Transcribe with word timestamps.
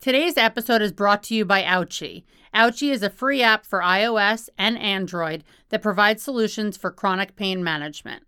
Today's 0.00 0.38
episode 0.38 0.80
is 0.80 0.92
brought 0.92 1.22
to 1.24 1.34
you 1.34 1.44
by 1.44 1.62
Ouchie. 1.62 2.24
Ouchie 2.54 2.90
is 2.90 3.02
a 3.02 3.10
free 3.10 3.42
app 3.42 3.66
for 3.66 3.80
iOS 3.80 4.48
and 4.56 4.78
Android 4.78 5.44
that 5.68 5.82
provides 5.82 6.22
solutions 6.22 6.78
for 6.78 6.90
chronic 6.90 7.36
pain 7.36 7.62
management. 7.62 8.22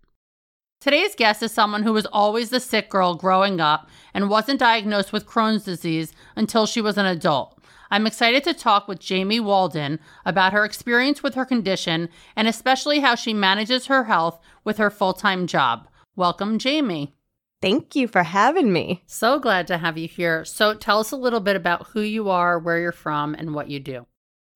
Today's 0.82 1.14
guest 1.14 1.42
is 1.42 1.50
someone 1.50 1.82
who 1.82 1.94
was 1.94 2.04
always 2.12 2.50
the 2.50 2.60
sick 2.60 2.90
girl 2.90 3.14
growing 3.14 3.58
up 3.58 3.88
and 4.12 4.28
wasn't 4.28 4.60
diagnosed 4.60 5.14
with 5.14 5.26
Crohn's 5.26 5.64
disease 5.64 6.12
until 6.36 6.66
she 6.66 6.82
was 6.82 6.98
an 6.98 7.06
adult. 7.06 7.58
I'm 7.90 8.06
excited 8.06 8.44
to 8.44 8.52
talk 8.52 8.86
with 8.86 9.00
Jamie 9.00 9.40
Walden 9.40 9.98
about 10.26 10.52
her 10.52 10.66
experience 10.66 11.22
with 11.22 11.36
her 11.36 11.46
condition 11.46 12.10
and 12.36 12.46
especially 12.46 13.00
how 13.00 13.14
she 13.14 13.32
manages 13.32 13.86
her 13.86 14.04
health 14.04 14.38
with 14.62 14.76
her 14.76 14.90
full 14.90 15.14
time 15.14 15.46
job. 15.46 15.88
Welcome, 16.16 16.58
Jamie. 16.58 17.14
Thank 17.62 17.94
you 17.94 18.08
for 18.08 18.24
having 18.24 18.72
me. 18.72 19.04
So 19.06 19.38
glad 19.38 19.68
to 19.68 19.78
have 19.78 19.96
you 19.96 20.08
here. 20.08 20.44
So, 20.44 20.74
tell 20.74 20.98
us 20.98 21.12
a 21.12 21.16
little 21.16 21.38
bit 21.38 21.54
about 21.54 21.86
who 21.86 22.00
you 22.00 22.28
are, 22.28 22.58
where 22.58 22.78
you're 22.78 22.90
from, 22.90 23.34
and 23.34 23.54
what 23.54 23.70
you 23.70 23.78
do. 23.78 24.06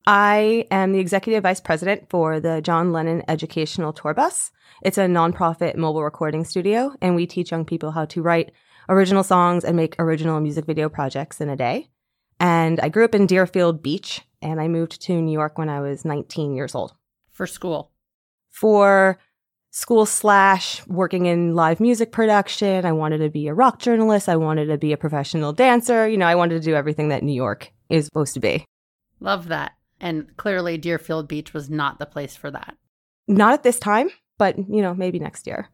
I 0.09 0.67
am 0.71 0.93
the 0.93 0.99
executive 0.99 1.45
vice 1.45 1.61
president 1.61 2.11
for 2.11 2.41
the 2.41 2.61
John 2.61 2.93
Lennon 2.93 3.23
Educational 3.29 3.93
Tour 3.93 4.13
Bus. 4.13 4.51
It's 4.83 4.99
a 4.99 5.07
nonprofit 5.07 5.77
mobile 5.77 6.03
recording 6.03 6.45
studio, 6.45 6.95
and 7.01 7.15
we 7.15 7.27
teach 7.27 7.53
young 7.53 7.65
people 7.65 7.93
how 7.93 8.07
to 8.07 8.23
write 8.23 8.53
original 8.89 9.23
songs 9.23 9.65
and 9.65 9.77
make 9.77 9.97
original 9.99 10.41
music 10.41 10.65
video 10.65 10.89
projects 10.89 11.41
in 11.41 11.49
a 11.49 11.57
day. 11.57 11.89
And 12.39 12.81
I 12.81 12.89
grew 12.89 13.05
up 13.05 13.15
in 13.15 13.27
Deerfield 13.27 13.83
Beach, 13.83 14.23
and 14.43 14.61
I 14.61 14.69
moved 14.69 15.01
to 15.03 15.21
New 15.21 15.33
York 15.33 15.59
when 15.59 15.69
I 15.69 15.81
was 15.81 16.05
19 16.05 16.55
years 16.55 16.75
old. 16.75 16.95
For 17.31 17.47
school? 17.47 17.93
For 18.51 19.19
school 19.77 20.07
slash 20.07 20.85
working 20.87 21.27
in 21.27 21.55
live 21.55 21.81
music 21.81 22.11
production. 22.11 22.87
I 22.87 22.93
wanted 22.93 23.19
to 23.19 23.29
be 23.29 23.47
a 23.47 23.53
rock 23.53 23.79
journalist. 23.79 24.27
I 24.27 24.37
wanted 24.37 24.69
to 24.69 24.79
be 24.79 24.95
a 24.95 24.97
professional 24.97 25.53
dancer. 25.53 26.09
You 26.09 26.17
know, 26.17 26.25
I 26.25 26.35
wanted 26.35 26.55
to 26.55 26.65
do 26.65 26.75
everything 26.75 27.11
that 27.11 27.23
New 27.23 27.35
York 27.35 27.71
is 27.91 28.07
supposed 28.07 28.33
to 28.35 28.41
be. 28.41 28.65
Love 29.21 29.49
that. 29.49 29.73
And 30.01 30.35
clearly, 30.39 30.79
Deerfield 30.79 31.29
Beach 31.29 31.53
was 31.53 31.69
not 31.69 31.99
the 31.99 32.07
place 32.07 32.35
for 32.35 32.51
that. 32.51 32.75
Not 33.29 33.53
at 33.53 33.65
this 33.65 33.79
time, 33.79 34.09
but, 34.39 34.57
you 34.57 34.81
know, 34.81 34.95
maybe 34.95 35.19
next 35.19 35.47
year. 35.47 35.69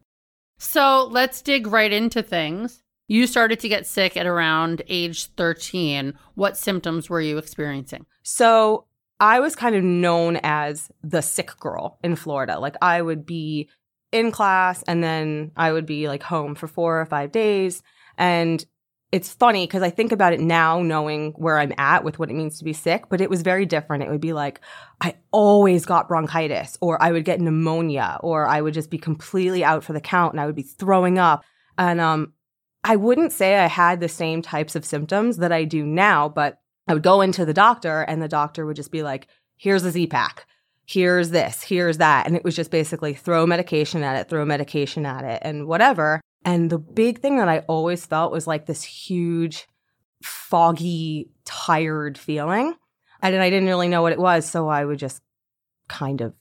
So 0.59 1.09
let's 1.13 1.41
dig 1.41 1.69
right 1.69 1.93
into 1.93 2.25
things. 2.25 2.83
You 3.07 3.29
started 3.29 3.61
to 3.61 3.69
get 3.69 3.87
sick 3.87 4.17
at 4.17 4.27
around 4.27 4.83
age 4.89 5.27
13. 5.37 6.15
What 6.35 6.57
symptoms 6.57 7.09
were 7.09 7.21
you 7.21 7.39
experiencing? 7.39 8.07
So 8.25 8.87
I 9.21 9.39
was 9.39 9.55
kind 9.55 9.77
of 9.77 9.85
known 9.85 10.41
as 10.43 10.91
the 11.05 11.21
sick 11.21 11.57
girl 11.61 12.01
in 12.03 12.17
Florida. 12.17 12.59
Like 12.59 12.75
I 12.83 13.01
would 13.01 13.25
be 13.25 13.69
in 14.13 14.31
class 14.31 14.83
and 14.85 15.03
then 15.03 15.51
I 15.57 15.73
would 15.73 15.87
be 15.87 16.07
like 16.07 16.23
home 16.23 16.55
for 16.55 16.69
four 16.69 17.01
or 17.01 17.07
five 17.07 17.33
days. 17.33 17.83
And 18.19 18.65
it's 19.11 19.33
funny 19.33 19.67
because 19.67 19.83
I 19.83 19.91
think 19.91 20.11
about 20.11 20.33
it 20.33 20.41
now, 20.41 20.81
knowing 20.81 21.33
where 21.33 21.59
I'm 21.59 21.75
at 21.77 22.03
with 22.03 22.19
what 22.19 22.31
it 22.31 22.35
means 22.35 22.59
to 22.59 22.65
be 22.65 22.73
sick, 22.73 23.11
but 23.11 23.21
it 23.21 23.29
was 23.29 23.43
very 23.43 23.67
different. 23.67 24.03
It 24.03 24.11
would 24.11 24.23
be 24.23 24.33
like, 24.33 24.61
I 25.03 25.17
always 25.31 25.85
got 25.85 26.09
bronchitis, 26.09 26.79
or 26.81 27.03
I 27.03 27.13
would 27.13 27.27
get 27.27 27.41
pneumonia, 27.41 28.19
or 28.23 28.47
I 28.47 28.63
would 28.63 28.73
just 28.73 28.91
be 28.91 28.97
completely 28.97 29.65
out 29.65 29.85
for 29.85 29.93
the 29.93 30.01
count 30.01 30.33
and 30.33 30.41
I 30.41 30.47
would 30.47 30.55
be 30.55 30.63
throwing 30.63 31.19
up. 31.19 31.45
And 31.77 32.01
um, 32.01 32.33
I 32.85 32.97
wouldn't 32.97 33.33
say 33.33 33.59
I 33.59 33.67
had 33.67 34.01
the 34.01 34.09
same 34.09 34.41
types 34.41 34.77
of 34.77 34.85
symptoms 34.85 35.37
that 35.39 35.53
I 35.53 35.65
do 35.65 35.85
now, 35.85 36.31
but 36.31 36.61
I 36.89 36.95
would 36.95 37.03
go 37.03 37.21
into 37.21 37.45
the 37.45 37.55
doctor 37.55 38.01
and 38.03 38.23
the 38.23 38.29
doctor 38.29 38.65
would 38.65 38.77
just 38.77 38.91
be 38.91 39.03
like, 39.03 39.29
here's 39.57 39.85
a 39.85 39.91
Z 39.91 40.07
pack 40.07 40.47
here's 40.87 41.31
this, 41.31 41.63
here's 41.63 41.99
that. 41.99 42.27
And 42.27 42.37
it 42.37 42.45
was 42.45 42.57
just 42.57 42.71
basically 42.71 43.15
throw 43.15 43.47
medication 43.47 44.03
at 44.03 44.17
it, 44.17 44.29
throw 44.29 44.45
medication 44.45 45.07
at 45.07 45.25
it, 45.25 45.41
and 45.43 45.67
whatever. 45.67 46.21
And 46.45 46.71
the 46.71 46.79
big 46.79 47.21
thing 47.21 47.39
that 47.39 47.49
I 47.49 47.61
always 47.61 48.05
felt 48.05 48.33
was 48.33 48.47
like 48.47 48.67
this 48.67 48.83
huge, 48.83 49.67
foggy, 50.23 51.31
tired 51.45 52.19
feeling. 52.19 52.75
And 53.21 53.37
I 53.37 53.51
didn't 53.51 53.69
really 53.69 53.89
know 53.89 54.03
what 54.03 54.13
it 54.13 54.19
was. 54.19 54.49
So 54.49 54.69
I 54.69 54.85
would 54.85 54.99
just 54.99 55.23
kind 55.89 56.21
of 56.21 56.35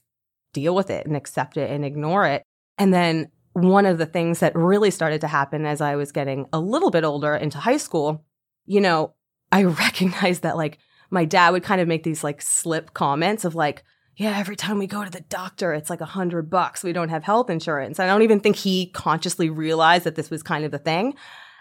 deal 0.52 0.74
with 0.74 0.90
it 0.90 1.06
and 1.06 1.16
accept 1.16 1.56
it 1.56 1.70
and 1.70 1.84
ignore 1.84 2.26
it. 2.26 2.42
And 2.78 2.92
then 2.92 3.30
one 3.52 3.86
of 3.86 3.98
the 3.98 4.06
things 4.06 4.40
that 4.40 4.56
really 4.56 4.90
started 4.90 5.20
to 5.20 5.28
happen 5.28 5.66
as 5.66 5.80
I 5.80 5.96
was 5.96 6.10
getting 6.10 6.46
a 6.52 6.58
little 6.58 6.90
bit 6.90 7.04
older 7.04 7.34
into 7.34 7.58
high 7.58 7.76
school, 7.76 8.24
you 8.66 8.80
know, 8.80 9.14
I 9.52 9.64
recognized 9.64 10.42
that 10.42 10.56
like 10.56 10.78
my 11.10 11.24
dad 11.24 11.50
would 11.50 11.62
kind 11.62 11.80
of 11.80 11.88
make 11.88 12.02
these 12.02 12.24
like 12.24 12.42
slip 12.42 12.94
comments 12.94 13.44
of 13.44 13.54
like, 13.54 13.84
yeah, 14.16 14.38
every 14.38 14.56
time 14.56 14.78
we 14.78 14.86
go 14.86 15.04
to 15.04 15.10
the 15.10 15.22
doctor, 15.22 15.72
it's 15.72 15.90
like 15.90 16.00
a 16.00 16.06
hundred 16.06 16.50
bucks. 16.50 16.84
We 16.84 16.92
don't 16.92 17.08
have 17.08 17.24
health 17.24 17.48
insurance. 17.48 17.98
I 17.98 18.06
don't 18.06 18.22
even 18.22 18.40
think 18.40 18.56
he 18.56 18.86
consciously 18.86 19.48
realized 19.48 20.04
that 20.04 20.16
this 20.16 20.30
was 20.30 20.42
kind 20.42 20.64
of 20.64 20.70
the 20.70 20.78
thing. 20.78 21.14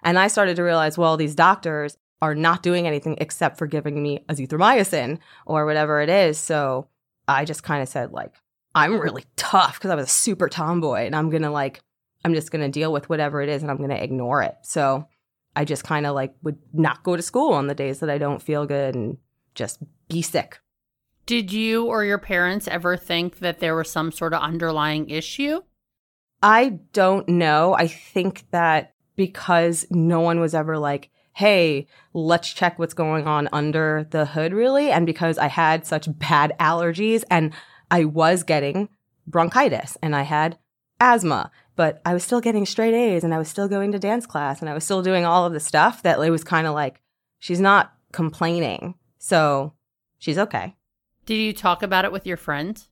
And 0.04 0.20
I 0.20 0.28
started 0.28 0.56
to 0.58 0.64
realize, 0.64 0.98
well, 0.98 1.16
these 1.16 1.36
doctors 1.36 1.98
are 2.22 2.36
not 2.36 2.62
doing 2.62 2.88
anything 2.88 3.18
except 3.20 3.58
for 3.58 3.68
giving 3.68 4.02
me 4.02 4.26
azithromycin 4.30 5.20
or 5.46 5.66
whatever 5.66 6.02
it 6.02 6.10
is. 6.10 6.38
So 6.38 6.88
I 7.28 7.46
just 7.46 7.64
kind 7.64 7.82
of 7.82 7.88
said, 7.88 8.12
like, 8.12 8.34
I'm 8.76 9.00
really 9.00 9.26
tough 9.36 9.76
because 9.76 9.92
I 9.92 9.96
was 9.96 10.06
a 10.06 10.10
super 10.10 10.50
tomboy 10.50 11.06
and 11.06 11.16
I'm 11.16 11.30
going 11.30 11.42
to 11.44 11.50
like, 11.50 11.82
I'm 12.24 12.34
just 12.34 12.52
going 12.52 12.64
to 12.64 12.70
deal 12.70 12.92
with 12.92 13.10
whatever 13.10 13.42
it 13.42 13.50
is 13.50 13.62
and 13.62 13.72
I'm 13.72 13.78
going 13.78 13.90
to 13.90 14.04
ignore 14.04 14.44
it. 14.44 14.56
So 14.64 15.08
I 15.56 15.66
just 15.66 15.84
kind 15.84 16.06
of 16.06 16.16
like 16.16 16.34
would 16.44 16.58
not 16.74 17.04
go 17.04 17.16
to 17.16 17.22
school 17.22 17.54
on 17.54 17.68
the 17.68 17.76
days 17.76 18.00
that 18.00 18.10
I 18.10 18.18
don't 18.18 18.42
feel 18.42 18.66
good 18.66 18.96
and 18.96 19.18
just 19.56 19.80
be 20.08 20.22
sick. 20.22 20.60
Did 21.26 21.54
you 21.54 21.86
or 21.86 22.04
your 22.04 22.18
parents 22.18 22.68
ever 22.68 22.98
think 22.98 23.40
that 23.40 23.60
there 23.60 23.76
was 23.76 23.90
some 23.90 24.12
sort 24.12 24.34
of 24.34 24.42
underlying 24.42 25.10
issue? 25.10 25.62
I 26.42 26.80
don't 26.94 27.28
know. 27.30 27.76
I 27.76 27.88
think 27.88 28.50
that 28.52 28.94
because 29.16 29.86
no 29.92 30.22
one 30.22 30.40
was 30.40 30.56
ever 30.56 30.78
like, 30.78 31.10
hey, 31.34 31.88
let's 32.14 32.52
check 32.52 32.78
what's 32.80 32.94
going 32.94 33.28
on 33.28 33.48
under 33.54 34.08
the 34.10 34.26
hood, 34.26 34.54
really. 34.54 34.92
And 34.92 35.06
because 35.06 35.38
I 35.38 35.48
had 35.48 35.86
such 35.86 36.08
bad 36.18 36.54
allergies 36.60 37.24
and 37.30 37.54
I 37.90 38.06
was 38.06 38.44
getting 38.44 38.90
bronchitis 39.28 39.98
and 40.02 40.16
I 40.16 40.24
had 40.24 40.58
asthma, 41.00 41.52
but 41.76 42.02
I 42.06 42.14
was 42.14 42.24
still 42.24 42.42
getting 42.42 42.66
straight 42.66 42.94
A's 42.94 43.24
and 43.24 43.34
I 43.34 43.38
was 43.38 43.48
still 43.48 43.68
going 43.68 43.92
to 43.92 44.00
dance 44.00 44.26
class 44.26 44.60
and 44.60 44.70
I 44.70 44.74
was 44.74 44.84
still 44.84 45.02
doing 45.02 45.26
all 45.26 45.46
of 45.46 45.54
the 45.54 45.60
stuff 45.60 46.04
that 46.04 46.20
it 46.20 46.30
was 46.30 46.44
kind 46.44 46.68
of 46.68 46.74
like, 46.74 47.02
she's 47.40 47.62
not 47.62 47.94
complaining. 48.12 48.96
So 49.20 49.74
she's 50.18 50.38
okay. 50.38 50.76
Did 51.32 51.38
you 51.38 51.54
talk 51.54 51.82
about 51.82 52.04
it 52.04 52.12
with 52.12 52.28
your 52.28 52.36
friends? 52.36 52.90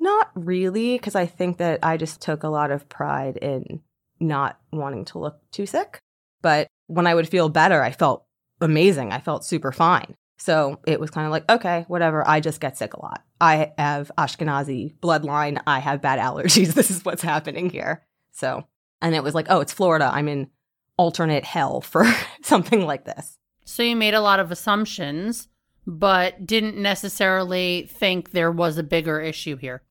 Not 0.00 0.28
really, 0.34 0.98
because 0.98 1.14
I 1.14 1.26
think 1.26 1.58
that 1.58 1.78
I 1.84 1.96
just 1.96 2.20
took 2.20 2.42
a 2.42 2.48
lot 2.48 2.72
of 2.72 2.88
pride 2.88 3.36
in 3.36 3.80
not 4.18 4.58
wanting 4.72 5.04
to 5.04 5.20
look 5.20 5.38
too 5.52 5.64
sick. 5.64 6.00
But 6.42 6.66
when 6.88 7.06
I 7.06 7.14
would 7.14 7.28
feel 7.28 7.48
better, 7.48 7.80
I 7.80 7.92
felt 7.92 8.24
amazing. 8.60 9.12
I 9.12 9.20
felt 9.20 9.44
super 9.44 9.70
fine. 9.70 10.16
So 10.36 10.80
it 10.84 10.98
was 10.98 11.10
kind 11.10 11.26
of 11.26 11.30
like, 11.30 11.48
okay, 11.48 11.84
whatever. 11.86 12.26
I 12.26 12.40
just 12.40 12.60
get 12.60 12.76
sick 12.76 12.94
a 12.94 13.00
lot. 13.00 13.22
I 13.40 13.72
have 13.78 14.10
Ashkenazi 14.18 14.98
bloodline. 14.98 15.62
I 15.64 15.78
have 15.78 16.02
bad 16.02 16.18
allergies. 16.18 16.74
This 16.74 16.90
is 16.90 17.04
what's 17.04 17.22
happening 17.22 17.70
here. 17.70 18.04
So, 18.32 18.66
and 19.00 19.14
it 19.14 19.22
was 19.22 19.36
like, 19.36 19.46
oh, 19.48 19.60
it's 19.60 19.72
Florida. 19.72 20.10
I'm 20.12 20.26
in 20.26 20.50
alternate 20.96 21.44
hell 21.44 21.80
for 21.82 22.04
something 22.42 22.84
like 22.84 23.04
this. 23.04 23.38
So 23.64 23.84
you 23.84 23.94
made 23.94 24.14
a 24.14 24.20
lot 24.20 24.40
of 24.40 24.50
assumptions 24.50 25.46
but 25.86 26.46
didn't 26.46 26.76
necessarily 26.76 27.88
think 27.90 28.30
there 28.30 28.52
was 28.52 28.78
a 28.78 28.82
bigger 28.82 29.20
issue 29.20 29.56
here. 29.56 29.82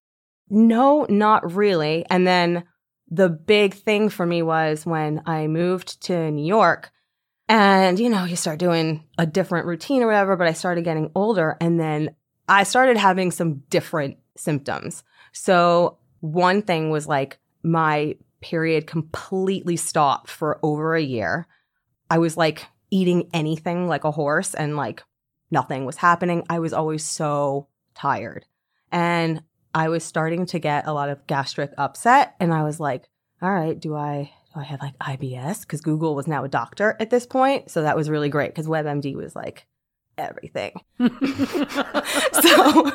No, 0.50 1.06
not 1.10 1.54
really. 1.54 2.06
And 2.10 2.28
then 2.28 2.64
the 3.10 3.30
big 3.30 3.74
thing 3.74 4.10
for 4.10 4.26
me 4.26 4.42
was 4.42 4.86
when 4.86 5.22
I 5.26 5.48
moved 5.48 6.02
to 6.04 6.32
New 6.32 6.46
York 6.46 6.92
and, 7.48 8.00
you 8.00 8.10
know, 8.10 8.24
you 8.24 8.36
start 8.36 8.60
doing 8.60 9.04
a 9.18 9.26
different 9.26 9.68
routine 9.68 10.02
or 10.02 10.08
whatever, 10.08 10.36
but 10.36 10.48
I 10.48 10.54
started 10.54 10.84
getting 10.84 11.12
older 11.14 11.58
and 11.60 11.80
then 11.80 12.16
I 12.48 12.64
started 12.64 12.98
having 12.98 13.32
some 13.32 13.64
different 13.70 14.18
symptoms. 14.36 15.04
So 15.32 15.98
one 16.22 16.62
thing 16.62 16.90
was 16.90 17.08
like 17.08 17.40
my 17.64 18.16
period 18.42 18.88
completely 18.88 19.78
stopped 19.78 20.30
for 20.30 20.60
over 20.64 20.96
a 20.96 21.02
year. 21.02 21.48
I 22.10 22.18
was 22.18 22.38
like 22.38 22.66
eating 22.92 23.30
anything 23.34 23.88
like 23.88 24.04
a 24.04 24.12
horse 24.12 24.54
and 24.54 24.76
like 24.76 25.04
nothing 25.54 25.86
was 25.86 25.96
happening. 25.98 26.44
I 26.50 26.60
was 26.60 26.74
always 26.74 27.06
so 27.06 27.68
tired. 27.96 28.46
And 28.92 29.44
I 29.74 29.88
was 29.88 30.04
starting 30.04 30.46
to 30.48 30.60
get 30.60 30.88
a 30.88 30.94
lot 30.94 31.10
of 31.10 31.26
gastric 31.28 31.72
upset. 31.78 32.36
And 32.40 32.54
I 32.54 32.64
was 32.64 32.80
like, 32.80 33.08
all 33.42 33.52
right, 33.52 33.80
do 33.80 33.96
I 33.96 34.32
do 34.54 34.60
I 34.60 34.64
have 34.64 34.82
like 34.82 34.98
IBS? 35.00 35.62
Because 35.62 35.82
Google 35.82 36.16
was 36.16 36.28
now 36.28 36.44
a 36.44 36.50
doctor 36.50 36.98
at 37.00 37.10
this 37.10 37.26
point. 37.26 37.72
So 37.72 37.84
that 37.84 37.96
was 37.96 38.10
really 38.10 38.30
great 38.30 38.52
because 38.52 38.68
WebMD 38.68 39.16
was 39.16 39.36
like, 39.36 39.66
everything. 40.18 40.74
so 41.00 42.92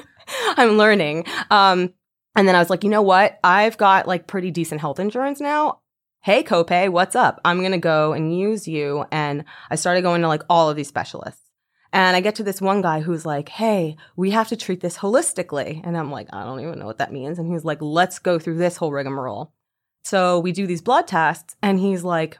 I'm 0.57 0.77
learning. 0.77 1.25
Um, 1.51 1.95
and 2.37 2.47
then 2.47 2.55
I 2.55 2.61
was 2.61 2.71
like, 2.71 2.85
you 2.85 2.91
know 2.91 3.03
what? 3.03 3.39
I've 3.43 3.77
got 3.77 4.07
like 4.07 4.27
pretty 4.27 4.51
decent 4.51 4.81
health 4.81 5.01
insurance 5.01 5.41
now. 5.41 5.81
Hey, 6.21 6.43
copay, 6.43 6.89
what's 6.89 7.17
up? 7.17 7.41
I'm 7.45 7.61
going 7.61 7.73
to 7.73 7.79
go 7.79 8.13
and 8.13 8.37
use 8.37 8.69
you. 8.69 9.05
And 9.11 9.45
I 9.71 9.77
started 9.77 10.03
going 10.03 10.23
to 10.23 10.29
like 10.29 10.43
all 10.49 10.69
of 10.69 10.77
these 10.77 10.89
specialists. 10.89 11.48
And 11.93 12.17
I 12.17 12.21
get 12.21 12.35
to 12.37 12.43
this 12.43 12.61
one 12.61 12.83
guy 12.83 13.01
who's 13.01 13.25
like, 13.25 13.49
hey, 13.49 13.97
we 14.15 14.31
have 14.33 14.49
to 14.49 14.57
treat 14.57 14.81
this 14.81 14.99
holistically. 14.99 15.81
And 15.85 15.97
I'm 15.97 16.11
like, 16.11 16.29
I 16.33 16.45
don't 16.45 16.61
even 16.61 16.79
know 16.79 16.87
what 16.87 16.99
that 16.99 17.13
means. 17.13 17.39
And 17.39 17.51
he's 17.51 17.65
like, 17.65 17.81
let's 17.81 18.19
go 18.19 18.39
through 18.39 18.59
this 18.59 18.77
whole 18.77 18.93
rigmarole. 18.93 19.53
So 20.05 20.39
we 20.39 20.53
do 20.53 20.67
these 20.67 20.83
blood 20.83 21.07
tests, 21.07 21.57
and 21.63 21.79
he's 21.79 22.05
like, 22.05 22.39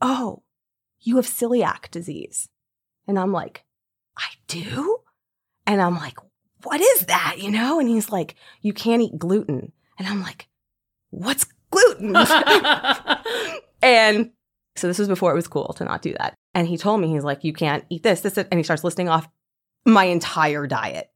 oh, 0.00 0.42
you 1.00 1.16
have 1.16 1.26
celiac 1.26 1.90
disease. 1.90 2.48
And 3.06 3.18
I'm 3.18 3.32
like, 3.32 3.64
I 4.16 4.28
do? 4.46 4.98
And 5.66 5.82
I'm 5.82 5.96
like, 5.96 6.16
what 6.62 6.80
is 6.80 7.06
that? 7.06 7.36
You 7.38 7.50
know? 7.50 7.80
And 7.80 7.88
he's 7.88 8.10
like, 8.10 8.34
you 8.62 8.72
can't 8.72 9.02
eat 9.02 9.18
gluten. 9.18 9.72
And 9.98 10.08
I'm 10.08 10.22
like, 10.22 10.48
what's 11.10 11.46
gluten? 11.70 12.16
and 13.82 14.30
so 14.76 14.86
this 14.86 14.98
was 14.98 15.08
before 15.08 15.32
it 15.32 15.34
was 15.34 15.48
cool 15.48 15.72
to 15.74 15.84
not 15.84 16.02
do 16.02 16.14
that. 16.18 16.34
And 16.54 16.66
he 16.68 16.76
told 16.76 17.00
me, 17.00 17.08
he's 17.08 17.24
like, 17.24 17.44
you 17.44 17.52
can't 17.52 17.84
eat 17.90 18.02
this, 18.02 18.20
this, 18.20 18.38
and 18.38 18.54
he 18.54 18.62
starts 18.62 18.84
listing 18.84 19.08
off 19.08 19.28
my 19.84 20.04
entire 20.04 20.66
diet. 20.66 21.10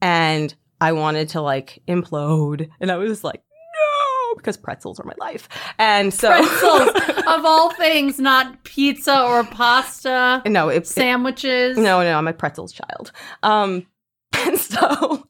And 0.00 0.54
I 0.80 0.92
wanted 0.92 1.30
to 1.30 1.40
like 1.40 1.82
implode. 1.88 2.68
And 2.80 2.90
I 2.90 2.96
was 2.96 3.24
like, 3.24 3.42
no, 3.42 4.34
because 4.36 4.56
pretzels 4.56 5.00
are 5.00 5.04
my 5.04 5.14
life. 5.18 5.48
And 5.78 6.12
so 6.12 6.28
Pretzels, 6.28 6.90
of 7.26 7.44
all 7.44 7.72
things, 7.72 8.18
not 8.18 8.62
pizza 8.64 9.22
or 9.22 9.44
pasta, 9.44 10.42
no, 10.46 10.68
it, 10.68 10.76
it, 10.78 10.86
sandwiches. 10.86 11.76
no, 11.76 12.02
no, 12.02 12.16
I'm 12.16 12.28
a 12.28 12.32
pretzels 12.32 12.72
child. 12.72 13.12
Um, 13.42 13.86
and 14.32 14.58
so 14.58 15.28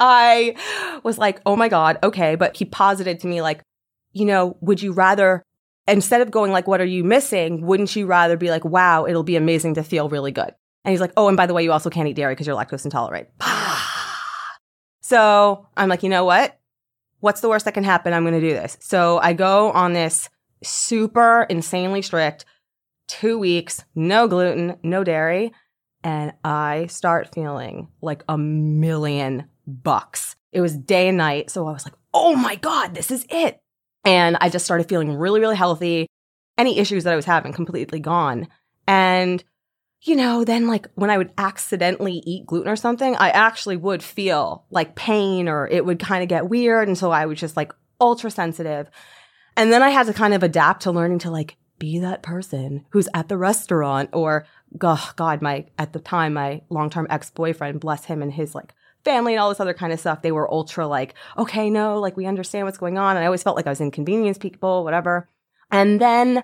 I 0.00 1.00
was 1.02 1.18
like, 1.18 1.40
oh 1.46 1.56
my 1.56 1.68
God, 1.68 1.98
okay. 2.02 2.34
But 2.34 2.56
he 2.56 2.64
posited 2.64 3.20
to 3.20 3.26
me, 3.26 3.42
like, 3.42 3.62
you 4.12 4.24
know, 4.24 4.56
would 4.60 4.82
you 4.82 4.92
rather, 4.92 5.42
instead 5.88 6.20
of 6.20 6.30
going 6.30 6.52
like, 6.52 6.66
what 6.66 6.80
are 6.80 6.86
you 6.86 7.04
missing? 7.04 7.66
Wouldn't 7.66 7.94
you 7.96 8.06
rather 8.06 8.36
be 8.36 8.50
like, 8.50 8.64
wow, 8.64 9.06
it'll 9.06 9.22
be 9.22 9.36
amazing 9.36 9.74
to 9.74 9.82
feel 9.82 10.08
really 10.08 10.32
good? 10.32 10.54
And 10.84 10.90
he's 10.90 11.00
like, 11.00 11.12
oh, 11.16 11.28
and 11.28 11.36
by 11.36 11.46
the 11.46 11.54
way, 11.54 11.62
you 11.62 11.72
also 11.72 11.90
can't 11.90 12.08
eat 12.08 12.16
dairy 12.16 12.34
because 12.34 12.46
you're 12.46 12.56
lactose 12.56 12.84
intolerant. 12.84 13.28
so 15.00 15.66
I'm 15.76 15.88
like, 15.88 16.02
you 16.02 16.08
know 16.08 16.24
what? 16.24 16.58
What's 17.20 17.40
the 17.40 17.48
worst 17.48 17.64
that 17.66 17.74
can 17.74 17.84
happen? 17.84 18.12
I'm 18.12 18.24
going 18.24 18.40
to 18.40 18.46
do 18.46 18.54
this. 18.54 18.76
So 18.80 19.18
I 19.18 19.32
go 19.32 19.70
on 19.70 19.92
this 19.92 20.28
super 20.64 21.46
insanely 21.48 22.02
strict 22.02 22.44
two 23.06 23.38
weeks, 23.38 23.84
no 23.94 24.26
gluten, 24.26 24.76
no 24.82 25.04
dairy. 25.04 25.52
And 26.02 26.32
I 26.42 26.86
start 26.86 27.32
feeling 27.32 27.88
like 28.00 28.24
a 28.28 28.36
million 28.36 29.48
bucks. 29.66 30.34
It 30.50 30.60
was 30.60 30.76
day 30.76 31.08
and 31.08 31.18
night. 31.18 31.50
So 31.50 31.66
I 31.68 31.72
was 31.72 31.84
like, 31.84 31.94
oh 32.12 32.34
my 32.34 32.56
God, 32.56 32.94
this 32.94 33.12
is 33.12 33.24
it. 33.30 33.61
And 34.04 34.36
I 34.40 34.48
just 34.48 34.64
started 34.64 34.88
feeling 34.88 35.14
really, 35.14 35.40
really 35.40 35.56
healthy. 35.56 36.06
Any 36.58 36.78
issues 36.78 37.04
that 37.04 37.12
I 37.12 37.16
was 37.16 37.24
having 37.24 37.52
completely 37.52 38.00
gone. 38.00 38.48
And, 38.86 39.42
you 40.02 40.16
know, 40.16 40.44
then 40.44 40.66
like 40.66 40.88
when 40.94 41.10
I 41.10 41.18
would 41.18 41.32
accidentally 41.38 42.22
eat 42.26 42.46
gluten 42.46 42.70
or 42.70 42.76
something, 42.76 43.16
I 43.16 43.30
actually 43.30 43.76
would 43.76 44.02
feel 44.02 44.64
like 44.70 44.96
pain 44.96 45.48
or 45.48 45.66
it 45.68 45.84
would 45.84 46.00
kind 46.00 46.22
of 46.22 46.28
get 46.28 46.48
weird. 46.48 46.88
And 46.88 46.98
so 46.98 47.10
I 47.10 47.26
was 47.26 47.38
just 47.38 47.56
like 47.56 47.72
ultra 48.00 48.30
sensitive. 48.30 48.90
And 49.56 49.72
then 49.72 49.82
I 49.82 49.90
had 49.90 50.06
to 50.06 50.12
kind 50.12 50.34
of 50.34 50.42
adapt 50.42 50.82
to 50.82 50.92
learning 50.92 51.20
to 51.20 51.30
like 51.30 51.56
be 51.78 51.98
that 52.00 52.22
person 52.22 52.84
who's 52.90 53.08
at 53.14 53.28
the 53.28 53.36
restaurant 53.36 54.10
or 54.12 54.46
oh, 54.80 55.12
God, 55.16 55.42
my 55.42 55.66
at 55.78 55.92
the 55.92 55.98
time 56.00 56.34
my 56.34 56.62
long 56.70 56.90
term 56.90 57.06
ex 57.10 57.30
boyfriend, 57.30 57.80
bless 57.80 58.04
him 58.04 58.22
and 58.22 58.32
his 58.32 58.54
like 58.54 58.74
family 59.04 59.34
and 59.34 59.40
all 59.40 59.48
this 59.48 59.60
other 59.60 59.74
kind 59.74 59.92
of 59.92 60.00
stuff. 60.00 60.22
They 60.22 60.32
were 60.32 60.52
ultra 60.52 60.86
like, 60.86 61.14
okay, 61.36 61.70
no, 61.70 61.98
like 61.98 62.16
we 62.16 62.26
understand 62.26 62.66
what's 62.66 62.78
going 62.78 62.98
on. 62.98 63.16
And 63.16 63.22
I 63.22 63.26
always 63.26 63.42
felt 63.42 63.56
like 63.56 63.66
I 63.66 63.70
was 63.70 63.80
inconvenience 63.80 64.38
people, 64.38 64.84
whatever. 64.84 65.28
And 65.70 66.00
then 66.00 66.42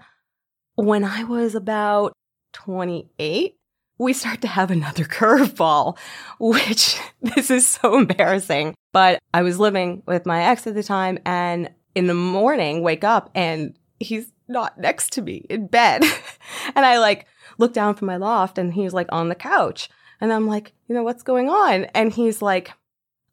when 0.74 1.04
I 1.04 1.24
was 1.24 1.54
about 1.54 2.12
28, 2.54 3.56
we 3.98 4.12
start 4.12 4.40
to 4.42 4.48
have 4.48 4.70
another 4.70 5.04
curveball, 5.04 5.98
which 6.38 6.98
this 7.22 7.50
is 7.50 7.66
so 7.66 7.98
embarrassing. 7.98 8.74
But 8.92 9.18
I 9.34 9.42
was 9.42 9.58
living 9.58 10.02
with 10.06 10.26
my 10.26 10.42
ex 10.44 10.66
at 10.66 10.74
the 10.74 10.82
time 10.82 11.18
and 11.24 11.70
in 11.94 12.06
the 12.06 12.14
morning 12.14 12.82
wake 12.82 13.04
up 13.04 13.30
and 13.34 13.76
he's 13.98 14.32
not 14.46 14.78
next 14.78 15.12
to 15.12 15.22
me 15.22 15.44
in 15.50 15.66
bed. 15.66 16.04
and 16.74 16.86
I 16.86 16.98
like 16.98 17.26
look 17.58 17.72
down 17.72 17.94
from 17.94 18.06
my 18.06 18.16
loft 18.16 18.56
and 18.56 18.72
he's 18.72 18.92
like 18.92 19.08
on 19.10 19.28
the 19.28 19.34
couch. 19.34 19.90
And 20.20 20.32
I'm 20.32 20.46
like, 20.46 20.72
you 20.88 20.94
know, 20.94 21.02
what's 21.02 21.22
going 21.22 21.48
on? 21.48 21.84
And 21.94 22.12
he's 22.12 22.42
like, 22.42 22.72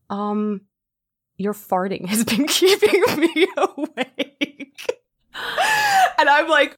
um, 0.09 0.61
your 1.37 1.53
farting 1.53 2.07
has 2.07 2.23
been 2.23 2.47
keeping 2.47 3.01
me 3.19 3.47
awake. 3.57 4.99
and 6.17 6.29
I'm 6.29 6.47
like 6.47 6.77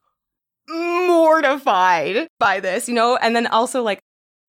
mortified 0.70 2.28
by 2.40 2.60
this, 2.60 2.88
you 2.88 2.96
know? 2.96 3.18
And 3.18 3.36
then 3.36 3.48
also 3.48 3.84
like 3.84 4.00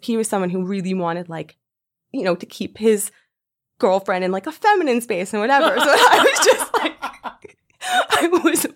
he 0.01 0.17
was 0.17 0.29
someone 0.29 0.51
who 0.51 0.65
really 0.65 0.95
wanted 0.95 1.29
like, 1.29 1.57
you 2.13 2.23
know, 2.23 2.37
to 2.37 2.47
keep 2.47 2.79
his 2.79 3.11
girlfriend 3.79 4.25
in 4.25 4.33
like 4.33 4.47
a 4.47 4.53
feminine 4.53 5.01
space 5.01 5.33
and 5.33 5.41
whatever. 5.41 5.79
So 5.79 5.87
I 5.87 6.19
was 6.19 6.47
just 6.47 6.75
like 6.75 6.95
I 8.11 8.29
was 8.29 8.67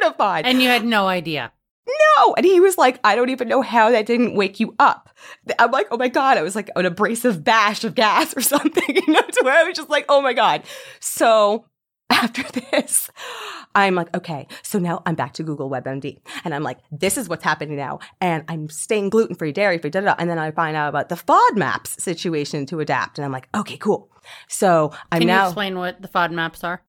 mortified. 0.00 0.46
And 0.46 0.62
you 0.62 0.68
had 0.68 0.84
no 0.84 1.06
idea. 1.06 1.52
No. 1.86 2.34
And 2.34 2.46
he 2.46 2.60
was 2.60 2.78
like, 2.78 2.98
I 3.04 3.14
don't 3.14 3.28
even 3.28 3.48
know 3.48 3.62
how 3.62 3.90
that 3.90 4.06
didn't 4.06 4.34
wake 4.34 4.58
you 4.60 4.74
up. 4.78 5.10
I'm 5.58 5.70
like, 5.70 5.86
oh 5.90 5.96
my 5.96 6.08
God. 6.08 6.38
I 6.38 6.42
was 6.42 6.56
like 6.56 6.70
an 6.76 6.86
abrasive 6.86 7.44
bash 7.44 7.84
of 7.84 7.94
gas 7.94 8.36
or 8.36 8.40
something, 8.42 8.84
you 8.88 9.12
know, 9.12 9.20
to 9.20 9.40
where 9.44 9.58
I 9.58 9.64
was 9.64 9.76
just 9.76 9.90
like, 9.90 10.06
oh 10.08 10.22
my 10.22 10.32
God. 10.32 10.62
So 11.00 11.66
after 12.10 12.42
this, 12.70 13.10
I'm 13.74 13.94
like, 13.94 14.14
okay, 14.16 14.46
so 14.62 14.78
now 14.78 15.02
I'm 15.06 15.14
back 15.14 15.34
to 15.34 15.42
Google 15.42 15.70
WebMD. 15.70 16.20
And 16.44 16.54
I'm 16.54 16.62
like, 16.62 16.78
this 16.90 17.18
is 17.18 17.28
what's 17.28 17.44
happening 17.44 17.76
now. 17.76 17.98
And 18.20 18.44
I'm 18.48 18.68
staying 18.68 19.10
gluten 19.10 19.34
free, 19.34 19.52
dairy 19.52 19.78
free, 19.78 19.90
da 19.90 20.00
da. 20.00 20.14
And 20.18 20.30
then 20.30 20.38
I 20.38 20.50
find 20.50 20.76
out 20.76 20.88
about 20.88 21.08
the 21.08 21.16
FODMAPs 21.16 22.00
situation 22.00 22.66
to 22.66 22.80
adapt. 22.80 23.18
And 23.18 23.24
I'm 23.24 23.32
like, 23.32 23.48
okay, 23.54 23.76
cool. 23.76 24.10
So 24.48 24.92
I'm 25.12 25.20
Can 25.20 25.28
now. 25.28 25.46
explain 25.46 25.76
what 25.78 26.00
the 26.00 26.08
FODMAPs 26.08 26.64
are? 26.64 26.82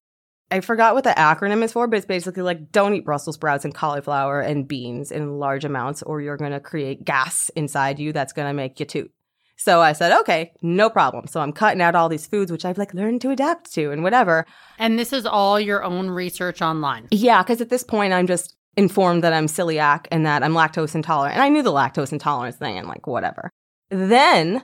I 0.50 0.60
forgot 0.60 0.94
what 0.94 1.04
the 1.04 1.10
acronym 1.10 1.62
is 1.62 1.72
for, 1.72 1.86
but 1.88 1.96
it's 1.96 2.06
basically 2.06 2.42
like 2.42 2.70
don't 2.70 2.94
eat 2.94 3.04
Brussels 3.04 3.34
sprouts 3.34 3.64
and 3.64 3.74
cauliflower 3.74 4.40
and 4.40 4.68
beans 4.68 5.10
in 5.10 5.38
large 5.38 5.64
amounts, 5.64 6.02
or 6.02 6.20
you're 6.20 6.36
going 6.36 6.52
to 6.52 6.60
create 6.60 7.04
gas 7.04 7.50
inside 7.56 7.98
you 7.98 8.12
that's 8.12 8.32
going 8.32 8.48
to 8.48 8.54
make 8.54 8.78
you 8.78 8.86
toot. 8.86 9.12
So 9.56 9.80
I 9.80 9.92
said, 9.92 10.12
okay, 10.20 10.52
no 10.62 10.90
problem. 10.90 11.26
So 11.26 11.40
I'm 11.40 11.52
cutting 11.52 11.80
out 11.80 11.94
all 11.94 12.08
these 12.08 12.26
foods, 12.26 12.52
which 12.52 12.64
I've 12.64 12.78
like 12.78 12.94
learned 12.94 13.22
to 13.22 13.30
adapt 13.30 13.72
to 13.74 13.90
and 13.90 14.02
whatever. 14.02 14.46
And 14.78 14.98
this 14.98 15.12
is 15.12 15.26
all 15.26 15.58
your 15.58 15.82
own 15.82 16.10
research 16.10 16.60
online. 16.62 17.08
Yeah, 17.10 17.42
because 17.42 17.60
at 17.60 17.70
this 17.70 17.82
point, 17.82 18.12
I'm 18.12 18.26
just 18.26 18.54
informed 18.76 19.24
that 19.24 19.32
I'm 19.32 19.46
celiac 19.46 20.06
and 20.12 20.26
that 20.26 20.42
I'm 20.42 20.52
lactose 20.52 20.94
intolerant. 20.94 21.34
And 21.34 21.42
I 21.42 21.48
knew 21.48 21.62
the 21.62 21.72
lactose 21.72 22.12
intolerance 22.12 22.56
thing 22.56 22.76
and 22.76 22.86
like 22.86 23.06
whatever. 23.06 23.50
Then 23.88 24.62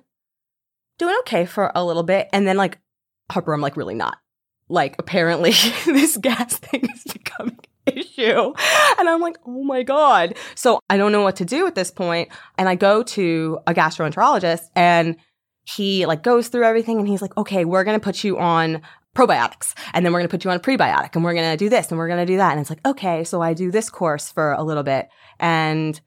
doing 0.98 1.16
okay 1.20 1.46
for 1.46 1.72
a 1.74 1.84
little 1.84 2.02
bit. 2.02 2.28
And 2.32 2.46
then 2.46 2.58
like, 2.58 2.78
Harper, 3.30 3.54
I'm 3.54 3.62
like 3.62 3.78
really 3.78 3.94
not 3.94 4.18
like 4.72 4.96
apparently 4.98 5.50
this 5.86 6.16
gas 6.16 6.56
thing 6.58 6.88
is 6.90 7.12
becoming 7.12 7.58
an 7.86 7.98
issue. 7.98 8.52
And 8.98 9.08
I'm 9.08 9.20
like, 9.20 9.36
oh 9.46 9.62
my 9.62 9.82
God. 9.82 10.36
So 10.54 10.80
I 10.90 10.96
don't 10.96 11.12
know 11.12 11.22
what 11.22 11.36
to 11.36 11.44
do 11.44 11.66
at 11.66 11.74
this. 11.74 11.92
And 11.98 12.28
I 12.58 12.74
go 12.74 13.02
to 13.02 13.58
a 13.66 13.74
gastroenterologist 13.74 14.62
and 14.74 15.16
he 15.64 16.06
like 16.06 16.22
goes 16.22 16.48
through 16.48 16.64
everything 16.64 16.98
and 16.98 17.06
he's 17.06 17.22
like, 17.22 17.36
okay, 17.36 17.64
we're 17.64 17.84
going 17.84 17.98
to 17.98 18.02
put 18.02 18.24
you 18.24 18.38
on 18.38 18.82
probiotics 19.14 19.74
and 19.92 20.04
then 20.04 20.12
we're 20.12 20.20
going 20.20 20.28
to 20.28 20.32
put 20.32 20.44
you 20.44 20.50
on 20.50 20.56
a 20.56 20.60
prebiotic 20.60 21.14
and 21.14 21.22
we're 21.22 21.34
going 21.34 21.50
to 21.50 21.56
do 21.56 21.68
this 21.68 21.90
and 21.90 21.98
we're 21.98 22.08
going 22.08 22.24
to 22.24 22.32
do 22.32 22.38
that. 22.38 22.52
And 22.52 22.60
it's 22.60 22.70
like, 22.70 22.84
okay, 22.86 23.24
so 23.24 23.42
I 23.42 23.52
do 23.52 23.70
this 23.70 23.90
course 23.90 24.32
for 24.32 24.52
a 24.52 24.62
little 24.62 24.82
bit 24.82 25.08
and 25.38 26.00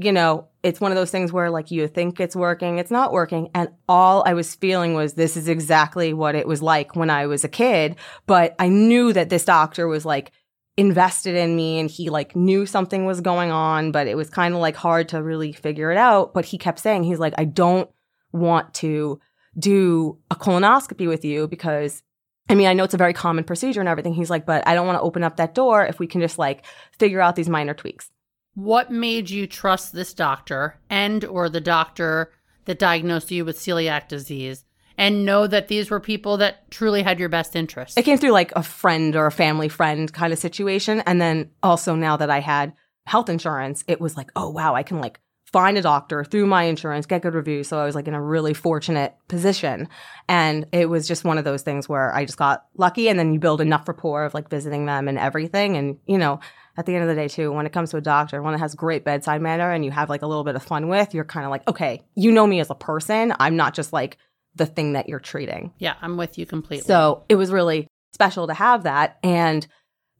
you 0.00 0.12
know, 0.12 0.46
it's 0.62 0.80
one 0.80 0.92
of 0.92 0.96
those 0.96 1.10
things 1.10 1.32
where 1.32 1.50
like 1.50 1.72
you 1.72 1.88
think 1.88 2.20
it's 2.20 2.36
working, 2.36 2.78
it's 2.78 2.90
not 2.90 3.12
working. 3.12 3.50
And 3.54 3.68
all 3.88 4.22
I 4.24 4.34
was 4.34 4.54
feeling 4.54 4.94
was 4.94 5.14
this 5.14 5.36
is 5.36 5.48
exactly 5.48 6.14
what 6.14 6.36
it 6.36 6.46
was 6.46 6.62
like 6.62 6.94
when 6.94 7.10
I 7.10 7.26
was 7.26 7.42
a 7.42 7.48
kid. 7.48 7.96
But 8.26 8.54
I 8.60 8.68
knew 8.68 9.12
that 9.12 9.28
this 9.28 9.44
doctor 9.44 9.88
was 9.88 10.04
like 10.04 10.30
invested 10.76 11.34
in 11.34 11.56
me 11.56 11.80
and 11.80 11.90
he 11.90 12.10
like 12.10 12.36
knew 12.36 12.64
something 12.64 13.06
was 13.06 13.20
going 13.20 13.50
on, 13.50 13.90
but 13.90 14.06
it 14.06 14.16
was 14.16 14.30
kind 14.30 14.54
of 14.54 14.60
like 14.60 14.76
hard 14.76 15.08
to 15.08 15.22
really 15.22 15.52
figure 15.52 15.90
it 15.90 15.98
out. 15.98 16.32
But 16.32 16.44
he 16.44 16.58
kept 16.58 16.78
saying, 16.78 17.02
he's 17.02 17.18
like, 17.18 17.34
I 17.36 17.44
don't 17.44 17.90
want 18.32 18.72
to 18.74 19.18
do 19.58 20.18
a 20.30 20.36
colonoscopy 20.36 21.08
with 21.08 21.24
you 21.24 21.48
because 21.48 22.04
I 22.48 22.54
mean, 22.54 22.68
I 22.68 22.72
know 22.72 22.84
it's 22.84 22.94
a 22.94 22.98
very 22.98 23.12
common 23.12 23.44
procedure 23.44 23.80
and 23.80 23.88
everything. 23.88 24.14
He's 24.14 24.30
like, 24.30 24.46
but 24.46 24.66
I 24.66 24.74
don't 24.74 24.86
want 24.86 24.96
to 24.96 25.02
open 25.02 25.22
up 25.22 25.36
that 25.36 25.54
door 25.54 25.84
if 25.84 25.98
we 25.98 26.06
can 26.06 26.20
just 26.20 26.38
like 26.38 26.64
figure 26.98 27.20
out 27.20 27.36
these 27.36 27.48
minor 27.48 27.74
tweaks. 27.74 28.10
What 28.58 28.90
made 28.90 29.30
you 29.30 29.46
trust 29.46 29.92
this 29.92 30.12
doctor 30.12 30.80
and 30.90 31.24
or 31.24 31.48
the 31.48 31.60
doctor 31.60 32.32
that 32.64 32.80
diagnosed 32.80 33.30
you 33.30 33.44
with 33.44 33.56
celiac 33.56 34.08
disease 34.08 34.64
and 34.96 35.24
know 35.24 35.46
that 35.46 35.68
these 35.68 35.92
were 35.92 36.00
people 36.00 36.38
that 36.38 36.68
truly 36.68 37.04
had 37.04 37.20
your 37.20 37.28
best 37.28 37.54
interest? 37.54 37.96
It 37.96 38.02
came 38.02 38.18
through 38.18 38.32
like 38.32 38.50
a 38.56 38.64
friend 38.64 39.14
or 39.14 39.26
a 39.26 39.30
family 39.30 39.68
friend 39.68 40.12
kind 40.12 40.32
of 40.32 40.40
situation. 40.40 41.04
And 41.06 41.20
then 41.20 41.50
also 41.62 41.94
now 41.94 42.16
that 42.16 42.30
I 42.30 42.40
had 42.40 42.72
health 43.06 43.28
insurance, 43.28 43.84
it 43.86 44.00
was 44.00 44.16
like, 44.16 44.32
oh 44.34 44.50
wow, 44.50 44.74
I 44.74 44.82
can 44.82 45.00
like 45.00 45.20
find 45.44 45.78
a 45.78 45.82
doctor 45.82 46.24
through 46.24 46.46
my 46.46 46.64
insurance, 46.64 47.06
get 47.06 47.22
good 47.22 47.34
reviews. 47.34 47.68
So 47.68 47.78
I 47.78 47.84
was 47.84 47.94
like 47.94 48.08
in 48.08 48.14
a 48.14 48.20
really 48.20 48.54
fortunate 48.54 49.14
position. 49.28 49.88
And 50.28 50.66
it 50.72 50.90
was 50.90 51.06
just 51.06 51.22
one 51.22 51.38
of 51.38 51.44
those 51.44 51.62
things 51.62 51.88
where 51.88 52.12
I 52.12 52.24
just 52.24 52.38
got 52.38 52.66
lucky 52.76 53.08
and 53.08 53.18
then 53.18 53.32
you 53.32 53.38
build 53.38 53.60
enough 53.60 53.86
rapport 53.86 54.24
of 54.24 54.34
like 54.34 54.50
visiting 54.50 54.86
them 54.86 55.06
and 55.06 55.16
everything. 55.16 55.76
And, 55.76 55.98
you 56.06 56.18
know, 56.18 56.40
at 56.78 56.86
the 56.86 56.94
end 56.94 57.02
of 57.02 57.08
the 57.08 57.20
day 57.20 57.26
too, 57.26 57.50
when 57.50 57.66
it 57.66 57.72
comes 57.72 57.90
to 57.90 57.96
a 57.96 58.00
doctor, 58.00 58.40
one 58.40 58.52
that 58.52 58.60
has 58.60 58.76
great 58.76 59.04
bedside 59.04 59.42
manner 59.42 59.72
and 59.72 59.84
you 59.84 59.90
have 59.90 60.08
like 60.08 60.22
a 60.22 60.28
little 60.28 60.44
bit 60.44 60.54
of 60.54 60.62
fun 60.62 60.86
with, 60.86 61.12
you're 61.12 61.24
kind 61.24 61.44
of 61.44 61.50
like, 61.50 61.66
okay, 61.66 62.02
you 62.14 62.30
know 62.30 62.46
me 62.46 62.60
as 62.60 62.70
a 62.70 62.74
person. 62.76 63.34
I'm 63.40 63.56
not 63.56 63.74
just 63.74 63.92
like 63.92 64.16
the 64.54 64.64
thing 64.64 64.92
that 64.92 65.08
you're 65.08 65.18
treating. 65.18 65.72
Yeah, 65.78 65.94
I'm 66.00 66.16
with 66.16 66.38
you 66.38 66.46
completely. 66.46 66.86
So 66.86 67.24
it 67.28 67.34
was 67.34 67.50
really 67.50 67.88
special 68.14 68.46
to 68.46 68.54
have 68.54 68.84
that. 68.84 69.18
And 69.24 69.66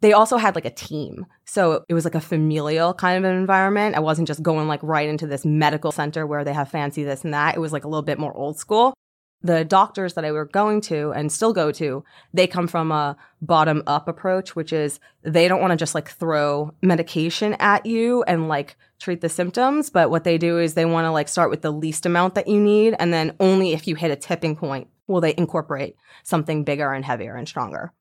they 0.00 0.12
also 0.12 0.36
had 0.36 0.56
like 0.56 0.64
a 0.64 0.70
team. 0.70 1.26
So 1.46 1.84
it 1.88 1.94
was 1.94 2.04
like 2.04 2.16
a 2.16 2.20
familial 2.20 2.92
kind 2.92 3.24
of 3.24 3.30
an 3.30 3.36
environment. 3.36 3.94
I 3.94 4.00
wasn't 4.00 4.26
just 4.26 4.42
going 4.42 4.66
like 4.66 4.82
right 4.82 5.08
into 5.08 5.28
this 5.28 5.44
medical 5.44 5.92
center 5.92 6.26
where 6.26 6.42
they 6.42 6.52
have 6.52 6.70
fancy 6.70 7.04
this 7.04 7.22
and 7.22 7.34
that. 7.34 7.54
It 7.54 7.60
was 7.60 7.72
like 7.72 7.84
a 7.84 7.88
little 7.88 8.02
bit 8.02 8.18
more 8.18 8.36
old 8.36 8.58
school. 8.58 8.94
The 9.42 9.64
doctors 9.64 10.14
that 10.14 10.24
I 10.24 10.32
were 10.32 10.46
going 10.46 10.80
to 10.82 11.12
and 11.12 11.30
still 11.30 11.52
go 11.52 11.70
to, 11.72 12.04
they 12.34 12.46
come 12.46 12.66
from 12.66 12.90
a 12.90 13.16
bottom 13.40 13.82
up 13.86 14.08
approach, 14.08 14.56
which 14.56 14.72
is 14.72 14.98
they 15.22 15.46
don't 15.46 15.60
want 15.60 15.70
to 15.70 15.76
just 15.76 15.94
like 15.94 16.10
throw 16.10 16.74
medication 16.82 17.54
at 17.60 17.86
you 17.86 18.24
and 18.24 18.48
like 18.48 18.76
treat 18.98 19.20
the 19.20 19.28
symptoms. 19.28 19.90
But 19.90 20.10
what 20.10 20.24
they 20.24 20.38
do 20.38 20.58
is 20.58 20.74
they 20.74 20.84
want 20.84 21.04
to 21.04 21.12
like 21.12 21.28
start 21.28 21.50
with 21.50 21.62
the 21.62 21.70
least 21.70 22.04
amount 22.04 22.34
that 22.34 22.48
you 22.48 22.60
need. 22.60 22.96
And 22.98 23.12
then 23.12 23.36
only 23.38 23.72
if 23.72 23.86
you 23.86 23.94
hit 23.94 24.10
a 24.10 24.16
tipping 24.16 24.56
point 24.56 24.88
will 25.06 25.20
they 25.20 25.34
incorporate 25.38 25.96
something 26.24 26.64
bigger 26.64 26.92
and 26.92 27.04
heavier 27.04 27.36
and 27.36 27.48
stronger. 27.48 27.92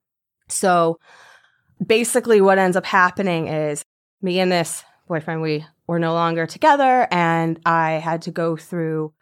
So 0.50 1.00
basically 1.86 2.42
what 2.42 2.58
ends 2.58 2.78
up 2.78 2.86
happening 2.86 3.48
is 3.48 3.84
me 4.22 4.40
and 4.40 4.52
this 4.52 4.84
boyfriend 5.08 5.42
we 5.42 5.66
were 5.86 6.00
no 6.00 6.14
longer 6.14 6.46
together 6.46 7.08
and 7.12 7.60
i 7.66 7.94
had 7.94 8.22
to 8.24 8.32
go 8.32 8.58
through 8.58 9.14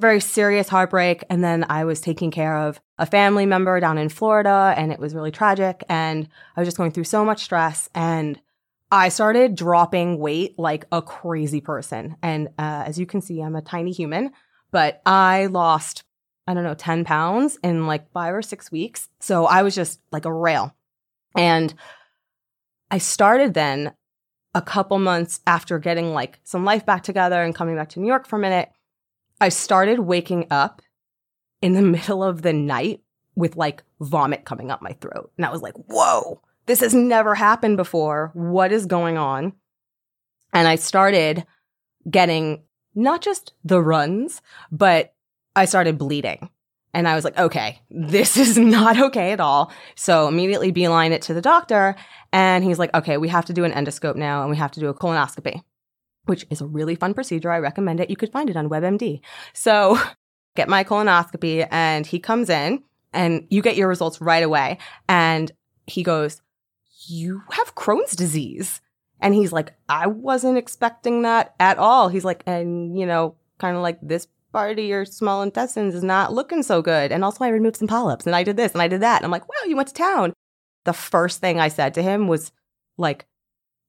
very 0.00 0.20
serious 0.20 0.68
heartbreak 0.68 1.24
and 1.30 1.44
then 1.44 1.64
i 1.68 1.84
was 1.84 2.00
taking 2.00 2.30
care 2.30 2.56
of 2.56 2.80
a 2.98 3.06
family 3.06 3.46
member 3.46 3.78
down 3.80 3.98
in 3.98 4.08
florida 4.08 4.74
and 4.76 4.92
it 4.92 4.98
was 4.98 5.14
really 5.14 5.30
tragic 5.30 5.84
and 5.88 6.28
i 6.56 6.60
was 6.60 6.66
just 6.66 6.76
going 6.76 6.90
through 6.90 7.04
so 7.04 7.24
much 7.24 7.44
stress 7.44 7.88
and 7.94 8.40
i 8.90 9.08
started 9.08 9.54
dropping 9.54 10.18
weight 10.18 10.58
like 10.58 10.84
a 10.92 11.02
crazy 11.02 11.60
person 11.60 12.16
and 12.22 12.48
uh, 12.58 12.84
as 12.86 12.98
you 12.98 13.06
can 13.06 13.20
see 13.20 13.40
i'm 13.40 13.56
a 13.56 13.62
tiny 13.62 13.92
human 13.92 14.30
but 14.70 15.00
i 15.06 15.46
lost 15.46 16.04
i 16.46 16.54
don't 16.54 16.64
know 16.64 16.74
10 16.74 17.04
pounds 17.04 17.58
in 17.62 17.86
like 17.86 18.10
five 18.12 18.34
or 18.34 18.42
six 18.42 18.72
weeks 18.72 19.08
so 19.20 19.46
i 19.46 19.62
was 19.62 19.74
just 19.74 20.00
like 20.12 20.24
a 20.24 20.32
rail 20.32 20.74
and 21.36 21.74
I 22.90 22.98
started 22.98 23.54
then 23.54 23.92
a 24.54 24.60
couple 24.60 24.98
months 24.98 25.40
after 25.46 25.78
getting 25.78 26.12
like 26.12 26.40
some 26.42 26.64
life 26.64 26.84
back 26.84 27.04
together 27.04 27.42
and 27.42 27.54
coming 27.54 27.76
back 27.76 27.90
to 27.90 28.00
New 28.00 28.08
York 28.08 28.26
for 28.26 28.36
a 28.36 28.40
minute. 28.40 28.70
I 29.40 29.48
started 29.48 30.00
waking 30.00 30.46
up 30.50 30.82
in 31.62 31.74
the 31.74 31.82
middle 31.96 32.22
of 32.22 32.42
the 32.42 32.52
night 32.52 33.00
with 33.34 33.56
like 33.56 33.82
vomit 34.00 34.44
coming 34.44 34.70
up 34.70 34.82
my 34.82 34.92
throat. 34.94 35.32
And 35.36 35.46
I 35.46 35.50
was 35.50 35.62
like, 35.62 35.74
whoa, 35.74 36.40
this 36.66 36.80
has 36.80 36.94
never 36.94 37.34
happened 37.34 37.76
before. 37.76 38.30
What 38.34 38.72
is 38.72 38.86
going 38.86 39.18
on? 39.18 39.54
And 40.52 40.66
I 40.66 40.76
started 40.76 41.46
getting 42.10 42.64
not 42.94 43.22
just 43.22 43.54
the 43.64 43.80
runs, 43.80 44.42
but 44.70 45.14
I 45.54 45.64
started 45.64 45.98
bleeding. 45.98 46.50
And 46.92 47.06
I 47.06 47.14
was 47.14 47.24
like, 47.24 47.38
okay, 47.38 47.80
this 47.90 48.36
is 48.36 48.58
not 48.58 49.00
okay 49.00 49.32
at 49.32 49.40
all. 49.40 49.72
So 49.94 50.28
immediately 50.28 50.70
beeline 50.70 51.12
it 51.12 51.22
to 51.22 51.34
the 51.34 51.40
doctor. 51.40 51.96
And 52.32 52.64
he's 52.64 52.78
like, 52.78 52.92
okay, 52.94 53.16
we 53.16 53.28
have 53.28 53.46
to 53.46 53.52
do 53.52 53.64
an 53.64 53.72
endoscope 53.72 54.16
now 54.16 54.42
and 54.42 54.50
we 54.50 54.56
have 54.56 54.72
to 54.72 54.80
do 54.80 54.88
a 54.88 54.94
colonoscopy, 54.94 55.62
which 56.26 56.46
is 56.50 56.60
a 56.60 56.66
really 56.66 56.94
fun 56.94 57.14
procedure. 57.14 57.50
I 57.50 57.58
recommend 57.58 58.00
it. 58.00 58.10
You 58.10 58.16
could 58.16 58.32
find 58.32 58.50
it 58.50 58.56
on 58.56 58.68
WebMD. 58.68 59.20
So 59.52 59.98
get 60.56 60.68
my 60.68 60.84
colonoscopy 60.84 61.66
and 61.70 62.06
he 62.06 62.18
comes 62.18 62.50
in 62.50 62.82
and 63.12 63.46
you 63.50 63.62
get 63.62 63.76
your 63.76 63.88
results 63.88 64.20
right 64.20 64.42
away. 64.42 64.78
And 65.08 65.50
he 65.86 66.02
goes, 66.02 66.42
you 67.06 67.42
have 67.52 67.74
Crohn's 67.74 68.14
disease. 68.14 68.80
And 69.20 69.34
he's 69.34 69.52
like, 69.52 69.74
I 69.88 70.06
wasn't 70.06 70.58
expecting 70.58 71.22
that 71.22 71.54
at 71.60 71.78
all. 71.78 72.08
He's 72.08 72.24
like, 72.24 72.42
and 72.46 72.98
you 72.98 73.06
know, 73.06 73.36
kind 73.58 73.76
of 73.76 73.82
like 73.82 73.98
this 74.02 74.26
part 74.52 74.78
of 74.78 74.84
your 74.84 75.04
small 75.04 75.42
intestines 75.42 75.94
is 75.94 76.02
not 76.02 76.32
looking 76.32 76.62
so 76.62 76.82
good. 76.82 77.12
And 77.12 77.24
also, 77.24 77.44
I 77.44 77.48
removed 77.48 77.76
some 77.76 77.88
polyps 77.88 78.26
and 78.26 78.34
I 78.34 78.42
did 78.42 78.56
this 78.56 78.72
and 78.72 78.82
I 78.82 78.88
did 78.88 79.02
that. 79.02 79.16
And 79.16 79.24
I'm 79.24 79.30
like, 79.30 79.48
wow, 79.48 79.66
you 79.66 79.76
went 79.76 79.88
to 79.88 79.94
town. 79.94 80.32
The 80.84 80.92
first 80.92 81.40
thing 81.40 81.60
I 81.60 81.68
said 81.68 81.94
to 81.94 82.02
him 82.02 82.26
was, 82.26 82.52
like, 82.96 83.26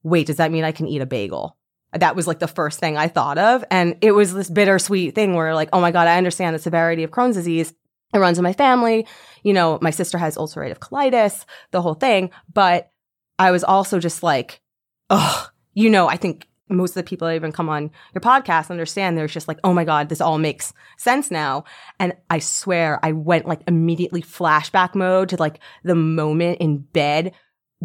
wait, 0.03 0.27
does 0.27 0.37
that 0.37 0.51
mean 0.51 0.63
I 0.63 0.71
can 0.71 0.87
eat 0.87 1.01
a 1.01 1.05
bagel? 1.05 1.57
That 1.93 2.15
was 2.15 2.27
like 2.27 2.39
the 2.39 2.47
first 2.47 2.79
thing 2.79 2.97
I 2.97 3.07
thought 3.07 3.37
of. 3.37 3.63
And 3.69 3.97
it 4.01 4.11
was 4.11 4.33
this 4.33 4.49
bittersweet 4.49 5.13
thing 5.13 5.35
where, 5.35 5.53
like, 5.53 5.69
oh 5.73 5.81
my 5.81 5.91
God, 5.91 6.07
I 6.07 6.17
understand 6.17 6.55
the 6.55 6.59
severity 6.59 7.03
of 7.03 7.11
Crohn's 7.11 7.35
disease. 7.35 7.73
It 8.13 8.19
runs 8.19 8.37
in 8.37 8.43
my 8.43 8.53
family. 8.53 9.07
You 9.43 9.53
know, 9.53 9.79
my 9.81 9.91
sister 9.91 10.17
has 10.17 10.37
ulcerative 10.37 10.79
colitis, 10.79 11.45
the 11.71 11.81
whole 11.81 11.93
thing. 11.93 12.31
But 12.53 12.91
I 13.39 13.51
was 13.51 13.63
also 13.63 13.99
just 13.99 14.23
like, 14.23 14.61
oh, 15.09 15.49
you 15.73 15.89
know, 15.89 16.07
I 16.07 16.17
think 16.17 16.47
most 16.69 16.91
of 16.91 16.95
the 16.95 17.03
people 17.03 17.27
that 17.27 17.35
even 17.35 17.51
come 17.51 17.69
on 17.69 17.91
your 18.13 18.21
podcast 18.21 18.69
understand 18.69 19.17
there's 19.17 19.33
just 19.33 19.47
like, 19.47 19.59
oh 19.63 19.73
my 19.73 19.83
God, 19.83 20.09
this 20.09 20.21
all 20.21 20.37
makes 20.37 20.73
sense 20.97 21.29
now. 21.29 21.65
And 21.99 22.15
I 22.29 22.39
swear 22.39 22.99
I 23.03 23.11
went 23.11 23.45
like 23.45 23.61
immediately 23.67 24.21
flashback 24.21 24.95
mode 24.95 25.29
to 25.29 25.37
like 25.37 25.59
the 25.83 25.95
moment 25.95 26.59
in 26.59 26.77
bed 26.77 27.33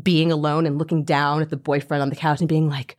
being 0.00 0.30
alone 0.30 0.66
and 0.66 0.78
looking 0.78 1.04
down 1.04 1.42
at 1.42 1.50
the 1.50 1.56
boyfriend 1.56 2.02
on 2.02 2.10
the 2.10 2.16
couch 2.16 2.40
and 2.40 2.48
being 2.48 2.68
like, 2.68 2.96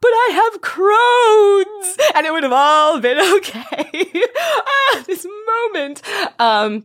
but 0.00 0.08
I 0.08 0.30
have 0.32 0.60
Crohn's 0.60 1.98
and 2.14 2.26
it 2.26 2.32
would 2.32 2.42
have 2.42 2.52
all 2.52 3.00
been 3.00 3.18
okay. 3.36 4.24
ah, 4.38 5.04
this 5.06 5.26
moment. 5.46 6.02
Um, 6.38 6.84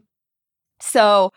so 0.79 1.31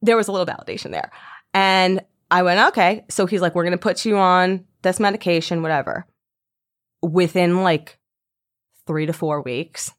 there 0.00 0.16
was 0.16 0.28
a 0.28 0.32
little 0.32 0.46
validation 0.46 0.90
there. 0.90 1.10
And 1.54 2.02
I 2.30 2.42
went, 2.42 2.68
okay. 2.68 3.04
So 3.08 3.26
he's 3.26 3.40
like, 3.40 3.54
we're 3.54 3.64
going 3.64 3.72
to 3.72 3.78
put 3.78 4.04
you 4.04 4.16
on 4.16 4.64
this 4.82 4.98
medication, 4.98 5.62
whatever 5.62 6.06
within 7.02 7.62
like 7.62 7.98
three 8.86 9.06
to 9.06 9.12
four 9.12 9.42
weeks, 9.42 9.92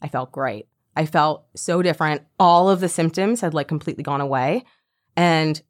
I 0.00 0.08
felt 0.08 0.30
great. 0.30 0.66
I 0.94 1.06
felt 1.06 1.46
so 1.56 1.82
different. 1.82 2.22
All 2.38 2.68
of 2.68 2.80
the 2.80 2.88
symptoms 2.88 3.40
had 3.40 3.54
like 3.54 3.68
completely 3.68 4.04
gone 4.04 4.20
away. 4.20 4.64
And 5.16 5.60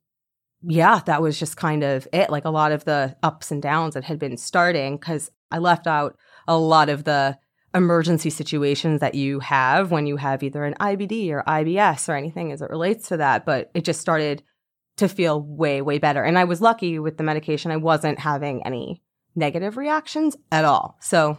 yeah, 0.63 1.01
that 1.07 1.23
was 1.23 1.39
just 1.39 1.57
kind 1.57 1.83
of 1.83 2.07
it. 2.13 2.31
Like 2.31 2.45
a 2.45 2.51
lot 2.51 2.73
of 2.73 2.85
the 2.85 3.17
ups 3.23 3.51
and 3.51 3.63
downs 3.63 3.95
that 3.95 4.05
had 4.05 4.19
been 4.19 4.37
starting, 4.37 4.97
because 4.97 5.31
I 5.51 5.59
left 5.59 5.87
out 5.87 6.17
a 6.47 6.57
lot 6.57 6.89
of 6.89 7.05
the 7.05 7.39
emergency 7.75 8.31
situations 8.31 9.01
that 9.01 9.15
you 9.15 9.41
have 9.41 9.91
when 9.91 10.07
you 10.07 10.19
have 10.19 10.43
either 10.43 10.65
an 10.65 10.75
IBD 10.75 11.31
or 11.31 11.43
IBS 11.47 12.09
or 12.09 12.15
anything 12.15 12.53
as 12.53 12.61
it 12.61 12.71
relates 12.71 13.09
to 13.09 13.17
that. 13.17 13.45
But 13.45 13.71
it 13.75 13.85
just 13.85 14.01
started 14.01 14.43
to 14.99 15.09
feel 15.09 15.41
way, 15.41 15.81
way 15.83 15.99
better. 15.99 16.23
And 16.23 16.39
I 16.39 16.45
was 16.45 16.61
lucky 16.61 16.99
with 16.99 17.17
the 17.17 17.25
medication. 17.25 17.71
I 17.71 17.77
wasn't 17.77 18.19
having 18.19 18.65
any 18.67 19.03
negative 19.35 19.77
reactions 19.77 20.37
at 20.51 20.65
all. 20.65 20.97
So, 21.01 21.39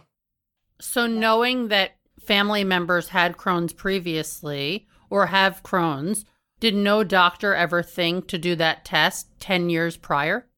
so 0.80 1.06
knowing 1.06 1.68
that 1.68 1.92
family 2.20 2.64
members 2.64 3.08
had 3.08 3.36
Crohn's 3.36 3.72
previously 3.72 4.88
or 5.08 5.26
have 5.26 5.62
Crohn's, 5.62 6.24
did 6.64 6.74
no 6.74 7.04
doctor 7.04 7.54
ever 7.54 7.82
think 7.82 8.26
to 8.26 8.38
do 8.38 8.56
that 8.56 8.86
test 8.86 9.28
10 9.40 9.68
years 9.68 9.98
prior? 9.98 10.48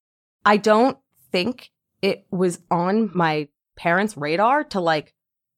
I 0.44 0.56
don't 0.56 0.96
think 1.32 1.72
it 2.00 2.28
was 2.30 2.60
on 2.70 3.10
my 3.12 3.48
parents' 3.74 4.16
radar 4.16 4.62
to 4.62 4.78
like 4.78 5.14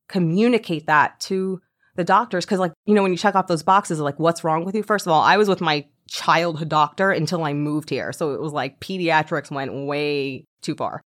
communicate 0.09 0.87
that 0.87 1.21
to 1.21 1.61
the 1.97 2.05
doctors. 2.05 2.47
Cause, 2.47 2.59
like, 2.59 2.73
you 2.87 2.95
know, 2.95 3.03
when 3.03 3.13
you 3.13 3.19
check 3.19 3.35
off 3.35 3.47
those 3.47 3.63
boxes, 3.63 4.01
like, 4.01 4.19
what's 4.19 4.43
wrong 4.43 4.65
with 4.65 4.75
you? 4.75 4.83
First 4.83 5.07
of 5.07 5.13
all, 5.13 5.21
I 5.21 5.37
was 5.37 5.51
with 5.51 5.61
my 5.61 5.85
childhood 6.09 6.71
doctor 6.71 7.11
until 7.11 7.45
I 7.45 7.53
moved 7.53 7.91
here. 7.91 8.11
So 8.15 8.33
it 8.33 8.41
was 8.41 8.55
like 8.55 8.81
pediatrics 8.81 9.51
went 9.51 9.75
way 9.75 10.47
too 10.63 10.75
far. 10.75 11.03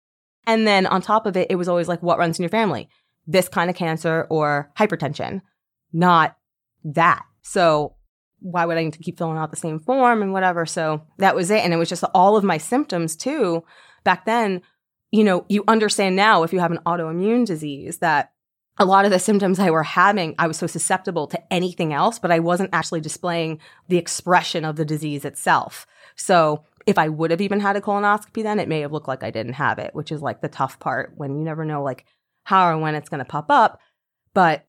And 0.45 0.67
then 0.67 0.85
on 0.85 1.01
top 1.01 1.25
of 1.25 1.35
it, 1.35 1.47
it 1.49 1.55
was 1.55 1.67
always 1.67 1.87
like, 1.87 2.03
what 2.03 2.19
runs 2.19 2.37
in 2.37 2.43
your 2.43 2.51
family? 2.51 2.89
This 3.25 3.49
kind 3.49 3.71
of 3.71 3.75
cancer 3.75 4.27
or 4.29 4.71
hypertension, 4.77 5.41
not 5.91 6.37
that. 6.83 7.23
So 7.41 7.95
why 8.41 8.65
would 8.65 8.77
I 8.77 8.83
need 8.83 8.93
to 8.93 8.99
keep 8.99 9.17
filling 9.17 9.37
out 9.37 9.51
the 9.51 9.57
same 9.57 9.79
form 9.79 10.21
and 10.21 10.33
whatever? 10.33 10.65
So 10.65 11.03
that 11.17 11.35
was 11.35 11.49
it. 11.49 11.63
And 11.63 11.73
it 11.73 11.77
was 11.77 11.89
just 11.89 12.03
all 12.13 12.35
of 12.35 12.43
my 12.43 12.57
symptoms 12.57 13.15
too. 13.15 13.63
Back 14.03 14.25
then, 14.25 14.61
you 15.11 15.23
know, 15.23 15.45
you 15.47 15.63
understand 15.67 16.15
now 16.15 16.43
if 16.43 16.51
you 16.51 16.59
have 16.59 16.71
an 16.71 16.79
autoimmune 16.85 17.45
disease 17.45 17.99
that 17.99 18.31
a 18.77 18.85
lot 18.85 19.05
of 19.05 19.11
the 19.11 19.19
symptoms 19.19 19.59
I 19.59 19.69
were 19.69 19.83
having, 19.83 20.33
I 20.39 20.47
was 20.47 20.57
so 20.57 20.65
susceptible 20.65 21.27
to 21.27 21.53
anything 21.53 21.93
else, 21.93 22.17
but 22.17 22.31
I 22.31 22.39
wasn't 22.39 22.71
actually 22.73 23.01
displaying 23.01 23.59
the 23.89 23.97
expression 23.97 24.65
of 24.65 24.75
the 24.75 24.85
disease 24.85 25.23
itself. 25.23 25.85
So 26.15 26.63
if 26.87 26.97
I 26.97 27.09
would 27.09 27.31
have 27.31 27.41
even 27.41 27.59
had 27.59 27.75
a 27.75 27.81
colonoscopy 27.81 28.41
then, 28.41 28.59
it 28.59 28.67
may 28.67 28.79
have 28.81 28.91
looked 28.91 29.07
like 29.07 29.23
I 29.23 29.29
didn't 29.29 29.53
have 29.53 29.77
it, 29.77 29.93
which 29.93 30.11
is 30.11 30.21
like 30.21 30.41
the 30.41 30.47
tough 30.47 30.79
part 30.79 31.13
when 31.15 31.35
you 31.35 31.43
never 31.43 31.63
know 31.65 31.83
like 31.83 32.05
how 32.43 32.69
or 32.69 32.77
when 32.79 32.95
it's 32.95 33.09
going 33.09 33.19
to 33.19 33.25
pop 33.25 33.51
up. 33.51 33.79
But 34.33 34.65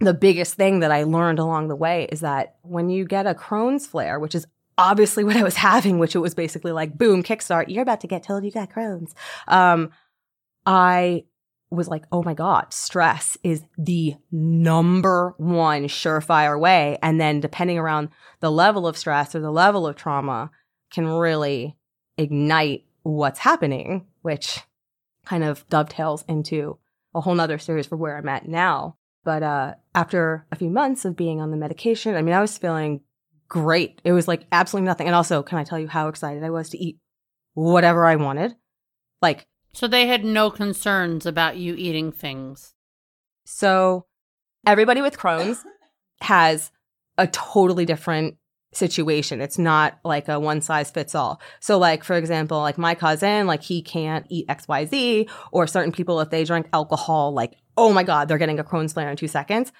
the 0.00 0.14
biggest 0.14 0.54
thing 0.54 0.80
that 0.80 0.92
I 0.92 1.04
learned 1.04 1.38
along 1.38 1.68
the 1.68 1.76
way 1.76 2.08
is 2.10 2.20
that 2.20 2.56
when 2.62 2.90
you 2.90 3.04
get 3.04 3.26
a 3.26 3.34
Crohn's 3.34 3.86
flare, 3.86 4.18
which 4.18 4.34
is 4.34 4.46
obviously 4.78 5.24
what 5.24 5.36
I 5.36 5.42
was 5.42 5.56
having, 5.56 5.98
which 5.98 6.14
it 6.14 6.20
was 6.20 6.34
basically 6.34 6.72
like, 6.72 6.96
boom, 6.96 7.22
kickstart, 7.22 7.68
you're 7.68 7.82
about 7.82 8.00
to 8.02 8.06
get 8.06 8.22
told 8.22 8.44
you 8.44 8.50
got 8.50 8.70
Crohn's. 8.70 9.14
Um, 9.48 9.90
I 10.64 11.24
was 11.70 11.88
like, 11.88 12.04
oh 12.12 12.22
my 12.22 12.34
God, 12.34 12.72
stress 12.72 13.36
is 13.42 13.64
the 13.76 14.14
number 14.30 15.34
one 15.38 15.84
surefire 15.84 16.58
way. 16.58 16.98
And 17.02 17.20
then 17.20 17.40
depending 17.40 17.78
around 17.78 18.10
the 18.40 18.52
level 18.52 18.86
of 18.86 18.96
stress 18.96 19.34
or 19.34 19.40
the 19.40 19.50
level 19.50 19.86
of 19.86 19.96
trauma 19.96 20.50
can 20.92 21.06
really 21.06 21.76
ignite 22.16 22.84
what's 23.02 23.40
happening, 23.40 24.06
which 24.22 24.60
kind 25.24 25.42
of 25.42 25.68
dovetails 25.68 26.24
into 26.28 26.78
a 27.14 27.20
whole 27.20 27.34
nother 27.34 27.58
series 27.58 27.86
for 27.86 27.96
where 27.96 28.16
I'm 28.16 28.28
at 28.28 28.46
now. 28.46 28.96
But 29.26 29.42
uh, 29.42 29.74
after 29.92 30.46
a 30.52 30.56
few 30.56 30.70
months 30.70 31.04
of 31.04 31.16
being 31.16 31.40
on 31.40 31.50
the 31.50 31.56
medication, 31.56 32.14
I 32.14 32.22
mean, 32.22 32.32
I 32.32 32.40
was 32.40 32.56
feeling 32.56 33.00
great. 33.48 34.00
It 34.04 34.12
was 34.12 34.28
like 34.28 34.46
absolutely 34.52 34.86
nothing. 34.86 35.08
And 35.08 35.16
also, 35.16 35.42
can 35.42 35.58
I 35.58 35.64
tell 35.64 35.80
you 35.80 35.88
how 35.88 36.06
excited 36.06 36.44
I 36.44 36.50
was 36.50 36.70
to 36.70 36.78
eat 36.78 37.00
whatever 37.54 38.06
I 38.06 38.14
wanted? 38.14 38.54
Like, 39.20 39.48
so 39.72 39.88
they 39.88 40.06
had 40.06 40.24
no 40.24 40.48
concerns 40.48 41.26
about 41.26 41.56
you 41.56 41.74
eating 41.74 42.12
things. 42.12 42.74
So 43.44 44.06
everybody 44.64 45.02
with 45.02 45.18
Crohn's 45.18 45.64
has 46.20 46.70
a 47.18 47.26
totally 47.26 47.84
different 47.84 48.36
situation. 48.72 49.40
It's 49.40 49.58
not 49.58 49.98
like 50.04 50.28
a 50.28 50.38
one 50.38 50.60
size 50.60 50.92
fits 50.92 51.16
all. 51.16 51.40
So 51.58 51.78
like 51.78 52.04
for 52.04 52.14
example, 52.14 52.60
like 52.60 52.78
my 52.78 52.94
cousin, 52.94 53.48
like 53.48 53.64
he 53.64 53.82
can't 53.82 54.24
eat 54.28 54.46
XYZ 54.46 55.28
or 55.50 55.66
certain 55.66 55.90
people 55.90 56.20
if 56.20 56.30
they 56.30 56.44
drink 56.44 56.68
alcohol 56.72 57.32
like 57.32 57.56
oh 57.76 57.92
my 57.92 58.02
god, 58.02 58.28
they're 58.28 58.38
getting 58.38 58.58
a 58.58 58.64
Crohn's 58.64 58.92
flare 58.92 59.10
in 59.10 59.16
2 59.16 59.28
seconds. 59.28 59.72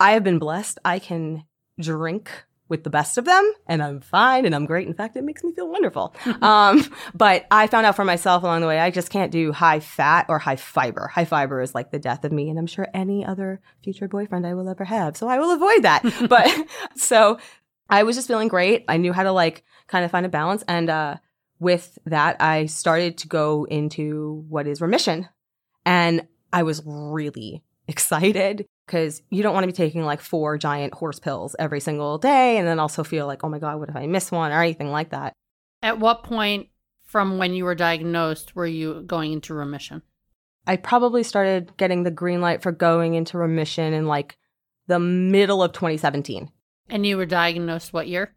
I 0.00 0.12
have 0.12 0.24
been 0.24 0.38
blessed. 0.38 0.78
I 0.84 0.98
can 0.98 1.44
drink 1.80 2.30
with 2.68 2.84
the 2.84 2.90
best 2.90 3.16
of 3.16 3.24
them 3.24 3.52
and 3.66 3.82
I'm 3.82 4.00
fine 4.00 4.44
and 4.44 4.54
I'm 4.54 4.66
great. 4.66 4.86
In 4.86 4.94
fact, 4.94 5.16
it 5.16 5.24
makes 5.24 5.42
me 5.42 5.52
feel 5.52 5.68
wonderful. 5.68 6.14
um, 6.42 6.84
but 7.14 7.46
I 7.50 7.66
found 7.66 7.86
out 7.86 7.96
for 7.96 8.04
myself 8.04 8.42
along 8.42 8.60
the 8.60 8.66
way, 8.66 8.78
I 8.78 8.90
just 8.90 9.10
can't 9.10 9.32
do 9.32 9.52
high 9.52 9.80
fat 9.80 10.26
or 10.28 10.38
high 10.38 10.56
fiber. 10.56 11.08
High 11.08 11.24
fiber 11.24 11.62
is 11.62 11.74
like 11.74 11.90
the 11.90 11.98
death 11.98 12.24
of 12.24 12.32
me. 12.32 12.50
And 12.50 12.58
I'm 12.58 12.66
sure 12.66 12.86
any 12.92 13.24
other 13.24 13.60
future 13.82 14.08
boyfriend 14.08 14.46
I 14.46 14.54
will 14.54 14.68
ever 14.68 14.84
have. 14.84 15.16
So 15.16 15.28
I 15.28 15.38
will 15.38 15.52
avoid 15.52 15.82
that. 15.82 16.02
but 16.28 16.50
so 16.96 17.38
I 17.88 18.02
was 18.02 18.16
just 18.16 18.28
feeling 18.28 18.48
great. 18.48 18.84
I 18.88 18.98
knew 18.98 19.12
how 19.12 19.22
to 19.22 19.32
like 19.32 19.64
kind 19.86 20.04
of 20.04 20.10
find 20.10 20.26
a 20.26 20.30
balance. 20.30 20.62
And, 20.68 20.90
uh, 20.90 21.16
with 21.60 21.98
that, 22.06 22.40
I 22.40 22.66
started 22.66 23.18
to 23.18 23.28
go 23.28 23.64
into 23.64 24.44
what 24.48 24.68
is 24.68 24.80
remission. 24.80 25.28
And 25.84 26.28
I 26.52 26.62
was 26.62 26.82
really 26.84 27.62
excited 27.86 28.66
because 28.86 29.22
you 29.30 29.42
don't 29.42 29.54
want 29.54 29.64
to 29.64 29.68
be 29.68 29.72
taking 29.72 30.04
like 30.04 30.20
four 30.20 30.58
giant 30.58 30.94
horse 30.94 31.18
pills 31.18 31.56
every 31.58 31.80
single 31.80 32.18
day 32.18 32.58
and 32.58 32.66
then 32.66 32.78
also 32.78 33.04
feel 33.04 33.26
like, 33.26 33.44
oh 33.44 33.48
my 33.48 33.58
God, 33.58 33.78
what 33.78 33.88
if 33.88 33.96
I 33.96 34.06
miss 34.06 34.30
one 34.30 34.52
or 34.52 34.62
anything 34.62 34.90
like 34.90 35.10
that. 35.10 35.32
At 35.82 35.98
what 35.98 36.24
point 36.24 36.68
from 37.04 37.38
when 37.38 37.54
you 37.54 37.64
were 37.64 37.74
diagnosed 37.74 38.54
were 38.54 38.66
you 38.66 39.02
going 39.06 39.32
into 39.32 39.54
remission? 39.54 40.02
I 40.66 40.76
probably 40.76 41.22
started 41.22 41.76
getting 41.76 42.02
the 42.02 42.10
green 42.10 42.40
light 42.40 42.62
for 42.62 42.72
going 42.72 43.14
into 43.14 43.38
remission 43.38 43.94
in 43.94 44.06
like 44.06 44.36
the 44.86 44.98
middle 44.98 45.62
of 45.62 45.72
2017. 45.72 46.50
And 46.90 47.06
you 47.06 47.16
were 47.16 47.26
diagnosed 47.26 47.92
what 47.92 48.08
year? 48.08 48.34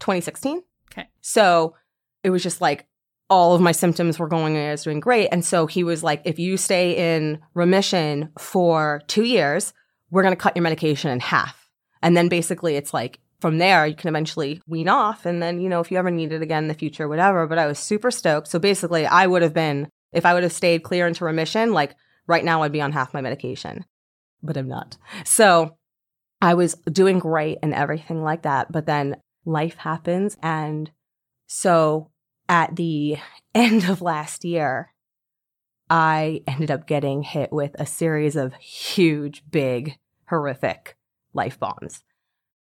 2016. 0.00 0.62
Okay. 0.92 1.08
So 1.20 1.74
it 2.22 2.30
was 2.30 2.42
just 2.42 2.60
like 2.60 2.86
all 3.28 3.54
of 3.54 3.60
my 3.60 3.72
symptoms 3.72 4.18
were 4.18 4.28
going 4.28 4.56
and 4.56 4.68
I 4.68 4.70
was 4.70 4.84
doing 4.84 5.00
great. 5.00 5.28
And 5.28 5.44
so 5.44 5.66
he 5.66 5.82
was 5.82 6.02
like, 6.02 6.22
if 6.24 6.38
you 6.38 6.56
stay 6.56 7.16
in 7.16 7.40
remission 7.54 8.30
for 8.38 9.02
two 9.08 9.24
years, 9.24 9.72
we're 10.10 10.22
going 10.22 10.32
to 10.32 10.40
cut 10.40 10.56
your 10.56 10.62
medication 10.62 11.10
in 11.10 11.20
half. 11.20 11.68
And 12.02 12.16
then 12.16 12.28
basically 12.28 12.76
it's 12.76 12.94
like, 12.94 13.18
from 13.40 13.58
there, 13.58 13.86
you 13.86 13.94
can 13.94 14.08
eventually 14.08 14.62
wean 14.66 14.88
off. 14.88 15.26
And 15.26 15.42
then, 15.42 15.60
you 15.60 15.68
know, 15.68 15.80
if 15.80 15.90
you 15.90 15.98
ever 15.98 16.10
need 16.10 16.32
it 16.32 16.40
again 16.40 16.64
in 16.64 16.68
the 16.68 16.74
future, 16.74 17.08
whatever. 17.08 17.46
But 17.46 17.58
I 17.58 17.66
was 17.66 17.78
super 17.78 18.10
stoked. 18.10 18.48
So 18.48 18.58
basically, 18.58 19.06
I 19.06 19.26
would 19.26 19.42
have 19.42 19.52
been, 19.52 19.88
if 20.12 20.24
I 20.24 20.32
would 20.32 20.42
have 20.42 20.52
stayed 20.52 20.82
clear 20.82 21.06
into 21.06 21.24
remission, 21.24 21.72
like 21.72 21.94
right 22.26 22.44
now, 22.44 22.62
I'd 22.62 22.72
be 22.72 22.80
on 22.80 22.92
half 22.92 23.12
my 23.12 23.20
medication, 23.20 23.84
but 24.42 24.56
I'm 24.56 24.68
not. 24.68 24.96
So 25.24 25.76
I 26.40 26.54
was 26.54 26.74
doing 26.90 27.18
great 27.18 27.58
and 27.62 27.74
everything 27.74 28.22
like 28.22 28.42
that. 28.42 28.72
But 28.72 28.86
then 28.86 29.16
life 29.44 29.76
happens. 29.76 30.36
And 30.42 30.90
so 31.46 32.10
at 32.48 32.76
the 32.76 33.18
end 33.54 33.88
of 33.88 34.02
last 34.02 34.44
year, 34.44 34.92
I 35.88 36.42
ended 36.46 36.70
up 36.70 36.86
getting 36.86 37.22
hit 37.22 37.52
with 37.52 37.76
a 37.78 37.86
series 37.86 38.36
of 38.36 38.54
huge, 38.54 39.44
big, 39.50 39.98
horrific 40.28 40.96
life 41.32 41.58
bombs. 41.58 42.02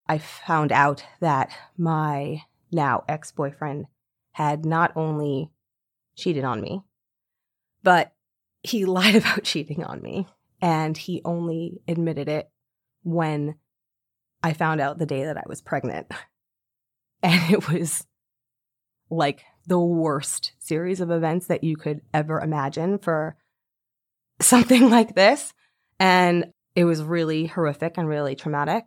I 0.07 0.17
found 0.17 0.71
out 0.71 1.05
that 1.19 1.51
my 1.77 2.43
now 2.71 3.03
ex 3.07 3.31
boyfriend 3.31 3.85
had 4.33 4.65
not 4.65 4.91
only 4.95 5.51
cheated 6.15 6.43
on 6.43 6.61
me, 6.61 6.81
but 7.83 8.13
he 8.63 8.85
lied 8.85 9.15
about 9.15 9.43
cheating 9.43 9.83
on 9.83 10.01
me. 10.01 10.27
And 10.61 10.95
he 10.95 11.21
only 11.25 11.81
admitted 11.87 12.29
it 12.29 12.49
when 13.03 13.55
I 14.43 14.53
found 14.53 14.79
out 14.79 14.99
the 14.99 15.07
day 15.07 15.25
that 15.25 15.37
I 15.37 15.43
was 15.47 15.61
pregnant. 15.61 16.11
And 17.23 17.53
it 17.53 17.69
was 17.69 18.07
like 19.11 19.43
the 19.71 19.79
worst 19.79 20.51
series 20.59 20.99
of 20.99 21.11
events 21.11 21.47
that 21.47 21.63
you 21.63 21.77
could 21.77 22.01
ever 22.13 22.41
imagine 22.41 22.97
for 22.97 23.37
something 24.41 24.89
like 24.89 25.15
this. 25.15 25.53
And 25.97 26.51
it 26.75 26.83
was 26.83 27.01
really 27.01 27.45
horrific 27.45 27.97
and 27.97 28.05
really 28.05 28.35
traumatic. 28.35 28.83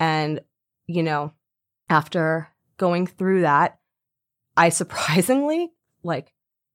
And, 0.00 0.40
you 0.88 1.04
know, 1.04 1.32
after 1.88 2.48
going 2.78 3.06
through 3.06 3.42
that, 3.42 3.78
I 4.56 4.68
surprisingly, 4.80 5.70
like 6.02 6.32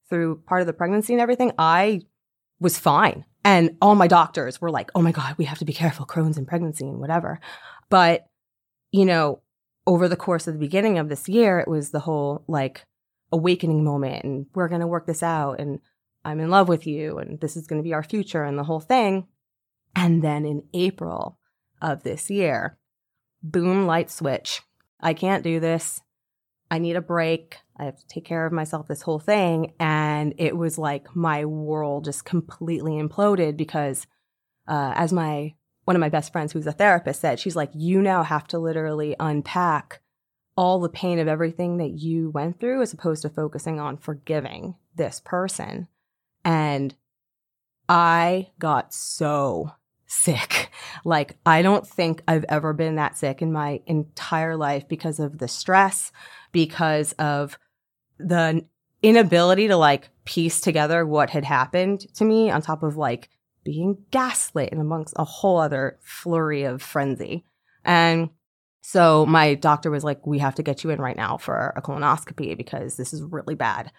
through 0.09 0.41
part 0.45 0.61
of 0.61 0.67
the 0.67 0.71
pregnancy 0.71 1.11
and 1.11 1.21
everything, 1.21 1.51
I 1.57 2.03
was 2.61 2.79
fine. 2.79 3.25
And 3.43 3.75
all 3.81 3.95
my 3.95 4.07
doctors 4.07 4.61
were 4.61 4.71
like, 4.71 4.89
oh 4.95 5.01
my 5.01 5.11
God, 5.11 5.35
we 5.37 5.43
have 5.43 5.59
to 5.59 5.65
be 5.65 5.73
careful, 5.73 6.05
Crohn's 6.05 6.37
and 6.37 6.47
pregnancy 6.47 6.87
and 6.87 7.01
whatever. 7.01 7.41
But, 7.89 8.25
you 8.93 9.03
know, 9.03 9.41
over 9.85 10.07
the 10.07 10.15
course 10.15 10.47
of 10.47 10.53
the 10.53 10.61
beginning 10.61 10.97
of 10.97 11.09
this 11.09 11.27
year, 11.27 11.59
it 11.59 11.67
was 11.67 11.91
the 11.91 11.99
whole 11.99 12.45
like, 12.47 12.85
awakening 13.31 13.83
moment 13.83 14.23
and 14.23 14.45
we're 14.53 14.67
going 14.67 14.81
to 14.81 14.87
work 14.87 15.05
this 15.05 15.23
out 15.23 15.59
and 15.59 15.79
I'm 16.25 16.39
in 16.39 16.49
love 16.49 16.67
with 16.67 16.85
you 16.85 17.17
and 17.17 17.39
this 17.39 17.55
is 17.55 17.67
going 17.67 17.79
to 17.79 17.87
be 17.87 17.93
our 17.93 18.03
future 18.03 18.43
and 18.43 18.57
the 18.57 18.63
whole 18.63 18.79
thing. 18.79 19.27
And 19.95 20.23
then 20.23 20.45
in 20.45 20.63
April 20.73 21.39
of 21.81 22.03
this 22.03 22.29
year, 22.29 22.77
boom, 23.41 23.85
light 23.85 24.11
switch. 24.11 24.61
I 24.99 25.13
can't 25.13 25.43
do 25.43 25.59
this. 25.59 26.01
I 26.71 26.77
need 26.77 26.95
a 26.95 27.01
break. 27.01 27.57
I 27.77 27.85
have 27.85 27.97
to 27.97 28.07
take 28.07 28.25
care 28.25 28.45
of 28.45 28.53
myself, 28.53 28.87
this 28.87 29.01
whole 29.01 29.19
thing. 29.19 29.73
And 29.79 30.33
it 30.37 30.55
was 30.55 30.77
like 30.77 31.15
my 31.15 31.45
world 31.45 32.05
just 32.05 32.25
completely 32.25 32.93
imploded 32.93 33.57
because, 33.57 34.05
uh, 34.67 34.93
as 34.95 35.11
my 35.11 35.55
one 35.85 35.95
of 35.95 36.01
my 36.01 36.09
best 36.09 36.31
friends 36.31 36.51
who's 36.51 36.67
a 36.67 36.71
therapist 36.71 37.21
said, 37.21 37.39
she's 37.39 37.55
like, 37.55 37.71
you 37.73 37.99
now 38.01 38.21
have 38.21 38.45
to 38.47 38.59
literally 38.59 39.15
unpack 39.19 40.01
all 40.59 40.81
the 40.81 40.89
pain 40.89 41.19
of 41.19 41.27
everything 41.29 41.77
that 41.77 41.99
you 41.99 42.29
went 42.31 42.59
through 42.59 42.81
as 42.81 42.91
opposed 42.91 43.21
to 43.21 43.29
focusing 43.29 43.79
on 43.79 43.95
forgiving 43.95 44.75
this 44.93 45.21
person. 45.23 45.87
And 46.43 46.93
I 47.87 48.49
got 48.59 48.93
so 48.93 49.71
sick. 50.05 50.69
Like, 51.05 51.37
I 51.45 51.61
don't 51.61 51.87
think 51.87 52.21
I've 52.27 52.43
ever 52.49 52.73
been 52.73 52.95
that 52.95 53.17
sick 53.17 53.41
in 53.41 53.53
my 53.53 53.79
entire 53.85 54.57
life 54.57 54.89
because 54.89 55.17
of 55.17 55.37
the 55.37 55.47
stress, 55.47 56.11
because 56.51 57.13
of 57.13 57.57
the 58.17 58.65
inability 59.01 59.69
to 59.69 59.77
like 59.77 60.09
piece 60.25 60.59
together 60.59 61.05
what 61.05 61.29
had 61.29 61.45
happened 61.45 62.01
to 62.15 62.25
me 62.25 62.51
on 62.51 62.61
top 62.61 62.83
of 62.83 62.97
like 62.97 63.29
being 63.63 64.03
gaslit 64.11 64.73
and 64.73 64.81
amongst 64.81 65.13
a 65.15 65.23
whole 65.23 65.57
other 65.57 65.97
flurry 66.01 66.63
of 66.63 66.81
frenzy. 66.81 67.45
And 67.85 68.29
so 68.91 69.23
my 69.27 69.53
doctor 69.53 69.91
was 69.91 70.03
like, 70.03 70.25
we 70.25 70.39
have 70.39 70.55
to 70.55 70.63
get 70.63 70.83
you 70.83 70.89
in 70.89 70.99
right 70.99 71.15
now 71.15 71.37
for 71.37 71.73
a 71.75 71.81
colonoscopy 71.81 72.57
because 72.57 72.95
this 72.95 73.13
is 73.13 73.21
really 73.21 73.53
bad. 73.53 73.91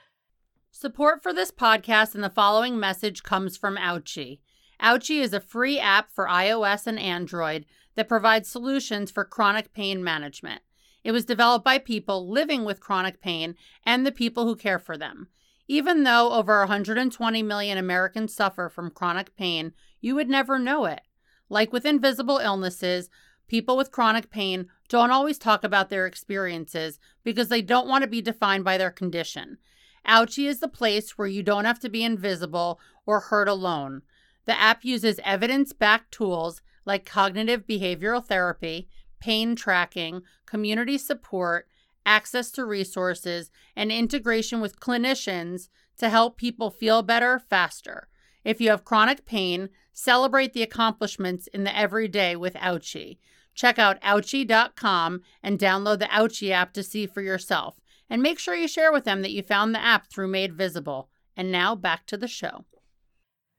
Support 0.72 1.22
for 1.22 1.32
this 1.32 1.52
podcast 1.52 2.16
and 2.16 2.24
the 2.24 2.28
following 2.28 2.76
message 2.76 3.22
comes 3.22 3.56
from 3.56 3.76
Ouchie. 3.76 4.40
Ouchie 4.82 5.20
is 5.20 5.32
a 5.32 5.38
free 5.38 5.78
app 5.78 6.10
for 6.10 6.26
iOS 6.26 6.88
and 6.88 6.98
Android 6.98 7.66
that 7.94 8.08
provides 8.08 8.50
solutions 8.50 9.12
for 9.12 9.24
chronic 9.24 9.72
pain 9.72 10.02
management. 10.02 10.60
It 11.04 11.12
was 11.12 11.24
developed 11.24 11.64
by 11.64 11.78
people 11.78 12.28
living 12.28 12.64
with 12.64 12.80
chronic 12.80 13.20
pain 13.20 13.54
and 13.86 14.04
the 14.04 14.10
people 14.10 14.44
who 14.44 14.56
care 14.56 14.80
for 14.80 14.98
them. 14.98 15.28
Even 15.68 16.02
though 16.02 16.32
over 16.32 16.58
120 16.58 17.44
million 17.44 17.78
Americans 17.78 18.34
suffer 18.34 18.68
from 18.68 18.90
chronic 18.90 19.36
pain, 19.36 19.72
you 20.00 20.16
would 20.16 20.28
never 20.28 20.58
know 20.58 20.86
it. 20.86 21.02
Like 21.48 21.72
with 21.72 21.86
invisible 21.86 22.38
illnesses, 22.38 23.08
People 23.50 23.76
with 23.76 23.90
chronic 23.90 24.30
pain 24.30 24.68
don't 24.90 25.12
always 25.12 25.38
talk 25.38 25.64
about 25.64 25.88
their 25.88 26.04
experiences 26.04 26.98
because 27.24 27.48
they 27.48 27.62
don't 27.62 27.88
want 27.88 28.02
to 28.02 28.10
be 28.10 28.20
defined 28.20 28.64
by 28.64 28.76
their 28.76 28.90
condition. 28.90 29.56
Ouchie 30.06 30.48
is 30.48 30.58
the 30.58 30.68
place 30.68 31.16
where 31.16 31.28
you 31.28 31.42
don't 31.42 31.64
have 31.64 31.78
to 31.78 31.88
be 31.88 32.02
invisible 32.02 32.80
or 33.06 33.20
hurt 33.20 33.48
alone. 33.48 34.02
The 34.46 34.60
app 34.60 34.84
uses 34.84 35.20
evidence 35.24 35.72
backed 35.72 36.12
tools 36.12 36.60
like 36.84 37.06
cognitive 37.06 37.66
behavioral 37.68 38.24
therapy, 38.24 38.88
pain 39.20 39.54
tracking, 39.54 40.22
community 40.44 40.98
support, 40.98 41.68
access 42.04 42.50
to 42.50 42.64
resources, 42.64 43.52
and 43.76 43.92
integration 43.92 44.60
with 44.60 44.80
clinicians 44.80 45.68
to 45.98 46.08
help 46.08 46.36
people 46.36 46.70
feel 46.70 47.02
better 47.02 47.38
faster. 47.38 48.08
If 48.42 48.60
you 48.60 48.70
have 48.70 48.84
chronic 48.84 49.24
pain, 49.24 49.68
celebrate 49.92 50.52
the 50.52 50.62
accomplishments 50.62 51.46
in 51.48 51.62
the 51.62 51.76
everyday 51.76 52.34
with 52.34 52.54
Ouchie. 52.54 53.18
Check 53.60 53.78
out 53.78 54.00
Ouchie.com 54.00 55.20
and 55.42 55.58
download 55.58 55.98
the 55.98 56.06
Ouchie 56.06 56.50
app 56.50 56.72
to 56.72 56.82
see 56.82 57.06
for 57.06 57.20
yourself. 57.20 57.78
And 58.08 58.22
make 58.22 58.38
sure 58.38 58.54
you 58.54 58.66
share 58.66 58.90
with 58.90 59.04
them 59.04 59.20
that 59.20 59.32
you 59.32 59.42
found 59.42 59.74
the 59.74 59.84
app 59.84 60.06
through 60.06 60.28
Made 60.28 60.54
Visible. 60.54 61.10
And 61.36 61.52
now 61.52 61.74
back 61.74 62.06
to 62.06 62.16
the 62.16 62.26
show. 62.26 62.64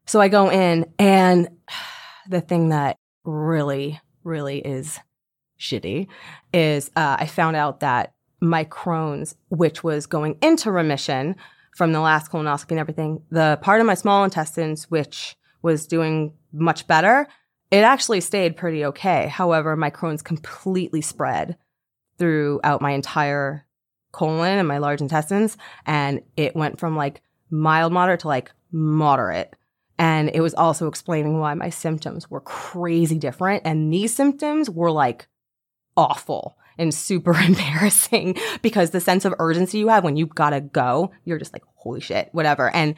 So 0.08 0.20
I 0.20 0.28
go 0.28 0.50
in, 0.50 0.92
and 0.98 1.50
the 2.28 2.42
thing 2.42 2.70
that 2.70 2.98
really, 3.26 4.02
really 4.24 4.58
is 4.58 4.98
shitty 5.60 6.08
is 6.52 6.90
uh, 6.96 7.18
I 7.20 7.28
found 7.28 7.56
out 7.56 7.82
that 7.82 8.14
my 8.40 8.66
Crohn's, 8.66 9.36
which 9.50 9.84
was 9.84 10.08
going 10.08 10.36
into 10.42 10.72
remission 10.72 11.36
from 11.78 11.92
the 11.92 12.00
last 12.00 12.32
colonoscopy 12.32 12.72
and 12.72 12.80
everything, 12.80 13.22
the 13.30 13.60
part 13.62 13.80
of 13.80 13.86
my 13.86 13.94
small 13.94 14.24
intestines, 14.24 14.90
which 14.90 15.36
was 15.62 15.86
doing 15.86 16.34
much 16.52 16.88
better, 16.88 17.28
it 17.72 17.84
actually 17.84 18.22
stayed 18.22 18.58
pretty 18.58 18.86
okay. 18.86 19.28
However, 19.28 19.76
my 19.76 19.90
Crohn's 19.90 20.22
completely 20.22 21.02
spread 21.02 21.58
throughout 22.18 22.82
my 22.82 22.92
entire 22.92 23.66
colon 24.12 24.60
and 24.60 24.68
my 24.68 24.78
large 24.78 25.02
intestines. 25.02 25.58
And 25.86 26.22
it 26.36 26.56
went 26.56 26.80
from 26.80 26.98
like 26.98 27.22
mild 27.50 27.94
moderate 27.94 28.22
to 28.22 28.28
like 28.28 28.52
moderate. 28.72 29.56
And 29.98 30.30
it 30.34 30.42
was 30.42 30.54
also 30.54 30.88
explaining 30.88 31.40
why 31.40 31.54
my 31.54 31.70
symptoms 31.70 32.30
were 32.30 32.42
crazy 32.42 33.18
different. 33.18 33.64
And 33.66 33.94
these 33.94 34.14
symptoms 34.14 34.70
were 34.70 34.92
like 34.92 35.28
awful 35.96 36.58
and 36.78 36.94
super 36.94 37.34
embarrassing 37.40 38.36
because 38.62 38.90
the 38.90 39.00
sense 39.00 39.24
of 39.24 39.34
urgency 39.40 39.78
you 39.78 39.88
have 39.88 40.04
when 40.04 40.18
you've 40.18 40.36
gotta 40.36 40.60
go, 40.60 41.12
you're 41.24 41.40
just 41.40 41.54
like, 41.54 41.64
holy 41.76 42.02
shit, 42.02 42.30
whatever. 42.34 42.74
And 42.76 42.96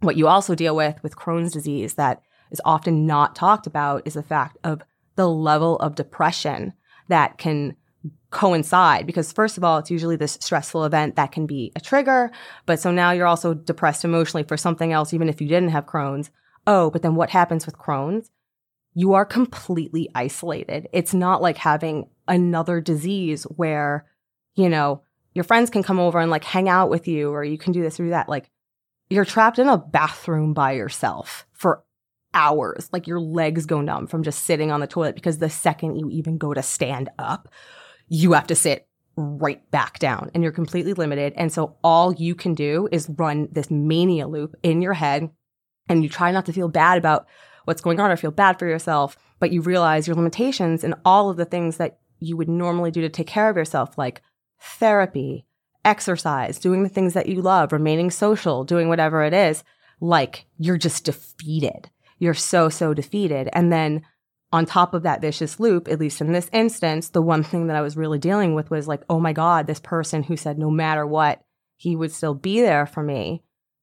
what 0.00 0.16
you 0.16 0.28
also 0.28 0.54
deal 0.54 0.74
with 0.74 1.02
with 1.02 1.16
Crohn's 1.16 1.52
disease 1.52 1.94
that 1.94 2.22
is 2.54 2.60
often 2.64 3.04
not 3.04 3.34
talked 3.34 3.66
about 3.66 4.06
is 4.06 4.14
the 4.14 4.22
fact 4.22 4.56
of 4.62 4.80
the 5.16 5.28
level 5.28 5.76
of 5.80 5.96
depression 5.96 6.72
that 7.08 7.36
can 7.36 7.76
coincide. 8.30 9.06
Because 9.06 9.32
first 9.32 9.58
of 9.58 9.64
all 9.64 9.78
it's 9.78 9.90
usually 9.90 10.14
this 10.14 10.38
stressful 10.40 10.84
event 10.84 11.16
that 11.16 11.32
can 11.32 11.46
be 11.46 11.72
a 11.74 11.80
trigger. 11.80 12.30
But 12.64 12.78
so 12.78 12.92
now 12.92 13.10
you're 13.10 13.26
also 13.26 13.54
depressed 13.54 14.04
emotionally 14.04 14.44
for 14.44 14.56
something 14.56 14.92
else 14.92 15.12
even 15.12 15.28
if 15.28 15.40
you 15.40 15.48
didn't 15.48 15.70
have 15.70 15.86
crohn's. 15.86 16.30
Oh 16.66 16.90
but 16.90 17.02
then 17.02 17.16
what 17.16 17.30
happens 17.30 17.66
with 17.66 17.76
crohn's? 17.76 18.30
You 18.94 19.14
are 19.14 19.24
completely 19.24 20.08
isolated. 20.14 20.88
It's 20.92 21.12
not 21.12 21.42
like 21.42 21.58
having 21.58 22.08
another 22.28 22.80
disease 22.80 23.42
where 23.44 24.06
you 24.54 24.68
know 24.68 25.02
your 25.34 25.44
friends 25.44 25.70
can 25.70 25.82
come 25.82 25.98
over 25.98 26.20
and 26.20 26.30
like 26.30 26.44
hang 26.44 26.68
out 26.68 26.88
with 26.88 27.08
you 27.08 27.30
or 27.30 27.42
you 27.42 27.58
can 27.58 27.72
do 27.72 27.82
this 27.82 27.98
or 27.98 28.04
do 28.04 28.10
that. 28.10 28.28
Like 28.28 28.48
you're 29.10 29.24
trapped 29.24 29.58
in 29.58 29.68
a 29.68 29.78
bathroom 29.78 30.54
by 30.54 30.72
yourself 30.72 31.46
for 31.52 31.84
hours. 32.34 32.88
Like 32.92 33.06
your 33.06 33.20
legs 33.20 33.64
go 33.64 33.80
numb 33.80 34.06
from 34.06 34.22
just 34.22 34.44
sitting 34.44 34.70
on 34.70 34.80
the 34.80 34.86
toilet 34.86 35.14
because 35.14 35.38
the 35.38 35.48
second 35.48 35.96
you 35.96 36.10
even 36.10 36.36
go 36.36 36.52
to 36.52 36.62
stand 36.62 37.08
up, 37.18 37.48
you 38.08 38.32
have 38.32 38.48
to 38.48 38.54
sit 38.54 38.86
right 39.16 39.68
back 39.70 39.98
down 39.98 40.30
and 40.34 40.42
you're 40.42 40.52
completely 40.52 40.92
limited. 40.92 41.32
And 41.36 41.52
so 41.52 41.76
all 41.84 42.12
you 42.12 42.34
can 42.34 42.54
do 42.54 42.88
is 42.90 43.08
run 43.16 43.48
this 43.52 43.70
mania 43.70 44.26
loop 44.26 44.56
in 44.62 44.82
your 44.82 44.94
head 44.94 45.30
and 45.88 46.02
you 46.02 46.08
try 46.08 46.32
not 46.32 46.46
to 46.46 46.52
feel 46.52 46.68
bad 46.68 46.98
about 46.98 47.26
what's 47.64 47.80
going 47.80 48.00
on 48.00 48.10
or 48.10 48.16
feel 48.16 48.30
bad 48.30 48.58
for 48.58 48.66
yourself, 48.66 49.16
but 49.38 49.52
you 49.52 49.60
realize 49.60 50.06
your 50.06 50.16
limitations 50.16 50.84
and 50.84 50.94
all 51.04 51.30
of 51.30 51.36
the 51.36 51.44
things 51.44 51.76
that 51.76 51.98
you 52.18 52.36
would 52.36 52.48
normally 52.48 52.90
do 52.90 53.00
to 53.00 53.08
take 53.08 53.26
care 53.26 53.48
of 53.48 53.56
yourself, 53.56 53.96
like 53.96 54.22
therapy, 54.60 55.46
exercise, 55.84 56.58
doing 56.58 56.82
the 56.82 56.88
things 56.88 57.14
that 57.14 57.28
you 57.28 57.40
love, 57.40 57.72
remaining 57.72 58.10
social, 58.10 58.64
doing 58.64 58.88
whatever 58.88 59.22
it 59.22 59.32
is, 59.32 59.62
like 60.00 60.46
you're 60.58 60.78
just 60.78 61.04
defeated 61.04 61.90
you're 62.24 62.34
so, 62.34 62.68
so 62.68 62.94
defeated. 62.94 63.48
And 63.52 63.72
then 63.72 64.02
on 64.50 64.64
top 64.64 64.94
of 64.94 65.02
that 65.02 65.20
vicious 65.20 65.60
loop, 65.60 65.88
at 65.88 66.00
least 66.00 66.20
in 66.20 66.32
this 66.32 66.48
instance, 66.52 67.10
the 67.10 67.22
one 67.22 67.42
thing 67.42 67.66
that 67.66 67.76
I 67.76 67.82
was 67.82 67.96
really 67.96 68.18
dealing 68.18 68.54
with 68.54 68.70
was 68.70 68.88
like, 68.88 69.02
oh 69.10 69.20
my 69.20 69.32
God, 69.32 69.66
this 69.66 69.80
person 69.80 70.22
who 70.22 70.36
said 70.36 70.58
no 70.58 70.70
matter 70.70 71.06
what, 71.06 71.42
he 71.76 71.96
would 71.96 72.12
still 72.12 72.34
be 72.34 72.60
there 72.60 72.86
for 72.86 73.02
me, 73.02 73.42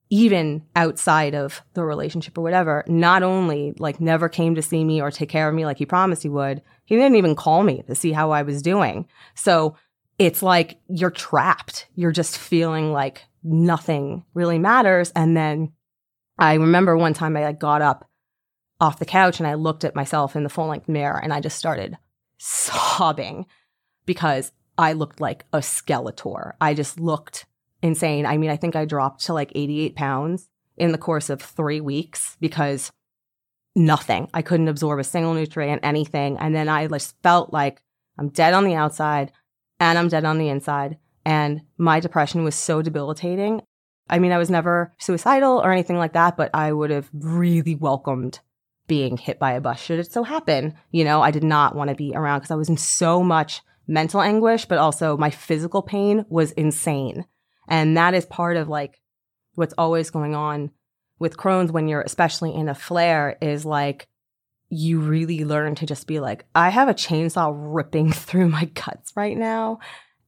even 0.09 0.63
outside 0.75 1.35
of 1.35 1.61
the 1.73 1.83
relationship 1.83 2.37
or 2.37 2.41
whatever, 2.41 2.83
not 2.87 3.21
only 3.21 3.73
like 3.77 4.01
never 4.01 4.27
came 4.27 4.55
to 4.55 4.61
see 4.61 4.83
me 4.83 5.01
or 5.01 5.11
take 5.11 5.29
care 5.29 5.47
of 5.47 5.53
me 5.53 5.65
like 5.65 5.77
he 5.77 5.85
promised 5.85 6.23
he 6.23 6.29
would, 6.29 6.61
he 6.85 6.95
didn't 6.95 7.15
even 7.15 7.35
call 7.35 7.63
me 7.63 7.83
to 7.83 7.95
see 7.95 8.11
how 8.11 8.31
I 8.31 8.41
was 8.41 8.61
doing. 8.61 9.07
So 9.35 9.75
it's 10.17 10.41
like 10.41 10.79
you're 10.87 11.11
trapped. 11.11 11.87
You're 11.95 12.11
just 12.11 12.37
feeling 12.37 12.91
like 12.91 13.25
nothing 13.43 14.23
really 14.33 14.57
matters. 14.57 15.11
And 15.15 15.35
then 15.35 15.73
I 16.37 16.55
remember 16.55 16.97
one 16.97 17.13
time 17.13 17.37
I 17.37 17.43
like 17.43 17.59
got 17.59 17.81
up 17.81 18.07
off 18.81 18.99
the 18.99 19.05
couch 19.05 19.39
and 19.39 19.47
I 19.47 19.53
looked 19.53 19.85
at 19.85 19.95
myself 19.95 20.35
in 20.35 20.43
the 20.43 20.49
full 20.49 20.67
length 20.67 20.89
mirror 20.89 21.19
and 21.21 21.31
I 21.31 21.39
just 21.39 21.57
started 21.57 21.97
sobbing 22.39 23.45
because 24.05 24.51
I 24.77 24.93
looked 24.93 25.21
like 25.21 25.45
a 25.53 25.59
skeletor. 25.59 26.53
I 26.59 26.73
just 26.73 26.99
looked 26.99 27.45
insane. 27.83 28.25
I 28.25 28.37
mean, 28.37 28.49
I 28.49 28.57
think 28.57 28.75
I 28.75 28.85
dropped 28.85 29.25
to 29.25 29.33
like 29.33 29.51
88 29.53 29.95
pounds 29.95 30.49
in 30.77 30.91
the 30.91 30.97
course 30.97 31.29
of 31.29 31.41
three 31.41 31.79
weeks 31.79 32.37
because 32.41 32.91
nothing. 33.75 34.27
I 34.33 34.41
couldn't 34.41 34.67
absorb 34.67 34.99
a 34.99 35.03
single 35.03 35.35
nutrient, 35.35 35.85
anything. 35.85 36.37
And 36.37 36.55
then 36.55 36.67
I 36.67 36.87
just 36.87 37.15
felt 37.21 37.53
like 37.53 37.83
I'm 38.17 38.29
dead 38.29 38.55
on 38.55 38.63
the 38.63 38.75
outside 38.75 39.31
and 39.79 39.97
I'm 39.97 40.07
dead 40.09 40.25
on 40.25 40.39
the 40.39 40.49
inside. 40.49 40.97
And 41.23 41.61
my 41.77 41.99
depression 41.99 42.43
was 42.43 42.55
so 42.55 42.81
debilitating. 42.81 43.61
I 44.09 44.17
mean, 44.17 44.31
I 44.31 44.39
was 44.39 44.49
never 44.49 44.91
suicidal 44.97 45.59
or 45.59 45.71
anything 45.71 45.97
like 45.97 46.13
that, 46.13 46.35
but 46.35 46.49
I 46.53 46.73
would 46.73 46.89
have 46.89 47.09
really 47.13 47.75
welcomed 47.75 48.39
being 48.91 49.15
hit 49.15 49.39
by 49.39 49.53
a 49.53 49.61
bus 49.61 49.81
should 49.81 49.99
it 49.99 50.11
so 50.11 50.21
happen. 50.21 50.73
You 50.91 51.05
know, 51.05 51.21
I 51.21 51.31
did 51.31 51.45
not 51.45 51.77
want 51.77 51.89
to 51.89 51.95
be 51.95 52.11
around 52.13 52.39
because 52.39 52.51
I 52.51 52.55
was 52.55 52.67
in 52.67 52.75
so 52.75 53.23
much 53.23 53.61
mental 53.87 54.19
anguish, 54.19 54.65
but 54.65 54.79
also 54.79 55.15
my 55.15 55.29
physical 55.29 55.81
pain 55.81 56.25
was 56.27 56.51
insane. 56.51 57.23
And 57.69 57.95
that 57.95 58.13
is 58.13 58.25
part 58.25 58.57
of 58.57 58.67
like 58.67 58.99
what's 59.55 59.73
always 59.77 60.09
going 60.09 60.35
on 60.35 60.71
with 61.19 61.37
Crohn's 61.37 61.71
when 61.71 61.87
you're 61.87 62.01
especially 62.01 62.53
in 62.53 62.67
a 62.67 62.75
flare 62.75 63.37
is 63.41 63.63
like 63.63 64.09
you 64.67 64.99
really 64.99 65.45
learn 65.45 65.75
to 65.75 65.85
just 65.85 66.05
be 66.05 66.19
like, 66.19 66.43
I 66.53 66.67
have 66.67 66.89
a 66.89 66.93
chainsaw 66.93 67.53
ripping 67.55 68.11
through 68.11 68.49
my 68.49 68.65
guts 68.65 69.13
right 69.15 69.37
now. 69.37 69.79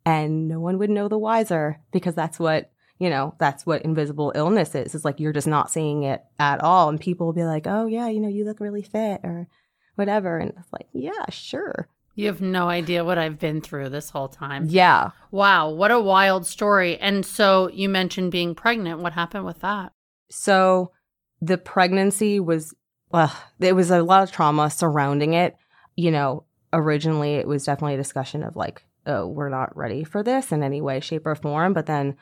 And 0.05 0.47
no 0.47 0.61
one 0.61 0.77
would 0.77 0.89
know 0.89 1.09
the 1.09 1.17
wiser 1.17 1.81
because 1.91 2.15
that's 2.15 2.39
what 2.39 2.71
you 3.03 3.09
know, 3.09 3.35
that's 3.37 3.65
what 3.65 3.81
invisible 3.81 4.31
illness 4.33 4.73
is. 4.75 4.95
It's 4.95 5.03
like 5.03 5.19
you're 5.19 5.33
just 5.33 5.45
not 5.45 5.69
seeing 5.69 6.03
it 6.03 6.23
at 6.39 6.61
all. 6.61 6.87
And 6.87 7.01
people 7.01 7.25
will 7.25 7.33
be 7.33 7.43
like, 7.43 7.67
oh, 7.67 7.85
yeah, 7.85 8.07
you 8.07 8.21
know, 8.21 8.29
you 8.29 8.45
look 8.45 8.61
really 8.61 8.81
fit 8.81 9.19
or 9.25 9.49
whatever. 9.95 10.37
And 10.37 10.53
it's 10.57 10.71
like, 10.71 10.87
yeah, 10.93 11.29
sure. 11.29 11.89
You 12.15 12.27
have 12.27 12.39
no 12.39 12.69
idea 12.69 13.03
what 13.03 13.17
I've 13.17 13.39
been 13.39 13.59
through 13.59 13.89
this 13.89 14.09
whole 14.09 14.29
time. 14.29 14.67
Yeah. 14.69 15.09
Wow. 15.31 15.69
What 15.71 15.91
a 15.91 15.99
wild 15.99 16.47
story. 16.47 16.97
And 16.97 17.25
so 17.25 17.69
you 17.73 17.89
mentioned 17.89 18.31
being 18.31 18.55
pregnant. 18.55 19.01
What 19.01 19.11
happened 19.11 19.43
with 19.43 19.59
that? 19.59 19.91
So 20.29 20.93
the 21.41 21.57
pregnancy 21.57 22.39
was, 22.39 22.73
well, 23.11 23.35
there 23.59 23.75
was 23.75 23.91
a 23.91 24.01
lot 24.01 24.23
of 24.23 24.31
trauma 24.31 24.69
surrounding 24.69 25.33
it. 25.33 25.57
You 25.97 26.11
know, 26.11 26.45
originally 26.71 27.33
it 27.33 27.49
was 27.49 27.65
definitely 27.65 27.95
a 27.95 27.97
discussion 27.97 28.43
of 28.43 28.55
like, 28.55 28.85
oh, 29.05 29.27
we're 29.27 29.49
not 29.49 29.75
ready 29.75 30.05
for 30.05 30.23
this 30.23 30.53
in 30.53 30.63
any 30.63 30.79
way, 30.79 31.01
shape, 31.01 31.27
or 31.27 31.35
form. 31.35 31.73
But 31.73 31.87
then 31.87 32.15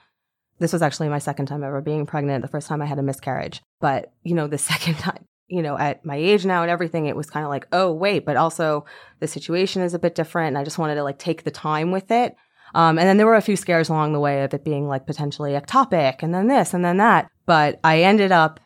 this 0.62 0.74
was 0.74 0.84
actually 0.84 1.10
my 1.10 1.18
second 1.18 1.48
time 1.48 1.64
ever 1.64 1.82
being 1.82 2.06
pregnant. 2.06 2.44
The 2.44 2.48
first 2.48 2.68
time 2.68 2.84
I 2.84 2.86
had 2.86 3.00
a 3.00 3.04
miscarriage. 3.04 3.62
But, 3.80 4.14
you 4.24 4.36
know, 4.36 4.48
the 4.48 4.58
second 4.72 4.96
time, 4.96 5.26
you 5.48 5.62
know, 5.62 5.78
at 5.78 6.06
my 6.06 6.16
age 6.16 6.46
now 6.46 6.62
and 6.62 6.70
everything, 6.70 7.08
it 7.08 7.16
was 7.16 7.30
kind 7.30 7.44
of 7.44 7.50
like, 7.50 7.68
oh, 7.72 7.92
wait, 7.92 8.26
but 8.26 8.38
also 8.38 8.86
the 9.20 9.28
situation 9.28 9.82
is 9.82 9.96
a 9.96 10.00
bit 10.00 10.16
different. 10.16 10.50
And 10.50 10.58
I 10.60 10.64
just 10.64 10.78
wanted 10.78 10.96
to 10.96 11.04
like 11.04 11.18
take 11.18 11.44
the 11.44 11.52
time 11.52 11.92
with 11.92 12.12
it. 12.12 12.36
Um, 12.76 13.00
and 13.00 13.08
then 13.08 13.18
there 13.18 13.26
were 13.26 13.36
a 13.36 13.42
few 13.42 13.58
scares 13.58 13.90
along 13.90 14.14
the 14.14 14.20
way 14.20 14.44
of 14.44 14.54
it 14.54 14.64
being 14.64 14.88
like 14.88 15.06
potentially 15.06 15.54
ectopic 15.54 16.18
and 16.22 16.34
then 16.34 16.48
this 16.48 16.74
and 16.74 16.86
then 16.86 16.98
that. 16.98 17.30
But 17.46 17.80
I 17.84 18.04
ended 18.04 18.32
up 18.32 18.60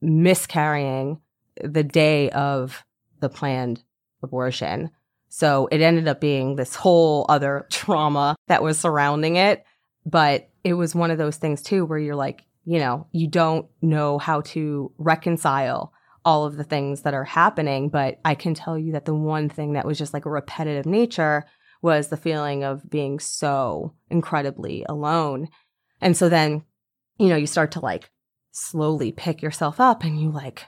miscarrying 0.00 1.20
the 1.62 1.82
day 1.82 2.30
of 2.30 2.84
the 3.20 3.28
planned 3.28 3.82
abortion. 4.22 4.90
So 5.28 5.68
it 5.72 5.80
ended 5.80 6.06
up 6.06 6.20
being 6.20 6.54
this 6.54 6.76
whole 6.76 7.26
other 7.28 7.66
trauma 7.72 8.36
that 8.46 8.62
was 8.62 8.78
surrounding 8.78 9.34
it. 9.34 9.64
But 10.06 10.48
it 10.64 10.74
was 10.74 10.94
one 10.94 11.10
of 11.10 11.18
those 11.18 11.36
things 11.36 11.62
too 11.62 11.84
where 11.84 11.98
you're 11.98 12.16
like, 12.16 12.44
you 12.64 12.78
know, 12.78 13.06
you 13.12 13.28
don't 13.28 13.66
know 13.82 14.18
how 14.18 14.40
to 14.40 14.90
reconcile 14.98 15.92
all 16.24 16.46
of 16.46 16.56
the 16.56 16.64
things 16.64 17.02
that 17.02 17.14
are 17.14 17.24
happening. 17.24 17.90
But 17.90 18.18
I 18.24 18.34
can 18.34 18.54
tell 18.54 18.78
you 18.78 18.92
that 18.92 19.04
the 19.04 19.14
one 19.14 19.50
thing 19.50 19.74
that 19.74 19.84
was 19.84 19.98
just 19.98 20.14
like 20.14 20.24
a 20.24 20.30
repetitive 20.30 20.86
nature 20.86 21.44
was 21.82 22.08
the 22.08 22.16
feeling 22.16 22.64
of 22.64 22.88
being 22.88 23.20
so 23.20 23.94
incredibly 24.08 24.86
alone. 24.88 25.48
And 26.00 26.16
so 26.16 26.30
then, 26.30 26.64
you 27.18 27.28
know, 27.28 27.36
you 27.36 27.46
start 27.46 27.72
to 27.72 27.80
like 27.80 28.10
slowly 28.52 29.12
pick 29.12 29.42
yourself 29.42 29.78
up 29.78 30.02
and 30.02 30.18
you 30.18 30.30
like, 30.30 30.66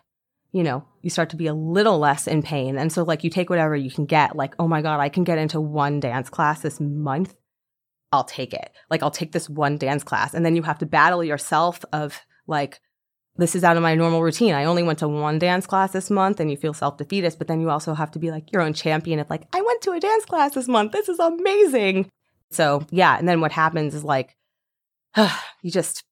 you 0.52 0.62
know, 0.62 0.84
you 1.00 1.08
start 1.08 1.30
to 1.30 1.36
be 1.36 1.46
a 1.46 1.54
little 1.54 1.98
less 1.98 2.26
in 2.26 2.42
pain. 2.42 2.76
And 2.76 2.92
so, 2.92 3.02
like, 3.02 3.24
you 3.24 3.30
take 3.30 3.50
whatever 3.50 3.76
you 3.76 3.90
can 3.90 4.06
get, 4.06 4.36
like, 4.36 4.54
oh 4.58 4.68
my 4.68 4.80
God, 4.80 5.00
I 5.00 5.08
can 5.08 5.24
get 5.24 5.38
into 5.38 5.60
one 5.60 6.00
dance 6.00 6.30
class 6.30 6.60
this 6.60 6.80
month 6.80 7.34
I'll 8.16 8.24
take 8.24 8.52
it. 8.52 8.70
Like 8.90 9.02
I'll 9.02 9.10
take 9.10 9.32
this 9.32 9.48
one 9.48 9.78
dance 9.78 10.02
class 10.02 10.34
and 10.34 10.44
then 10.44 10.56
you 10.56 10.62
have 10.62 10.78
to 10.78 10.86
battle 10.86 11.22
yourself 11.22 11.84
of 11.92 12.18
like 12.46 12.80
this 13.38 13.54
is 13.54 13.64
out 13.64 13.76
of 13.76 13.82
my 13.82 13.94
normal 13.94 14.22
routine. 14.22 14.54
I 14.54 14.64
only 14.64 14.82
went 14.82 14.98
to 15.00 15.08
one 15.08 15.38
dance 15.38 15.66
class 15.66 15.92
this 15.92 16.10
month 16.10 16.40
and 16.40 16.50
you 16.50 16.56
feel 16.56 16.72
self 16.72 16.96
defeatist, 16.96 17.38
but 17.38 17.48
then 17.48 17.60
you 17.60 17.70
also 17.70 17.94
have 17.94 18.10
to 18.12 18.18
be 18.18 18.30
like 18.30 18.50
your 18.52 18.62
own 18.62 18.72
champion 18.72 19.18
of 19.18 19.28
like, 19.28 19.46
I 19.52 19.60
went 19.60 19.82
to 19.82 19.92
a 19.92 20.00
dance 20.00 20.24
class 20.24 20.54
this 20.54 20.68
month. 20.68 20.92
This 20.92 21.08
is 21.08 21.18
amazing. 21.18 22.08
So, 22.50 22.86
yeah. 22.90 23.18
And 23.18 23.28
then 23.28 23.40
what 23.40 23.52
happens 23.52 23.94
is 23.94 24.04
like, 24.04 24.36
you 25.16 25.70
just, 25.70 26.04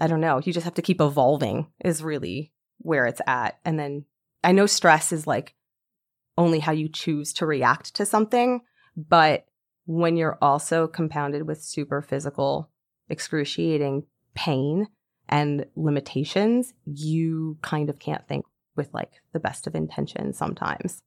I 0.00 0.06
don't 0.06 0.20
know, 0.20 0.40
you 0.42 0.52
just 0.52 0.64
have 0.64 0.74
to 0.74 0.82
keep 0.82 1.00
evolving, 1.00 1.66
is 1.84 2.02
really 2.02 2.52
where 2.78 3.06
it's 3.06 3.20
at. 3.26 3.58
And 3.64 3.78
then 3.78 4.06
I 4.42 4.52
know 4.52 4.66
stress 4.66 5.12
is 5.12 5.26
like 5.26 5.54
only 6.38 6.58
how 6.58 6.72
you 6.72 6.88
choose 6.88 7.32
to 7.34 7.46
react 7.46 7.94
to 7.96 8.06
something, 8.06 8.62
but 8.96 9.44
when 9.86 10.16
you're 10.16 10.38
also 10.40 10.86
compounded 10.86 11.46
with 11.46 11.62
super 11.62 12.02
physical, 12.02 12.70
excruciating 13.08 14.04
pain, 14.34 14.88
and 15.28 15.66
limitations, 15.76 16.74
you 16.84 17.56
kind 17.62 17.88
of 17.88 17.98
can't 17.98 18.26
think 18.28 18.44
with 18.76 18.92
like 18.92 19.12
the 19.32 19.40
best 19.40 19.66
of 19.66 19.74
intentions 19.74 20.36
sometimes. 20.36 21.02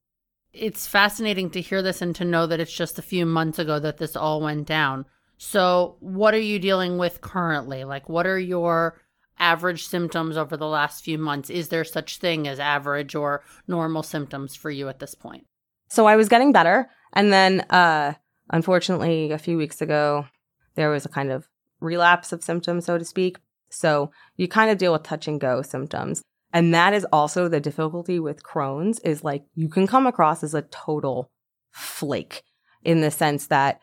It's 0.52 0.86
fascinating 0.86 1.50
to 1.50 1.60
hear 1.60 1.82
this 1.82 2.00
and 2.00 2.14
to 2.16 2.24
know 2.24 2.46
that 2.46 2.60
it's 2.60 2.72
just 2.72 2.98
a 2.98 3.02
few 3.02 3.26
months 3.26 3.58
ago 3.58 3.78
that 3.78 3.98
this 3.98 4.16
all 4.16 4.40
went 4.40 4.66
down. 4.66 5.04
So, 5.38 5.96
what 6.00 6.32
are 6.32 6.40
you 6.40 6.58
dealing 6.58 6.96
with 6.96 7.20
currently? 7.20 7.84
Like, 7.84 8.08
what 8.08 8.26
are 8.26 8.38
your 8.38 8.98
average 9.38 9.86
symptoms 9.86 10.36
over 10.36 10.56
the 10.56 10.66
last 10.66 11.04
few 11.04 11.18
months? 11.18 11.50
Is 11.50 11.68
there 11.68 11.84
such 11.84 12.18
thing 12.18 12.48
as 12.48 12.58
average 12.58 13.14
or 13.14 13.44
normal 13.68 14.02
symptoms 14.02 14.56
for 14.56 14.70
you 14.70 14.88
at 14.88 14.98
this 14.98 15.14
point? 15.14 15.46
So, 15.88 16.06
I 16.06 16.16
was 16.16 16.30
getting 16.30 16.52
better. 16.52 16.88
And 17.12 17.32
then, 17.32 17.60
uh, 17.68 18.14
unfortunately, 18.50 19.32
a 19.32 19.38
few 19.38 19.56
weeks 19.56 19.80
ago, 19.80 20.26
there 20.74 20.90
was 20.90 21.04
a 21.04 21.10
kind 21.10 21.30
of 21.30 21.48
relapse 21.80 22.32
of 22.32 22.42
symptoms, 22.42 22.84
so 22.84 22.98
to 22.98 23.04
speak. 23.04 23.38
So 23.68 24.10
you 24.36 24.48
kind 24.48 24.70
of 24.70 24.78
deal 24.78 24.92
with 24.92 25.02
touch 25.02 25.26
and 25.26 25.40
go 25.40 25.62
symptoms. 25.62 26.22
And 26.52 26.72
that 26.72 26.94
is 26.94 27.06
also 27.12 27.48
the 27.48 27.60
difficulty 27.60 28.18
with 28.18 28.42
Crohn's 28.42 28.98
is 29.00 29.24
like 29.24 29.44
you 29.54 29.68
can 29.68 29.86
come 29.86 30.06
across 30.06 30.42
as 30.42 30.54
a 30.54 30.62
total 30.62 31.30
flake 31.70 32.42
in 32.82 33.00
the 33.00 33.10
sense 33.10 33.48
that 33.48 33.80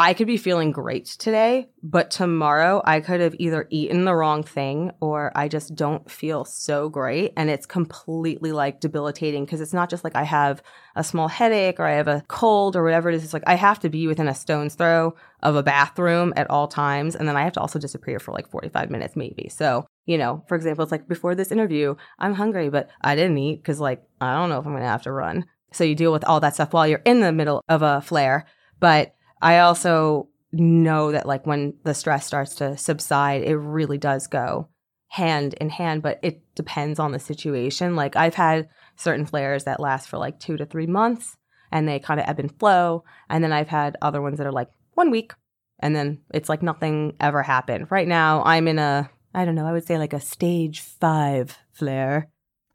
I 0.00 0.14
could 0.14 0.28
be 0.28 0.36
feeling 0.36 0.70
great 0.70 1.06
today, 1.06 1.70
but 1.82 2.12
tomorrow 2.12 2.80
I 2.84 3.00
could 3.00 3.20
have 3.20 3.34
either 3.40 3.66
eaten 3.68 4.04
the 4.04 4.14
wrong 4.14 4.44
thing 4.44 4.92
or 5.00 5.32
I 5.34 5.48
just 5.48 5.74
don't 5.74 6.08
feel 6.08 6.44
so 6.44 6.88
great. 6.88 7.32
And 7.36 7.50
it's 7.50 7.66
completely 7.66 8.52
like 8.52 8.78
debilitating 8.78 9.44
because 9.44 9.60
it's 9.60 9.72
not 9.72 9.90
just 9.90 10.04
like 10.04 10.14
I 10.14 10.22
have 10.22 10.62
a 10.94 11.02
small 11.02 11.26
headache 11.26 11.80
or 11.80 11.84
I 11.84 11.94
have 11.94 12.06
a 12.06 12.22
cold 12.28 12.76
or 12.76 12.84
whatever 12.84 13.08
it 13.08 13.16
is. 13.16 13.24
It's 13.24 13.32
like 13.32 13.42
I 13.48 13.56
have 13.56 13.80
to 13.80 13.88
be 13.88 14.06
within 14.06 14.28
a 14.28 14.36
stone's 14.36 14.76
throw 14.76 15.16
of 15.42 15.56
a 15.56 15.64
bathroom 15.64 16.32
at 16.36 16.48
all 16.48 16.68
times. 16.68 17.16
And 17.16 17.26
then 17.26 17.36
I 17.36 17.42
have 17.42 17.54
to 17.54 17.60
also 17.60 17.80
disappear 17.80 18.20
for 18.20 18.30
like 18.30 18.48
45 18.48 18.90
minutes, 18.90 19.16
maybe. 19.16 19.48
So, 19.48 19.84
you 20.06 20.16
know, 20.16 20.44
for 20.46 20.54
example, 20.54 20.84
it's 20.84 20.92
like 20.92 21.08
before 21.08 21.34
this 21.34 21.50
interview, 21.50 21.96
I'm 22.20 22.34
hungry, 22.34 22.70
but 22.70 22.88
I 23.00 23.16
didn't 23.16 23.38
eat 23.38 23.62
because 23.62 23.80
like 23.80 24.04
I 24.20 24.32
don't 24.34 24.48
know 24.48 24.60
if 24.60 24.64
I'm 24.64 24.72
going 24.72 24.84
to 24.84 24.88
have 24.88 25.02
to 25.02 25.12
run. 25.12 25.44
So 25.72 25.82
you 25.82 25.96
deal 25.96 26.12
with 26.12 26.24
all 26.24 26.38
that 26.38 26.54
stuff 26.54 26.72
while 26.72 26.86
you're 26.86 27.02
in 27.04 27.18
the 27.18 27.32
middle 27.32 27.64
of 27.68 27.82
a 27.82 28.00
flare. 28.00 28.46
But 28.78 29.16
I 29.40 29.58
also 29.60 30.28
know 30.52 31.12
that 31.12 31.26
like 31.26 31.46
when 31.46 31.74
the 31.84 31.94
stress 31.94 32.26
starts 32.26 32.54
to 32.56 32.76
subside, 32.76 33.42
it 33.42 33.56
really 33.56 33.98
does 33.98 34.26
go 34.26 34.68
hand 35.08 35.54
in 35.54 35.70
hand, 35.70 36.02
but 36.02 36.18
it 36.22 36.42
depends 36.54 36.98
on 36.98 37.12
the 37.12 37.18
situation. 37.18 37.96
Like 37.96 38.16
I've 38.16 38.34
had 38.34 38.68
certain 38.96 39.26
flares 39.26 39.64
that 39.64 39.80
last 39.80 40.08
for 40.08 40.18
like 40.18 40.38
two 40.38 40.56
to 40.56 40.66
three 40.66 40.86
months 40.86 41.36
and 41.70 41.88
they 41.88 41.98
kind 41.98 42.20
of 42.20 42.28
ebb 42.28 42.38
and 42.38 42.56
flow. 42.58 43.04
And 43.28 43.42
then 43.42 43.52
I've 43.52 43.68
had 43.68 43.96
other 44.02 44.22
ones 44.22 44.38
that 44.38 44.46
are 44.46 44.52
like 44.52 44.70
one 44.94 45.10
week 45.10 45.32
and 45.80 45.94
then 45.94 46.20
it's 46.34 46.48
like 46.48 46.62
nothing 46.62 47.16
ever 47.20 47.42
happened. 47.42 47.90
Right 47.90 48.08
now, 48.08 48.42
I'm 48.44 48.68
in 48.68 48.78
a, 48.78 49.08
I 49.34 49.44
don't 49.44 49.54
know, 49.54 49.66
I 49.66 49.72
would 49.72 49.86
say 49.86 49.98
like 49.98 50.12
a 50.12 50.20
stage 50.20 50.80
five 50.80 51.56
flare. 51.72 52.28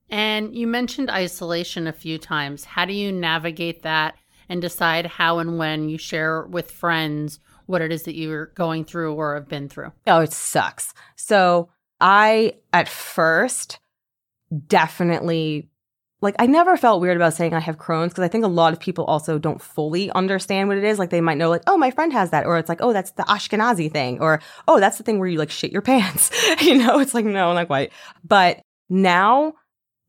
And 0.10 0.56
you 0.56 0.68
mentioned 0.68 1.10
isolation 1.10 1.88
a 1.88 1.94
few 1.94 2.18
times. 2.18 2.66
How 2.66 2.86
do 2.86 2.94
you 2.94 3.12
navigate 3.12 3.82
that 3.84 4.16
and 4.54 4.62
decide 4.62 5.08
how 5.08 5.40
and 5.40 5.58
when 5.58 5.90
you 5.90 5.98
share 5.98 6.44
with 6.44 6.70
friends 6.70 7.40
what 7.66 7.82
it 7.82 7.92
is 7.92 8.04
that 8.04 8.16
you're 8.16 8.46
going 8.48 8.86
through 8.86 9.16
or 9.16 9.34
have 9.34 9.50
been 9.50 9.68
through. 9.68 9.92
Oh, 10.06 10.20
it 10.20 10.32
sucks. 10.32 10.94
So 11.16 11.70
I, 12.00 12.54
at 12.72 12.88
first, 12.88 13.80
definitely 14.68 15.70
like 16.22 16.36
I 16.38 16.46
never 16.46 16.78
felt 16.78 17.02
weird 17.02 17.18
about 17.18 17.34
saying 17.34 17.54
I 17.54 17.60
have 17.60 17.78
Crohn's 17.78 18.10
because 18.10 18.24
I 18.24 18.28
think 18.28 18.46
a 18.46 18.48
lot 18.48 18.74
of 18.74 18.80
people 18.80 19.04
also 19.06 19.40
don't 19.40 19.62
fully 19.62 20.12
understand 20.12 20.70
what 20.70 20.78
it 20.78 20.84
is. 20.84 21.00
Like 21.00 21.10
they 21.10 21.20
might 21.20 21.38
know 21.38 21.50
like, 21.50 21.64
oh, 21.68 21.78
my 21.78 21.90
friend 21.90 22.14
has 22.14 22.30
that, 22.30 22.46
or 22.46 22.58
it's 22.60 22.70
like, 22.70 22.82
oh, 22.82 22.94
that's 22.94 23.12
the 23.12 23.24
Ashkenazi 23.24 23.92
thing, 23.92 24.22
or 24.22 24.40
oh, 24.68 24.80
that's 24.80 24.98
the 24.98 25.04
thing 25.04 25.20
where 25.20 25.28
you 25.28 25.38
like 25.40 25.50
shit 25.50 25.72
your 25.72 25.82
pants. 25.92 26.32
you 26.62 26.78
know, 26.78 27.00
it's 27.00 27.16
like 27.16 27.26
no, 27.26 27.54
not 27.54 27.68
quite. 27.68 27.92
But 28.24 28.62
now 28.88 29.54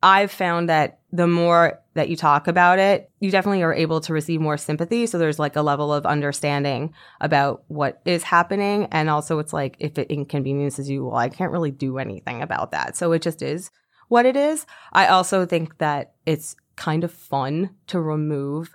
I've 0.03 0.31
found 0.31 0.69
that 0.69 1.01
the 1.11 1.27
more 1.27 1.81
that 1.95 2.09
you 2.09 2.17
talk 2.17 2.49
about 2.49 2.79
it, 2.79 3.11
you 3.21 3.31
definitely 3.31 3.63
are 3.63 3.75
able 3.75 4.01
to 4.01 4.13
receive 4.13 4.41
more 4.41 4.57
sympathy. 4.57 5.07
So 5.07 5.19
there's 5.19 5.39
like 5.39 5.57
a 5.57 5.63
level 5.63 5.93
of 5.93 6.05
understanding 6.05 6.93
about 7.21 7.65
what 7.69 8.03
is 8.05 8.25
happening. 8.25 8.89
And 8.91 9.09
also, 9.09 9.39
it's 9.39 9.53
like 9.53 9.77
if 9.79 9.97
it 9.99 10.11
inconveniences 10.11 10.91
you, 10.91 11.07
well, 11.07 11.17
I 11.17 11.29
can't 11.29 11.53
really 11.53 11.71
do 11.71 11.99
anything 11.99 12.43
about 12.43 12.73
that. 12.73 12.97
So 12.97 13.13
it 13.13 13.23
just 13.23 13.43
is 13.43 13.71
what 14.09 14.27
it 14.27 14.37
is. 14.37 14.67
I 14.93 15.07
also 15.07 15.47
think 15.47 15.79
that 15.79 16.15
it's 16.27 16.57
kind 16.77 17.05
of 17.05 17.13
fun 17.13 17.71
to 17.87 18.01
remove 18.01 18.75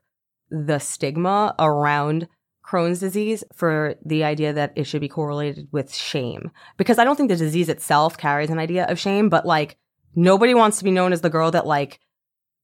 the 0.50 0.80
stigma 0.80 1.54
around 1.60 2.28
Crohn's 2.66 3.00
disease 3.00 3.44
for 3.54 3.96
the 4.06 4.24
idea 4.24 4.54
that 4.54 4.74
it 4.76 4.86
should 4.86 5.02
be 5.02 5.10
correlated 5.10 5.68
with 5.72 5.94
shame. 5.94 6.52
Because 6.78 7.00
I 7.00 7.04
don't 7.04 7.16
think 7.16 7.30
the 7.30 7.36
disease 7.36 7.68
itself 7.68 8.18
carries 8.18 8.50
an 8.50 8.60
idea 8.60 8.86
of 8.86 9.00
shame, 9.00 9.28
but 9.28 9.46
like 9.46 9.78
nobody 10.16 10.54
wants 10.54 10.78
to 10.78 10.84
be 10.84 10.92
known 10.92 11.12
as 11.12 11.22
the 11.22 11.30
girl 11.30 11.52
that 11.52 11.68
like 11.68 12.00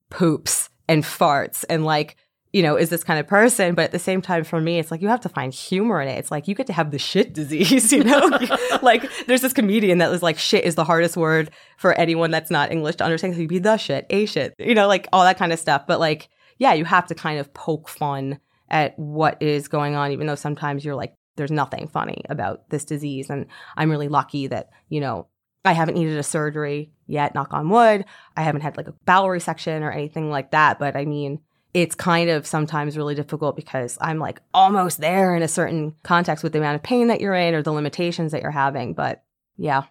poops 0.10 0.70
and 0.88 1.04
farts 1.04 1.66
and 1.70 1.86
like 1.86 2.18
you 2.56 2.64
know, 2.64 2.78
is 2.78 2.88
this 2.88 3.04
kind 3.04 3.20
of 3.20 3.28
person. 3.28 3.76
But 3.76 3.84
at 3.84 3.92
the 3.92 4.00
same 4.00 4.22
time, 4.22 4.46
for 4.46 4.62
me, 4.62 4.80
it's 4.80 4.90
like 4.90 5.02
you 5.02 5.10
have 5.10 5.20
to 5.20 5.30
find 5.30 5.54
humor 5.54 6.02
in 6.02 6.08
it. 6.08 6.18
It's 6.18 6.32
like 6.32 6.48
you 6.48 6.56
get 6.56 6.68
to 6.68 6.74
have 6.74 6.90
the 6.90 6.98
shit 6.98 7.34
disease, 7.34 7.92
you 7.92 8.02
know? 8.02 8.30
like 8.82 9.04
there's 9.26 9.42
this 9.42 9.52
comedian 9.52 9.98
that 9.98 10.10
was 10.10 10.24
like, 10.24 10.40
shit 10.40 10.64
is 10.64 10.76
the 10.76 10.86
hardest 10.86 11.18
word 11.18 11.52
for 11.78 11.92
anyone 11.96 12.32
that's 12.32 12.50
not 12.50 12.72
English 12.72 12.96
to 12.96 13.04
understand. 13.04 13.34
So 13.34 13.42
you'd 13.42 13.50
be 13.50 13.60
the 13.60 13.76
shit, 13.76 14.06
a 14.10 14.26
shit, 14.26 14.56
you 14.58 14.74
know, 14.74 14.88
like 14.88 15.10
all 15.12 15.26
that 15.26 15.38
kind 15.38 15.52
of 15.52 15.60
stuff. 15.60 15.86
But 15.86 16.00
like, 16.00 16.30
yeah, 16.58 16.72
you 16.72 16.86
have 16.86 17.08
to 17.08 17.16
kind 17.16 17.42
of 17.42 17.54
poke 17.54 17.90
fun 17.90 18.40
at 18.70 18.98
what 18.98 19.42
is 19.42 19.68
going 19.68 19.96
on, 19.96 20.14
even 20.14 20.26
though 20.26 20.36
sometimes 20.36 20.86
you're 20.86 20.96
like, 20.96 21.14
there's 21.36 21.52
nothing 21.52 21.90
funny 21.90 22.24
about 22.30 22.70
this 22.70 22.86
disease. 22.86 23.30
And 23.30 23.48
I'm 23.76 23.92
really 23.92 24.08
lucky 24.08 24.48
that, 24.48 24.70
you 24.88 25.02
know, 25.02 25.28
I 25.66 25.74
haven't 25.74 25.96
needed 25.96 26.18
a 26.18 26.24
surgery 26.24 26.92
yet, 27.08 27.36
knock 27.36 27.54
on 27.54 27.70
wood. 27.70 28.06
I 28.38 28.44
haven't 28.44 28.62
had 28.62 28.78
like 28.78 28.88
a 28.88 28.94
bowel 29.06 29.28
resection 29.28 29.82
or 29.82 29.92
anything 29.92 30.30
like 30.30 30.52
that. 30.52 30.80
But 30.80 30.96
I 30.96 31.06
mean, 31.06 31.40
it's 31.74 31.96
kind 31.96 32.30
of 32.30 32.48
sometimes 32.48 32.98
really 32.98 33.16
difficult 33.16 33.56
because 33.56 33.98
I'm 34.00 34.20
like 34.20 34.42
almost 34.54 35.02
there 35.02 35.36
in 35.36 35.44
a 35.44 35.48
certain 35.48 35.96
context 36.04 36.44
with 36.44 36.54
the 36.54 36.60
amount 36.60 36.76
of 36.76 36.84
pain 36.84 37.08
that 37.08 37.20
you're 37.20 37.36
in 37.36 37.54
or 37.54 37.62
the 37.62 37.72
limitations 37.72 38.32
that 38.32 38.42
you're 38.42 38.52
having. 38.52 38.94
But 38.94 39.24
yeah. 39.58 39.84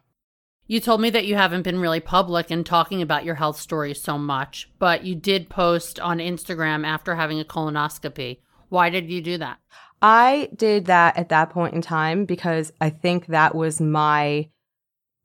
You 0.67 0.81
told 0.81 1.03
me 1.03 1.11
that 1.11 1.27
you 1.27 1.35
haven't 1.35 1.61
been 1.61 1.79
really 1.79 2.01
public 2.01 2.51
in 2.51 2.65
talking 2.65 3.03
about 3.03 3.27
your 3.27 3.35
health 3.35 3.61
story 3.61 3.93
so 3.93 4.17
much, 4.17 4.71
but 4.79 5.05
you 5.05 5.15
did 5.15 5.51
post 5.51 6.01
on 6.01 6.19
Instagram 6.19 6.87
after 6.87 7.17
having 7.17 7.39
a 7.39 7.45
colonoscopy. 7.45 8.39
Why 8.71 8.89
did 8.89 9.11
you 9.11 9.21
do 9.21 9.37
that? 9.39 9.59
I 10.01 10.49
did 10.57 10.87
that 10.87 11.19
at 11.19 11.29
that 11.29 11.51
point 11.51 11.75
in 11.75 11.83
time 11.83 12.25
because 12.25 12.73
I 12.81 12.89
think 12.89 13.27
that 13.27 13.55
was 13.55 13.79
my 13.79 14.49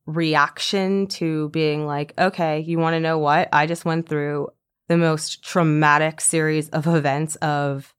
reaction 0.10 1.08
to 1.08 1.50
being 1.50 1.86
like, 1.86 2.14
okay, 2.18 2.60
you 2.62 2.80
want 2.80 2.96
to 2.96 3.00
know 3.00 3.18
what? 3.18 3.48
I 3.54 3.68
just 3.68 3.86
went 3.86 4.10
through 4.10 4.50
the 4.88 4.98
most 4.98 5.44
traumatic 5.44 6.20
series 6.20 6.70
of 6.70 6.88
events 6.96 7.36
of, 7.38 7.94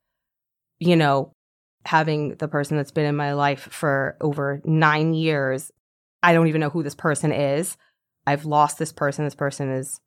you 0.79 0.97
know, 0.97 1.33
having 1.87 2.35
the 2.35 2.49
person 2.49 2.77
that's 2.77 2.91
been 2.91 3.07
in 3.07 3.17
my 3.17 3.33
life 3.33 3.61
for 3.61 4.17
over 4.21 4.61
nine 4.65 5.15
years. 5.15 5.71
I 6.23 6.33
don't 6.33 6.49
even 6.49 6.61
know 6.61 6.71
who 6.71 6.83
this 6.83 6.95
person 6.95 7.33
is. 7.33 7.77
I've 8.27 8.45
lost 8.45 8.79
this 8.79 8.93
person. 8.93 9.25
This 9.25 9.35
person 9.35 9.71
is, 9.71 10.01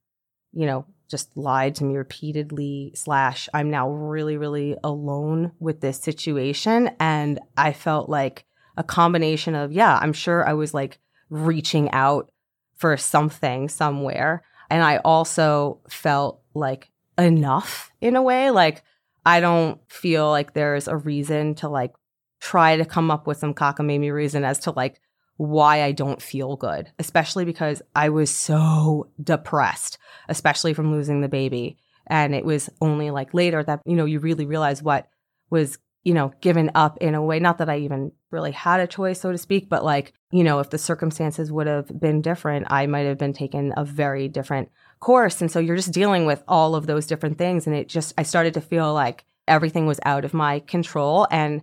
you 0.51 0.67
know, 0.67 0.85
just 1.09 1.35
lied 1.35 1.75
to 1.75 1.83
me 1.83 1.95
repeatedly. 1.95 2.91
Slash, 2.95 3.49
I'm 3.53 3.71
now 3.71 3.89
really, 3.89 4.37
really 4.37 4.75
alone 4.83 5.53
with 5.59 5.81
this 5.81 5.99
situation. 5.99 6.91
And 6.99 7.39
I 7.57 7.73
felt 7.73 8.09
like 8.09 8.45
a 8.77 8.83
combination 8.83 9.55
of, 9.55 9.71
yeah, 9.71 9.97
I'm 9.99 10.13
sure 10.13 10.47
I 10.47 10.53
was 10.53 10.73
like 10.73 10.99
reaching 11.33 11.89
out 11.91 12.31
for 12.75 12.95
something 12.97 13.69
somewhere. 13.69 14.43
And 14.69 14.83
I 14.83 14.97
also 14.97 15.79
felt 15.89 16.41
like 16.53 16.91
enough 17.17 17.91
in 18.01 18.15
a 18.15 18.21
way. 18.21 18.51
Like, 18.51 18.83
I 19.25 19.39
don't 19.39 19.79
feel 19.91 20.29
like 20.29 20.53
there's 20.53 20.87
a 20.87 20.97
reason 20.97 21.55
to 21.55 21.69
like 21.69 21.93
try 22.39 22.77
to 22.77 22.85
come 22.85 23.09
up 23.09 23.25
with 23.25 23.37
some 23.37 23.53
cockamamie 23.53 24.11
reason 24.11 24.43
as 24.43 24.59
to 24.59 24.71
like 24.71 24.99
why 25.37 25.81
I 25.83 25.91
don't 25.91 26.21
feel 26.21 26.55
good, 26.55 26.91
especially 26.99 27.45
because 27.45 27.81
I 27.95 28.09
was 28.09 28.29
so 28.29 29.09
depressed, 29.21 29.97
especially 30.29 30.73
from 30.73 30.91
losing 30.91 31.21
the 31.21 31.29
baby. 31.29 31.77
And 32.07 32.35
it 32.35 32.45
was 32.45 32.69
only 32.81 33.11
like 33.11 33.33
later 33.33 33.63
that, 33.63 33.81
you 33.85 33.95
know, 33.95 34.05
you 34.05 34.19
really 34.19 34.45
realize 34.45 34.83
what 34.83 35.07
was 35.49 35.77
you 36.03 36.13
know, 36.13 36.33
given 36.41 36.69
up 36.75 36.97
in 36.99 37.15
a 37.15 37.21
way. 37.21 37.39
Not 37.39 37.59
that 37.59 37.69
I 37.69 37.77
even 37.79 38.11
really 38.29 38.51
had 38.51 38.79
a 38.79 38.87
choice, 38.87 39.21
so 39.21 39.31
to 39.31 39.37
speak, 39.37 39.69
but 39.69 39.85
like, 39.85 40.13
you 40.31 40.43
know, 40.43 40.59
if 40.59 40.69
the 40.69 40.77
circumstances 40.77 41.51
would 41.51 41.67
have 41.67 41.99
been 41.99 42.21
different, 42.21 42.67
I 42.69 42.87
might 42.87 43.05
have 43.05 43.17
been 43.17 43.33
taken 43.33 43.73
a 43.77 43.85
very 43.85 44.27
different 44.27 44.69
course. 44.99 45.39
And 45.39 45.49
so 45.49 45.59
you're 45.59 45.77
just 45.77 45.93
dealing 45.93 46.25
with 46.25 46.43
all 46.47 46.75
of 46.75 46.87
those 46.87 47.07
different 47.07 47.37
things. 47.37 47.67
And 47.67 47.75
it 47.75 47.87
just, 47.87 48.13
I 48.17 48.23
started 48.23 48.53
to 48.55 48.61
feel 48.61 48.93
like 48.93 49.23
everything 49.47 49.85
was 49.85 49.99
out 50.05 50.25
of 50.25 50.33
my 50.33 50.59
control. 50.59 51.27
And 51.31 51.61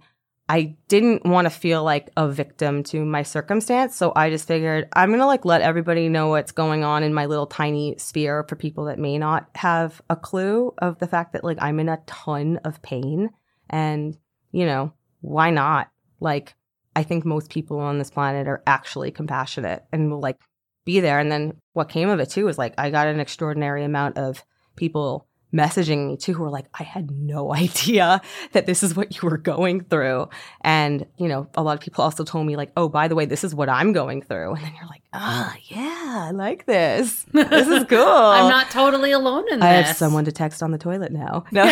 I 0.49 0.77
didn't 0.89 1.25
want 1.25 1.47
to 1.47 1.51
feel 1.51 1.85
like 1.85 2.11
a 2.17 2.29
victim 2.29 2.83
to 2.85 3.05
my 3.05 3.23
circumstance. 3.23 3.95
So 3.95 4.13
I 4.17 4.31
just 4.31 4.49
figured 4.49 4.89
I'm 4.95 5.11
going 5.11 5.21
to 5.21 5.27
like 5.27 5.45
let 5.45 5.61
everybody 5.61 6.09
know 6.09 6.29
what's 6.29 6.51
going 6.51 6.83
on 6.83 7.03
in 7.03 7.15
my 7.15 7.27
little 7.27 7.47
tiny 7.47 7.97
sphere 7.99 8.45
for 8.49 8.57
people 8.57 8.87
that 8.87 8.99
may 8.99 9.19
not 9.19 9.49
have 9.55 10.01
a 10.11 10.17
clue 10.17 10.73
of 10.79 10.99
the 10.99 11.07
fact 11.07 11.35
that 11.35 11.45
like 11.45 11.59
I'm 11.61 11.79
in 11.79 11.89
a 11.89 12.01
ton 12.07 12.59
of 12.65 12.81
pain. 12.83 13.31
And, 13.69 14.17
you 14.53 14.67
know, 14.67 14.93
why 15.21 15.51
not? 15.51 15.91
Like, 16.21 16.55
I 16.97 17.03
think 17.03 17.25
most 17.25 17.51
people 17.51 17.79
on 17.79 17.99
this 17.99 18.11
planet 18.11 18.49
are 18.49 18.63
actually 18.67 19.11
compassionate 19.11 19.85
and 19.93 20.11
will 20.11 20.21
like 20.21 20.39
be 20.85 21.01
there. 21.01 21.19
And 21.19 21.31
then 21.31 21.55
what 21.73 21.89
came 21.89 22.09
of 22.09 22.21
it 22.21 22.31
too 22.31 22.47
was 22.47 22.59
like 22.59 22.75
I 22.79 22.91
got 22.91 23.07
an 23.07 23.21
extraordinary 23.21 23.85
amount 23.85 24.19
of 24.19 24.45
people 24.77 25.27
messaging 25.53 26.07
me 26.09 26.17
too 26.17 26.33
who 26.33 26.43
were 26.43 26.51
like, 26.51 26.67
I 26.75 26.83
had 26.83 27.11
no 27.11 27.55
idea 27.55 28.21
that 28.53 28.67
this 28.67 28.83
is 28.83 28.97
what 28.97 29.17
you 29.17 29.29
were 29.29 29.39
going 29.39 29.85
through. 29.85 30.29
And, 30.63 31.07
you 31.17 31.29
know, 31.29 31.49
a 31.55 31.63
lot 31.63 31.75
of 31.75 31.81
people 31.81 32.05
also 32.05 32.25
told 32.25 32.47
me, 32.47 32.57
like, 32.57 32.73
oh, 32.77 32.89
by 32.89 33.09
the 33.09 33.15
way, 33.15 33.25
this 33.25 33.45
is 33.45 33.55
what 33.55 33.69
I'm 33.69 33.93
going 33.93 34.23
through. 34.23 34.55
And 34.55 34.65
then 34.65 34.73
you're 34.75 34.89
like, 34.89 35.03
ah, 35.13 35.53
oh, 35.55 35.61
yeah, 35.69 36.27
I 36.29 36.31
like 36.33 36.67
this. 36.67 37.27
This 37.33 37.69
is 37.69 37.85
cool. 37.89 37.99
I'm 37.99 38.49
not 38.49 38.71
totally 38.71 39.13
alone 39.13 39.45
in 39.53 39.63
I 39.63 39.77
this. 39.77 39.85
I 39.85 39.89
have 39.89 39.97
someone 39.97 40.25
to 40.27 40.33
text 40.33 40.63
on 40.63 40.71
the 40.71 40.79
toilet 40.79 41.13
now. 41.13 41.45
No. 41.53 41.65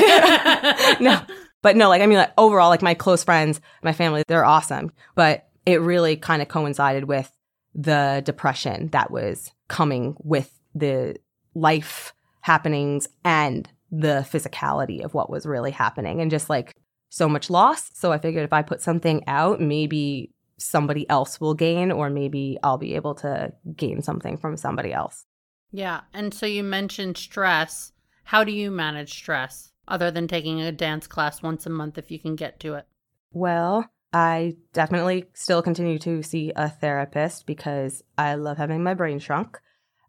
no. 1.01 1.21
But 1.63 1.77
no, 1.77 1.89
like, 1.89 2.03
I 2.03 2.07
mean, 2.07 2.19
like, 2.19 2.33
overall, 2.39 2.69
like, 2.69 2.83
my 2.83 2.95
close 2.95 3.25
friends, 3.25 3.61
my 3.83 3.93
family, 3.93 4.23
they're 4.29 4.45
awesome. 4.45 4.93
But 5.15 5.49
it 5.67 5.81
really 5.81 6.17
kind 6.17 6.41
of 6.41 6.49
coincided 6.49 7.05
with 7.05 7.31
the 7.75 8.23
depression 8.25 8.89
that 8.89 9.11
was 9.11 9.53
coming 9.69 10.17
with 10.21 10.51
the 10.75 11.17
life 11.55 12.13
happenings 12.41 13.09
and 13.25 13.69
the 13.91 14.27
physicality 14.31 15.05
of 15.05 15.15
what 15.15 15.31
was 15.31 15.47
really 15.47 15.71
happening 15.71 16.21
and 16.21 16.31
just 16.31 16.49
like 16.49 16.75
so 17.09 17.29
much 17.29 17.51
loss. 17.51 17.91
So 17.95 18.13
I 18.13 18.19
figured 18.19 18.45
if 18.45 18.53
I 18.53 18.63
put 18.63 18.83
something 18.83 19.25
out, 19.27 19.61
maybe 19.61 20.33
somebody 20.59 21.09
else 21.09 21.41
will 21.41 21.55
gain, 21.55 21.93
or 21.93 22.11
maybe 22.11 22.59
I'll 22.63 22.79
be 22.79 22.95
able 22.95 23.15
to 23.17 23.53
gain 23.77 24.03
something 24.03 24.37
from 24.37 24.57
somebody 24.57 24.93
else. 24.93 25.25
Yeah. 25.71 26.01
And 26.13 26.35
so 26.35 26.47
you 26.47 26.63
mentioned 26.63 27.17
stress. 27.17 27.93
How 28.25 28.45
do 28.45 28.53
you 28.53 28.71
manage 28.71 29.13
stress 29.13 29.73
other 29.89 30.11
than 30.11 30.29
taking 30.29 30.61
a 30.61 30.73
dance 30.73 31.07
class 31.07 31.43
once 31.43 31.67
a 31.67 31.71
month 31.71 31.99
if 31.99 32.11
you 32.11 32.19
can 32.19 32.37
get 32.37 32.61
to 32.61 32.75
it? 32.75 32.87
Well, 33.33 33.91
I 34.13 34.57
definitely 34.73 35.27
still 35.35 35.63
continue 35.63 35.99
to 36.01 36.23
see 36.23 36.53
a 36.57 36.69
therapist 36.69 37.47
because 37.47 38.03
I 38.17 38.35
love 38.35 38.57
having 38.57 38.83
my 38.83 38.95
brain 38.95 39.19
shrunk. 39.19 39.59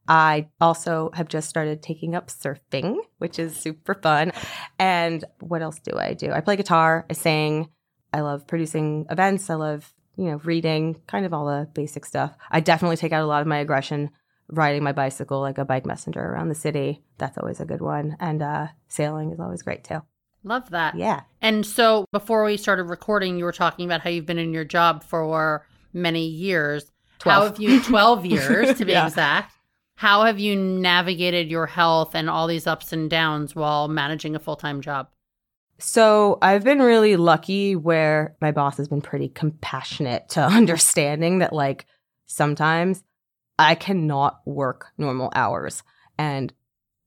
I 0.08 0.50
also 0.60 1.12
have 1.14 1.28
just 1.28 1.50
started 1.50 1.84
taking 1.84 2.16
up 2.16 2.30
surfing, 2.30 2.98
which 3.20 3.38
is 3.38 3.56
super 3.56 3.94
fun. 3.94 4.32
And 4.80 5.24
what 5.40 5.62
else 5.62 5.80
do 5.80 5.98
I 5.98 6.14
do? 6.14 6.32
I 6.32 6.42
play 6.42 6.56
guitar, 6.56 7.06
I 7.10 7.14
sing, 7.14 7.70
I 8.12 8.22
love 8.22 8.48
producing 8.48 9.06
events, 9.10 9.50
I 9.50 9.56
love, 9.56 9.94
you 10.18 10.26
know, 10.26 10.38
reading, 10.44 11.00
kind 11.06 11.26
of 11.26 11.34
all 11.34 11.46
the 11.46 11.70
basic 11.74 12.06
stuff. 12.06 12.36
I 12.50 12.60
definitely 12.60 12.98
take 12.98 13.12
out 13.12 13.24
a 13.24 13.28
lot 13.28 13.42
of 13.42 13.48
my 13.48 13.60
aggression 13.60 14.10
riding 14.52 14.84
my 14.84 14.92
bicycle 14.92 15.42
like 15.42 15.58
a 15.58 15.66
bike 15.66 15.86
messenger 15.86 16.20
around 16.22 16.50
the 16.50 16.56
city. 16.56 17.04
That's 17.18 17.38
always 17.38 17.60
a 17.60 17.66
good 17.66 17.82
one. 17.82 18.18
And 18.20 18.42
uh, 18.42 18.68
sailing 18.88 19.32
is 19.32 19.40
always 19.40 19.62
great 19.62 19.84
too. 19.84 20.02
Love 20.44 20.70
that. 20.70 20.96
Yeah. 20.96 21.22
And 21.42 21.66
so 21.66 22.06
before 22.12 22.44
we 22.46 22.56
started 22.58 22.84
recording, 22.86 23.38
you 23.38 23.44
were 23.44 23.52
talking 23.52 23.86
about 23.86 24.02
how 24.02 24.10
you've 24.10 24.26
been 24.26 24.38
in 24.40 24.54
your 24.54 24.64
job 24.66 25.04
for 25.04 25.66
many 25.94 26.26
years. 26.26 26.92
12. 27.20 27.38
How 27.38 27.46
have 27.50 27.60
you 27.60 27.84
12 27.84 28.26
years 28.26 28.78
to 28.78 28.86
be 28.86 28.92
Yeah. 28.94 29.08
exact? 29.08 29.54
How 29.96 30.24
have 30.24 30.40
you 30.40 30.56
navigated 30.56 31.52
your 31.52 31.66
health 31.66 32.16
and 32.16 32.30
all 32.30 32.48
these 32.48 32.66
ups 32.68 32.94
and 32.94 33.10
downs 33.10 33.54
while 33.54 33.90
managing 33.90 34.34
a 34.34 34.40
full-time 34.40 34.80
job? 34.80 35.10
So 35.78 36.38
I've 36.42 36.64
been 36.64 36.80
really 36.80 37.16
lucky 37.18 37.76
where 37.76 38.36
my 38.42 38.52
boss 38.52 38.78
has 38.78 38.88
been 38.88 39.02
pretty 39.02 39.28
compassionate 39.30 40.30
to 40.30 40.42
understanding 40.46 41.40
that 41.40 41.52
like 41.54 41.86
sometimes 42.28 43.04
I 43.60 43.76
cannot 43.76 44.40
work 44.46 44.88
normal 44.98 45.32
hours. 45.36 45.84
And 46.18 46.52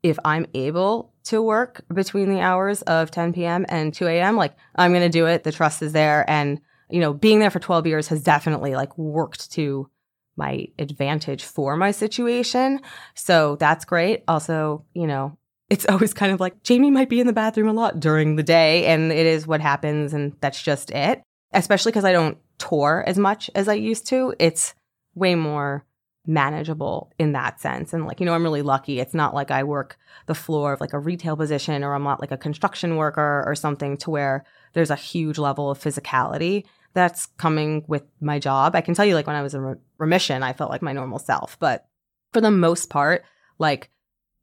if 0.03 0.19
I'm 0.25 0.47
able 0.55 1.15
to 1.25 1.41
work 1.41 1.83
between 1.93 2.29
the 2.29 2.41
hours 2.41 2.83
of 2.83 3.11
10 3.11 3.33
p.m. 3.33 3.65
and 3.69 3.95
2 3.95 4.07
a.m., 4.07 4.37
like 4.37 4.55
I'm 4.77 4.93
going 4.93 5.03
to 5.03 5.09
do 5.09 5.27
it. 5.27 5.45
The 5.45 5.53
trust 5.53 5.81
is 5.83 5.93
there. 5.93 6.29
And, 6.29 6.61
you 6.91 7.01
know, 7.01 7.15
being 7.15 7.39
there 7.39 7.51
for 7.51 7.59
12 7.59 7.87
years 7.87 8.09
has 8.09 8.23
definitely 8.23 8.75
like 8.75 8.97
worked 8.99 9.51
to 9.53 9.89
my 10.37 10.67
advantage 10.79 11.45
for 11.45 11.77
my 11.77 11.91
situation. 11.91 12.81
So 13.15 13.57
that's 13.57 13.87
great. 13.87 14.23
Also, 14.29 14.85
you 14.93 15.07
know, 15.07 15.39
it's 15.71 15.87
always 15.89 16.13
kind 16.13 16.33
of 16.33 16.41
like 16.41 16.63
Jamie 16.65 16.91
might 16.91 17.09
be 17.09 17.21
in 17.21 17.27
the 17.27 17.33
bathroom 17.33 17.69
a 17.69 17.73
lot 17.73 17.99
during 17.99 18.37
the 18.37 18.43
day, 18.43 18.87
and 18.87 19.11
it 19.11 19.27
is 19.27 19.47
what 19.47 19.63
happens, 19.63 20.13
and 20.13 20.37
that's 20.41 20.63
just 20.63 20.91
it. 20.91 21.23
Especially 21.55 21.93
because 21.93 22.05
I 22.05 22.13
don't 22.13 22.39
tour 22.59 23.05
as 23.07 23.19
much 23.19 23.51
as 23.55 23.69
I 23.69 23.75
used 23.75 24.07
to. 24.09 24.35
It's 24.39 24.75
way 25.15 25.35
more 25.35 25.85
manageable 26.27 27.13
in 27.19 27.33
that 27.33 27.61
sense. 27.61 27.93
And 27.93 28.07
like, 28.07 28.21
you 28.21 28.27
know, 28.27 28.35
I'm 28.35 28.45
really 28.45 28.63
lucky. 28.63 29.01
It's 29.01 29.15
not 29.15 29.35
like 29.35 29.51
I 29.51 29.65
work 29.65 29.99
the 30.27 30.35
floor 30.35 30.73
of 30.73 30.81
like 30.81 30.93
a 30.93 30.99
retail 30.99 31.37
position 31.37 31.83
or 31.83 31.95
I'm 31.95 32.05
not 32.05 32.21
like 32.21 32.31
a 32.31 32.37
construction 32.37 32.97
worker 32.97 33.43
or 33.47 33.55
something 33.55 33.97
to 33.99 34.11
where 34.11 34.45
there's 34.73 34.91
a 34.91 34.97
huge 34.97 35.39
level 35.39 35.71
of 35.71 35.81
physicality 35.81 36.65
that's 36.95 37.27
coming 37.39 37.85
with 37.89 38.05
my 38.21 38.39
job. 38.39 38.75
I 38.75 38.81
can 38.83 38.95
tell 38.95 39.07
you, 39.07 39.15
like, 39.15 39.27
when 39.27 39.37
I 39.37 39.43
was 39.43 39.55
in 39.55 39.63
re- 39.63 39.77
remission, 39.99 40.43
I 40.43 40.53
felt 40.53 40.71
like 40.71 40.83
my 40.83 40.93
normal 40.93 41.19
self. 41.19 41.59
But 41.59 41.87
for 42.33 42.41
the 42.41 42.51
most 42.51 42.91
part, 42.91 43.25
like, 43.59 43.91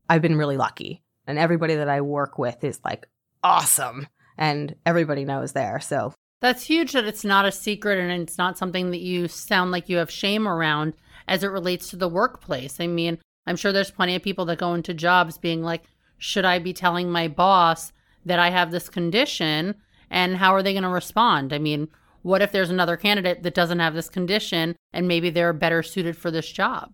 I've 0.10 0.22
been 0.22 0.36
really 0.36 0.58
lucky. 0.58 1.04
And 1.28 1.38
everybody 1.38 1.76
that 1.76 1.90
I 1.90 2.02
work 2.02 2.40
with 2.40 2.64
is 2.64 2.80
like 2.84 3.08
awesome. 3.44 4.08
And 4.38 4.76
everybody 4.86 5.26
knows 5.26 5.52
there. 5.52 5.80
So 5.80 6.14
That's 6.42 6.64
huge 6.64 6.94
that 6.94 7.06
it's 7.06 7.24
not 7.24 7.46
a 7.46 7.52
secret 7.52 8.00
and 8.00 8.12
it's 8.24 8.38
not 8.38 8.58
something 8.58 8.92
that 8.92 9.02
you 9.02 9.28
sound 9.28 9.72
like 9.72 9.90
you 9.90 9.98
have 9.98 10.10
shame 10.10 10.48
around 10.48 10.94
as 11.30 11.44
it 11.44 11.48
relates 11.48 11.90
to 11.90 11.96
the 11.96 12.10
workplace. 12.10 12.80
I 12.80 12.88
mean, 12.88 13.18
I'm 13.48 13.56
sure 13.56 13.72
there's 13.72 13.92
plenty 13.92 14.16
of 14.16 14.24
people 14.24 14.44
that 14.46 14.60
go 14.60 14.74
into 14.74 14.94
jobs 14.94 15.38
being 15.38 15.64
like, 15.64 15.84
should 16.18 16.44
I 16.44 16.60
be 16.60 16.74
telling 16.74 17.10
my 17.10 17.30
boss 17.30 17.94
that 18.26 18.40
I 18.40 18.50
have 18.50 18.72
this 18.72 18.90
condition? 18.90 19.76
And 20.10 20.36
how 20.36 20.54
are 20.54 20.62
they 20.62 20.74
going 20.74 20.84
to 20.84 20.90
respond? 20.90 21.54
I 21.54 21.60
mean, 21.60 21.88
what 22.24 22.42
if 22.42 22.52
there's 22.52 22.70
another 22.70 22.98
candidate 22.98 23.44
that 23.44 23.54
doesn't 23.54 23.80
have 23.80 23.94
this 23.94 24.10
condition 24.10 24.76
and 24.92 25.08
maybe 25.08 25.30
they're 25.30 25.54
better 25.54 25.82
suited 25.82 26.18
for 26.18 26.32
this 26.32 26.52
job? 26.52 26.92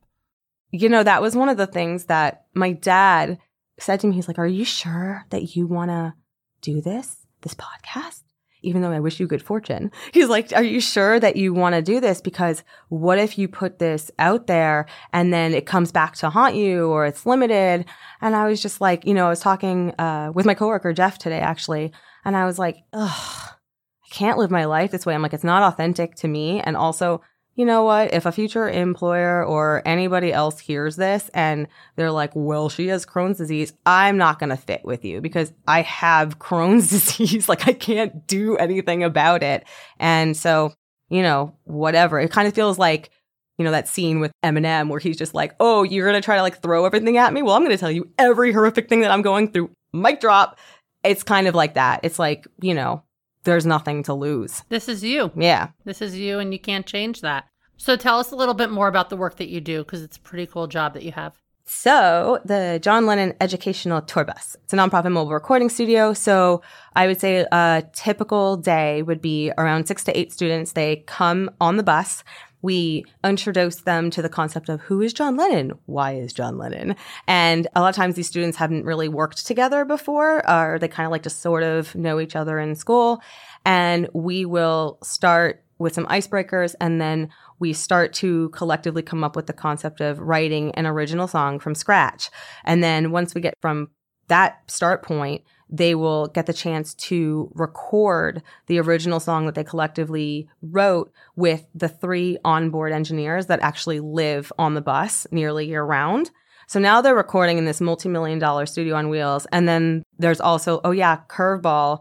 you 0.72 0.90
know, 0.90 1.04
that 1.04 1.22
was 1.22 1.36
one 1.36 1.50
of 1.50 1.58
the 1.58 1.68
things 1.68 2.06
that 2.06 2.46
my 2.54 2.74
dad 2.74 3.38
said 3.80 4.00
to 4.00 4.08
me. 4.08 4.16
He's 4.16 4.28
like, 4.28 4.40
Are 4.40 4.48
you 4.48 4.66
sure 4.66 5.26
that 5.30 5.56
you 5.56 5.68
want 5.68 5.90
to 5.92 6.14
do 6.62 6.82
this, 6.82 7.18
this 7.42 7.56
podcast? 7.56 8.24
Even 8.66 8.82
though 8.82 8.92
I 8.92 9.00
wish 9.00 9.20
you 9.20 9.28
good 9.28 9.44
fortune. 9.44 9.92
He's 10.12 10.28
like, 10.28 10.52
Are 10.54 10.64
you 10.64 10.82
sure 10.82 11.20
that 11.20 11.36
you 11.36 11.54
want 11.54 11.76
to 11.76 11.82
do 11.82 12.00
this? 12.00 12.22
Because 12.22 12.64
what 12.90 13.20
if 13.20 13.38
you 13.38 13.48
put 13.48 13.80
this 13.80 14.12
out 14.20 14.48
there 14.48 14.88
and 15.14 15.34
then 15.34 15.54
it 15.54 15.66
comes 15.66 15.92
back 15.92 16.16
to 16.18 16.30
haunt 16.30 16.56
you 16.56 16.88
or 16.88 17.06
it's 17.06 17.26
limited? 17.26 17.86
And 18.22 18.36
I 18.36 18.48
was 18.48 18.62
just 18.62 18.82
like, 18.82 19.06
you 19.06 19.14
know, 19.14 19.28
I 19.28 19.30
was 19.30 19.40
talking 19.40 19.94
uh, 20.00 20.32
with 20.34 20.46
my 20.46 20.54
coworker, 20.56 20.94
Jeff, 20.94 21.18
today, 21.18 21.40
actually. 21.40 21.92
And 22.26 22.36
I 22.36 22.46
was 22.46 22.58
like, 22.58 22.78
Ugh, 22.94 23.10
I 23.12 24.08
can't 24.10 24.38
live 24.38 24.52
my 24.52 24.66
life 24.66 24.92
this 24.92 25.06
way. 25.06 25.14
I'm 25.14 25.22
like, 25.22 25.34
it's 25.34 25.44
not 25.44 25.64
authentic 25.64 26.16
to 26.16 26.28
me. 26.28 26.60
And 26.62 26.76
also, 26.76 27.22
you 27.56 27.64
know 27.64 27.84
what? 27.84 28.14
If 28.14 28.26
a 28.26 28.34
future 28.34 28.70
employer 28.70 29.44
or 29.44 29.82
anybody 29.86 30.34
else 30.34 30.60
hears 30.60 30.98
this 30.98 31.30
and 31.34 31.68
they're 31.96 32.12
like, 32.12 32.32
well, 32.34 32.68
she 32.68 32.88
has 32.88 33.06
Crohn's 33.06 33.38
disease, 33.38 33.72
I'm 33.86 34.18
not 34.18 34.40
going 34.40 34.50
to 34.50 34.58
fit 34.58 34.84
with 34.84 35.06
you 35.06 35.22
because 35.22 35.54
I 35.66 35.82
have 35.82 36.38
Crohn's 36.40 36.90
disease. 36.90 37.48
like, 37.50 37.68
I 37.68 37.74
can't 37.74 38.28
do 38.28 38.58
anything 38.58 39.04
about 39.04 39.42
it. 39.42 39.66
And 40.00 40.36
so, 40.36 40.74
you 41.10 41.22
know, 41.22 41.56
whatever. 41.64 42.20
It 42.20 42.32
kind 42.32 42.48
of 42.48 42.54
feels 42.54 42.78
like, 42.78 43.10
you 43.58 43.64
know, 43.64 43.72
that 43.72 43.88
scene 43.88 44.20
with 44.20 44.34
Eminem 44.44 44.90
where 44.90 45.00
he's 45.00 45.18
just 45.18 45.34
like, 45.34 45.56
oh, 45.62 45.84
you're 45.84 46.10
going 46.10 46.22
to 46.22 46.26
try 46.26 46.36
to 46.36 46.42
like 46.42 46.62
throw 46.62 46.86
everything 46.86 47.18
at 47.18 47.32
me? 47.32 47.42
Well, 47.42 47.56
I'm 47.56 47.64
going 47.64 47.72
to 47.72 47.78
tell 47.78 47.92
you 47.92 48.12
every 48.20 48.52
horrific 48.52 48.90
thing 48.90 49.00
that 49.02 49.12
I'm 49.12 49.22
going 49.22 49.52
through. 49.54 49.72
Mic 49.94 50.20
drop. 50.20 50.60
It's 51.06 51.24
kind 51.24 51.48
of 51.48 51.56
like 51.56 51.76
that. 51.76 52.02
It's 52.04 52.20
like, 52.20 52.48
you 52.60 52.74
know, 52.74 53.04
there's 53.46 53.66
nothing 53.66 54.04
to 54.04 54.14
lose. 54.14 54.64
This 54.70 54.90
is 54.90 55.04
you. 55.04 55.32
Yeah. 55.36 55.70
This 55.86 56.02
is 56.02 56.18
you, 56.18 56.40
and 56.40 56.52
you 56.52 56.60
can't 56.60 56.86
change 56.86 57.22
that. 57.22 57.46
So 57.78 57.96
tell 57.96 58.20
us 58.20 58.32
a 58.32 58.36
little 58.36 58.54
bit 58.54 58.70
more 58.72 58.88
about 58.88 59.10
the 59.10 59.18
work 59.18 59.38
that 59.38 59.50
you 59.50 59.62
do 59.62 59.84
because 59.84 60.02
it's 60.02 60.18
a 60.18 60.22
pretty 60.22 60.46
cool 60.46 60.68
job 60.68 60.94
that 60.94 61.04
you 61.04 61.12
have. 61.12 61.34
So, 61.68 62.40
the 62.46 62.80
John 62.80 63.08
Lennon 63.08 63.34
Educational 63.42 64.00
Tour 64.00 64.24
Bus. 64.24 64.56
It's 64.64 64.74
a 64.74 64.76
nonprofit 64.76 65.12
mobile 65.12 65.34
recording 65.34 65.70
studio. 65.70 66.14
So, 66.14 66.62
I 66.96 67.08
would 67.08 67.20
say 67.20 67.44
a 67.52 67.84
typical 67.92 68.56
day 68.56 69.02
would 69.02 69.20
be 69.20 69.52
around 69.58 69.88
six 69.88 70.04
to 70.04 70.16
eight 70.16 70.32
students. 70.32 70.74
They 70.74 70.98
come 71.08 71.50
on 71.60 71.78
the 71.78 71.84
bus. 71.84 72.24
we 72.62 73.06
introduce 73.24 73.78
them 73.82 74.10
to 74.10 74.22
the 74.22 74.30
concept 74.30 74.70
of 74.70 74.82
who 74.82 75.02
is 75.02 75.14
John 75.14 75.38
Lennon? 75.38 75.74
Why 75.86 76.16
is 76.16 76.34
John 76.34 76.58
Lennon? 76.58 76.96
And 77.28 77.68
a 77.76 77.82
lot 77.82 77.90
of 77.90 77.96
times 77.96 78.16
these 78.16 78.28
students 78.28 78.58
haven't 78.58 78.86
really 78.86 79.08
worked 79.08 79.46
together 79.46 79.86
before, 79.86 80.48
or 80.50 80.80
they 80.80 80.88
kind 80.88 81.06
of 81.06 81.12
like 81.12 81.24
to 81.24 81.30
sort 81.30 81.64
of 81.64 81.94
know 81.96 82.20
each 82.20 82.36
other 82.36 82.60
in 82.60 82.76
school. 82.76 83.22
And 83.66 84.10
we 84.14 84.46
will 84.46 84.98
start 85.04 85.65
with 85.78 85.94
some 85.94 86.06
icebreakers 86.08 86.76
and 86.80 87.02
then 87.02 87.30
we 87.60 87.74
start 87.74 88.14
to 88.14 88.50
collectively 88.50 89.02
come 89.02 89.24
up 89.24 89.36
with 89.36 89.48
the 89.48 89.54
concept 89.54 90.02
of 90.02 90.20
writing 90.20 90.74
an 90.76 90.86
original 90.86 91.28
song 91.28 91.60
from 91.60 91.76
scratch. 91.76 92.30
And 92.64 92.84
then 92.84 93.12
once 93.12 93.36
we 93.36 93.42
get 93.42 93.56
from 93.62 93.90
that 94.28 94.60
start 94.70 95.04
point, 95.04 95.44
they 95.70 95.96
will 95.96 96.28
get 96.28 96.46
the 96.46 96.54
chance 96.54 96.94
to 96.94 97.52
record 97.56 98.42
the 98.68 98.80
original 98.80 99.20
song 99.20 99.46
that 99.46 99.56
they 99.56 99.64
collectively 99.64 100.48
wrote 100.62 101.12
with 101.36 101.66
the 101.74 101.90
three 101.90 102.38
onboard 102.46 102.92
engineers 102.92 103.48
that 103.48 103.62
actually 103.62 104.00
live 104.00 104.52
on 104.60 104.76
the 104.76 104.82
bus 104.82 105.26
nearly 105.32 105.68
year 105.68 105.84
round. 105.84 106.32
So 106.68 106.80
now 106.80 107.02
they're 107.02 107.16
recording 107.16 107.58
in 107.58 107.66
this 107.66 107.82
multi-million 107.82 108.40
dollar 108.40 108.66
studio 108.66 108.96
on 108.96 109.10
wheels. 109.10 109.46
And 109.52 109.68
then 109.68 110.04
there's 110.18 110.42
also, 110.42 110.82
oh 110.84 110.92
yeah, 110.92 111.20
curveball. 111.30 112.00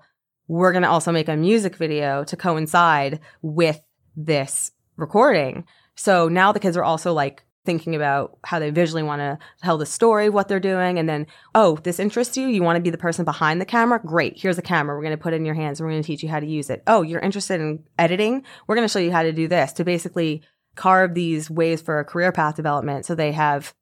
We're 0.48 0.72
going 0.72 0.82
to 0.82 0.90
also 0.90 1.12
make 1.12 1.28
a 1.28 1.36
music 1.36 1.76
video 1.76 2.24
to 2.24 2.36
coincide 2.36 3.20
with 3.42 3.80
this 4.16 4.72
recording. 4.96 5.64
So 5.96 6.28
now 6.28 6.52
the 6.52 6.60
kids 6.60 6.76
are 6.76 6.84
also 6.84 7.12
like 7.12 7.44
thinking 7.64 7.94
about 7.94 8.38
how 8.44 8.58
they 8.58 8.70
visually 8.70 9.02
want 9.02 9.20
to 9.20 9.38
tell 9.62 9.78
the 9.78 9.86
story 9.86 10.26
of 10.26 10.34
what 10.34 10.48
they're 10.48 10.60
doing. 10.60 10.98
And 10.98 11.08
then, 11.08 11.26
oh, 11.54 11.76
this 11.82 11.98
interests 11.98 12.36
you. 12.36 12.46
You 12.46 12.62
want 12.62 12.76
to 12.76 12.82
be 12.82 12.90
the 12.90 12.98
person 12.98 13.24
behind 13.24 13.60
the 13.60 13.64
camera? 13.64 14.00
Great. 14.04 14.38
Here's 14.38 14.58
a 14.58 14.62
camera. 14.62 14.94
We're 14.94 15.02
going 15.02 15.16
to 15.16 15.22
put 15.22 15.32
it 15.32 15.36
in 15.36 15.46
your 15.46 15.54
hands. 15.54 15.80
We're 15.80 15.90
going 15.90 16.02
to 16.02 16.06
teach 16.06 16.22
you 16.22 16.28
how 16.28 16.40
to 16.40 16.46
use 16.46 16.68
it. 16.68 16.82
Oh, 16.86 17.02
you're 17.02 17.20
interested 17.20 17.60
in 17.60 17.82
editing? 17.98 18.44
We're 18.66 18.74
going 18.76 18.86
to 18.86 18.92
show 18.92 18.98
you 18.98 19.12
how 19.12 19.22
to 19.22 19.32
do 19.32 19.48
this 19.48 19.72
to 19.74 19.84
basically 19.84 20.42
carve 20.74 21.14
these 21.14 21.50
ways 21.50 21.80
for 21.80 21.98
a 21.98 22.04
career 22.04 22.32
path 22.32 22.56
development. 22.56 23.06
So 23.06 23.14
they 23.14 23.32
have 23.32 23.72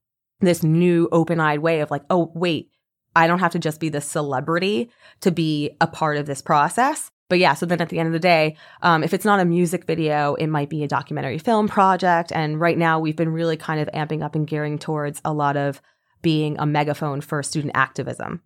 this 0.40 0.62
new 0.62 1.08
open 1.10 1.40
eyed 1.40 1.60
way 1.60 1.80
of 1.80 1.90
like, 1.90 2.02
oh, 2.08 2.30
wait, 2.34 2.70
I 3.14 3.26
don't 3.26 3.40
have 3.40 3.52
to 3.52 3.58
just 3.58 3.80
be 3.80 3.88
the 3.88 4.00
celebrity 4.00 4.90
to 5.20 5.30
be 5.30 5.76
a 5.80 5.86
part 5.86 6.16
of 6.16 6.26
this 6.26 6.42
process. 6.42 7.10
But 7.28 7.38
yeah, 7.38 7.54
so 7.54 7.64
then 7.64 7.80
at 7.80 7.88
the 7.88 7.98
end 7.98 8.08
of 8.08 8.12
the 8.12 8.18
day, 8.18 8.56
um, 8.82 9.02
if 9.02 9.14
it's 9.14 9.24
not 9.24 9.40
a 9.40 9.44
music 9.44 9.86
video, 9.86 10.34
it 10.34 10.48
might 10.48 10.68
be 10.68 10.84
a 10.84 10.88
documentary 10.88 11.38
film 11.38 11.66
project. 11.66 12.30
And 12.30 12.60
right 12.60 12.76
now, 12.76 13.00
we've 13.00 13.16
been 13.16 13.32
really 13.32 13.56
kind 13.56 13.80
of 13.80 13.88
amping 13.94 14.22
up 14.22 14.34
and 14.34 14.46
gearing 14.46 14.78
towards 14.78 15.20
a 15.24 15.32
lot 15.32 15.56
of 15.56 15.80
being 16.20 16.58
a 16.58 16.66
megaphone 16.66 17.20
for 17.20 17.42
student 17.42 17.72
activism. 17.74 18.42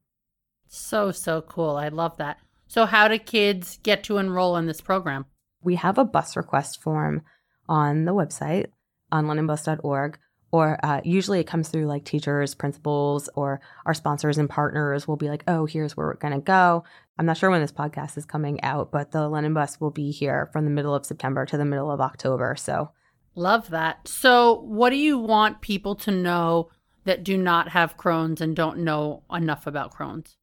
So, 0.68 1.10
so 1.10 1.42
cool. 1.42 1.76
I 1.76 1.88
love 1.88 2.16
that. 2.18 2.38
So, 2.68 2.86
how 2.86 3.08
do 3.08 3.18
kids 3.18 3.78
get 3.82 4.04
to 4.04 4.18
enroll 4.18 4.56
in 4.56 4.66
this 4.66 4.80
program? 4.80 5.26
We 5.62 5.76
have 5.76 5.98
a 5.98 6.04
bus 6.04 6.36
request 6.36 6.80
form 6.80 7.22
on 7.68 8.04
the 8.04 8.14
website 8.14 8.66
on 9.10 9.26
lennonbus.org 9.26 10.18
or 10.56 10.78
uh, 10.82 11.02
usually 11.04 11.38
it 11.38 11.46
comes 11.46 11.68
through 11.68 11.84
like 11.84 12.04
teachers, 12.04 12.54
principals, 12.54 13.28
or 13.34 13.60
our 13.84 13.92
sponsors 13.92 14.38
and 14.38 14.48
partners 14.48 15.06
will 15.06 15.16
be 15.18 15.28
like, 15.28 15.44
oh, 15.46 15.66
here's 15.66 15.96
where 15.96 16.06
we're 16.06 16.14
going 16.14 16.32
to 16.32 16.40
go. 16.40 16.82
I'm 17.18 17.26
not 17.26 17.36
sure 17.36 17.50
when 17.50 17.60
this 17.60 17.72
podcast 17.72 18.16
is 18.16 18.24
coming 18.24 18.62
out, 18.62 18.90
but 18.90 19.10
the 19.10 19.28
Lennon 19.28 19.52
bus 19.52 19.78
will 19.80 19.90
be 19.90 20.10
here 20.10 20.48
from 20.52 20.64
the 20.64 20.70
middle 20.70 20.94
of 20.94 21.04
September 21.04 21.44
to 21.44 21.58
the 21.58 21.66
middle 21.66 21.90
of 21.90 22.00
October. 22.00 22.56
So, 22.56 22.90
love 23.34 23.68
that. 23.68 24.08
So, 24.08 24.60
what 24.60 24.90
do 24.90 24.96
you 24.96 25.18
want 25.18 25.60
people 25.60 25.94
to 25.96 26.10
know 26.10 26.70
that 27.04 27.22
do 27.22 27.36
not 27.36 27.68
have 27.68 27.98
Crohn's 27.98 28.40
and 28.40 28.56
don't 28.56 28.78
know 28.78 29.24
enough 29.30 29.66
about 29.66 29.94
Crohn's? 29.94 30.38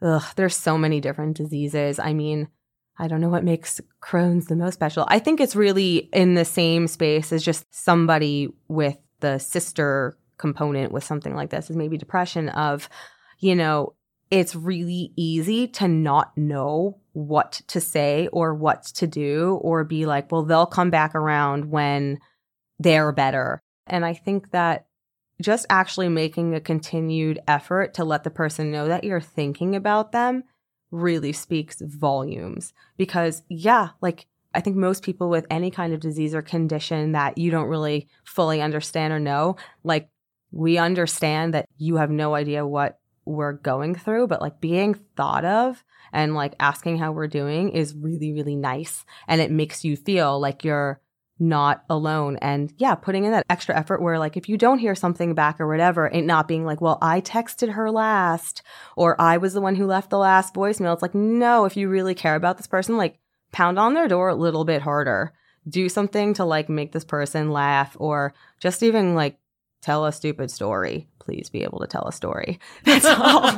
Ugh, 0.00 0.22
there's 0.36 0.56
so 0.56 0.78
many 0.78 1.00
different 1.00 1.36
diseases. 1.36 1.98
I 1.98 2.12
mean, 2.12 2.46
I 2.96 3.08
don't 3.08 3.20
know 3.20 3.28
what 3.28 3.44
makes 3.44 3.80
Crohn's 4.00 4.46
the 4.46 4.56
most 4.56 4.74
special. 4.74 5.04
I 5.08 5.18
think 5.18 5.40
it's 5.40 5.56
really 5.56 6.08
in 6.12 6.34
the 6.34 6.44
same 6.44 6.86
space 6.86 7.32
as 7.32 7.44
just 7.44 7.66
somebody 7.74 8.48
with 8.68 8.96
the 9.20 9.38
sister 9.38 10.16
component 10.38 10.92
with 10.92 11.04
something 11.04 11.34
like 11.34 11.50
this 11.50 11.70
is 11.70 11.76
maybe 11.76 11.98
depression 11.98 12.48
of, 12.50 12.88
you 13.38 13.54
know, 13.54 13.94
it's 14.30 14.54
really 14.54 15.12
easy 15.16 15.66
to 15.66 15.88
not 15.88 16.36
know 16.36 16.98
what 17.12 17.60
to 17.68 17.80
say 17.80 18.28
or 18.32 18.54
what 18.54 18.84
to 18.84 19.06
do 19.06 19.58
or 19.62 19.84
be 19.84 20.06
like, 20.06 20.30
well, 20.30 20.44
they'll 20.44 20.66
come 20.66 20.90
back 20.90 21.14
around 21.14 21.70
when 21.70 22.18
they're 22.78 23.12
better. 23.12 23.60
And 23.86 24.04
I 24.04 24.14
think 24.14 24.50
that 24.50 24.86
just 25.40 25.66
actually 25.70 26.08
making 26.08 26.54
a 26.54 26.60
continued 26.60 27.40
effort 27.48 27.94
to 27.94 28.04
let 28.04 28.24
the 28.24 28.30
person 28.30 28.70
know 28.70 28.88
that 28.88 29.04
you're 29.04 29.20
thinking 29.20 29.74
about 29.76 30.12
them 30.12 30.44
really 30.90 31.32
speaks 31.32 31.80
volumes 31.80 32.72
because 32.96 33.42
yeah, 33.48 33.90
like 34.00 34.26
I 34.54 34.60
think 34.60 34.76
most 34.76 35.02
people 35.02 35.28
with 35.28 35.46
any 35.50 35.70
kind 35.70 35.92
of 35.92 36.00
disease 36.00 36.34
or 36.34 36.42
condition 36.42 37.12
that 37.12 37.38
you 37.38 37.50
don't 37.50 37.68
really 37.68 38.08
fully 38.24 38.62
understand 38.62 39.12
or 39.12 39.20
know, 39.20 39.56
like 39.84 40.08
we 40.50 40.78
understand 40.78 41.54
that 41.54 41.68
you 41.76 41.96
have 41.96 42.10
no 42.10 42.34
idea 42.34 42.66
what 42.66 42.98
we're 43.24 43.52
going 43.52 43.94
through, 43.94 44.26
but 44.26 44.40
like 44.40 44.60
being 44.60 44.94
thought 45.16 45.44
of 45.44 45.84
and 46.12 46.34
like 46.34 46.54
asking 46.58 46.98
how 46.98 47.12
we're 47.12 47.26
doing 47.26 47.70
is 47.70 47.94
really, 47.94 48.32
really 48.32 48.56
nice. 48.56 49.04
And 49.26 49.40
it 49.40 49.50
makes 49.50 49.84
you 49.84 49.96
feel 49.96 50.40
like 50.40 50.64
you're 50.64 51.00
not 51.38 51.84
alone. 51.88 52.36
And 52.38 52.72
yeah, 52.78 52.94
putting 52.94 53.24
in 53.24 53.30
that 53.32 53.44
extra 53.48 53.76
effort 53.76 54.02
where 54.02 54.18
like 54.18 54.36
if 54.36 54.48
you 54.48 54.56
don't 54.56 54.78
hear 54.78 54.94
something 54.94 55.34
back 55.34 55.60
or 55.60 55.68
whatever, 55.68 56.08
it 56.08 56.22
not 56.22 56.48
being 56.48 56.64
like, 56.64 56.80
well, 56.80 56.98
I 57.00 57.20
texted 57.20 57.74
her 57.74 57.90
last 57.90 58.62
or 58.96 59.20
I 59.20 59.36
was 59.36 59.52
the 59.52 59.60
one 59.60 59.76
who 59.76 59.86
left 59.86 60.10
the 60.10 60.18
last 60.18 60.54
voicemail. 60.54 60.94
It's 60.94 61.02
like, 61.02 61.14
no, 61.14 61.64
if 61.64 61.76
you 61.76 61.88
really 61.88 62.14
care 62.14 62.34
about 62.34 62.56
this 62.56 62.66
person, 62.66 62.96
like 62.96 63.18
pound 63.52 63.78
on 63.78 63.94
their 63.94 64.08
door 64.08 64.28
a 64.28 64.34
little 64.34 64.64
bit 64.64 64.82
harder. 64.82 65.32
Do 65.68 65.88
something 65.88 66.34
to 66.34 66.44
like 66.44 66.68
make 66.68 66.92
this 66.92 67.04
person 67.04 67.50
laugh 67.50 67.96
or 67.98 68.34
just 68.60 68.82
even 68.82 69.14
like 69.14 69.38
tell 69.82 70.06
a 70.06 70.12
stupid 70.12 70.50
story. 70.50 71.08
Please 71.18 71.50
be 71.50 71.62
able 71.62 71.80
to 71.80 71.86
tell 71.86 72.06
a 72.06 72.12
story. 72.12 72.58
That's 72.84 73.04
all. 73.06 73.50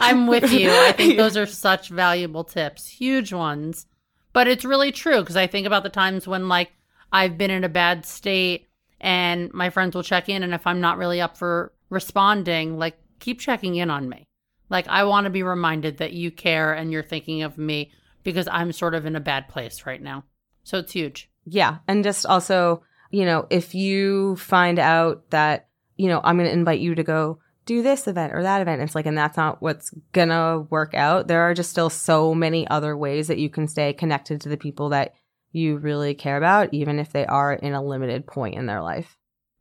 I'm 0.00 0.26
with 0.26 0.52
you. 0.52 0.70
I 0.70 0.92
think 0.92 1.16
those 1.18 1.36
are 1.36 1.46
such 1.46 1.88
valuable 1.88 2.44
tips, 2.44 2.86
huge 2.86 3.32
ones. 3.32 3.86
But 4.32 4.48
it's 4.48 4.64
really 4.64 4.92
true 4.92 5.20
because 5.20 5.36
I 5.36 5.46
think 5.46 5.66
about 5.66 5.84
the 5.84 5.88
times 5.90 6.26
when 6.26 6.48
like 6.48 6.72
I've 7.12 7.38
been 7.38 7.50
in 7.50 7.64
a 7.64 7.68
bad 7.68 8.04
state 8.04 8.68
and 9.00 9.52
my 9.52 9.70
friends 9.70 9.94
will 9.94 10.02
check 10.02 10.28
in 10.28 10.42
and 10.42 10.54
if 10.54 10.66
I'm 10.66 10.80
not 10.80 10.98
really 10.98 11.20
up 11.20 11.36
for 11.36 11.72
responding, 11.90 12.78
like 12.78 12.98
keep 13.20 13.38
checking 13.38 13.76
in 13.76 13.90
on 13.90 14.08
me. 14.08 14.24
Like 14.70 14.88
I 14.88 15.04
want 15.04 15.24
to 15.24 15.30
be 15.30 15.42
reminded 15.42 15.98
that 15.98 16.14
you 16.14 16.30
care 16.30 16.72
and 16.72 16.90
you're 16.90 17.02
thinking 17.02 17.42
of 17.42 17.58
me 17.58 17.92
because 18.24 18.48
I'm 18.50 18.72
sort 18.72 18.94
of 18.94 19.06
in 19.06 19.14
a 19.14 19.20
bad 19.20 19.48
place 19.48 19.86
right 19.86 20.02
now. 20.02 20.24
So 20.64 20.78
it's 20.78 20.92
huge. 20.92 21.30
Yeah. 21.44 21.78
And 21.86 22.02
just 22.02 22.26
also, 22.26 22.82
you 23.10 23.24
know, 23.24 23.46
if 23.50 23.74
you 23.74 24.36
find 24.36 24.78
out 24.78 25.30
that, 25.30 25.68
you 25.96 26.08
know, 26.08 26.20
I'm 26.24 26.36
going 26.36 26.48
to 26.48 26.52
invite 26.52 26.80
you 26.80 26.94
to 26.94 27.04
go 27.04 27.38
do 27.66 27.82
this 27.82 28.08
event 28.08 28.32
or 28.34 28.42
that 28.42 28.60
event, 28.60 28.82
it's 28.82 28.94
like, 28.94 29.06
and 29.06 29.16
that's 29.16 29.36
not 29.36 29.62
what's 29.62 29.90
going 30.12 30.30
to 30.30 30.66
work 30.70 30.94
out. 30.94 31.28
There 31.28 31.42
are 31.42 31.54
just 31.54 31.70
still 31.70 31.90
so 31.90 32.34
many 32.34 32.66
other 32.66 32.96
ways 32.96 33.28
that 33.28 33.38
you 33.38 33.48
can 33.48 33.68
stay 33.68 33.92
connected 33.92 34.40
to 34.40 34.48
the 34.48 34.56
people 34.56 34.88
that 34.88 35.14
you 35.52 35.76
really 35.76 36.14
care 36.14 36.36
about, 36.36 36.74
even 36.74 36.98
if 36.98 37.12
they 37.12 37.24
are 37.26 37.52
in 37.52 37.74
a 37.74 37.84
limited 37.84 38.26
point 38.26 38.56
in 38.56 38.66
their 38.66 38.82
life. 38.82 39.16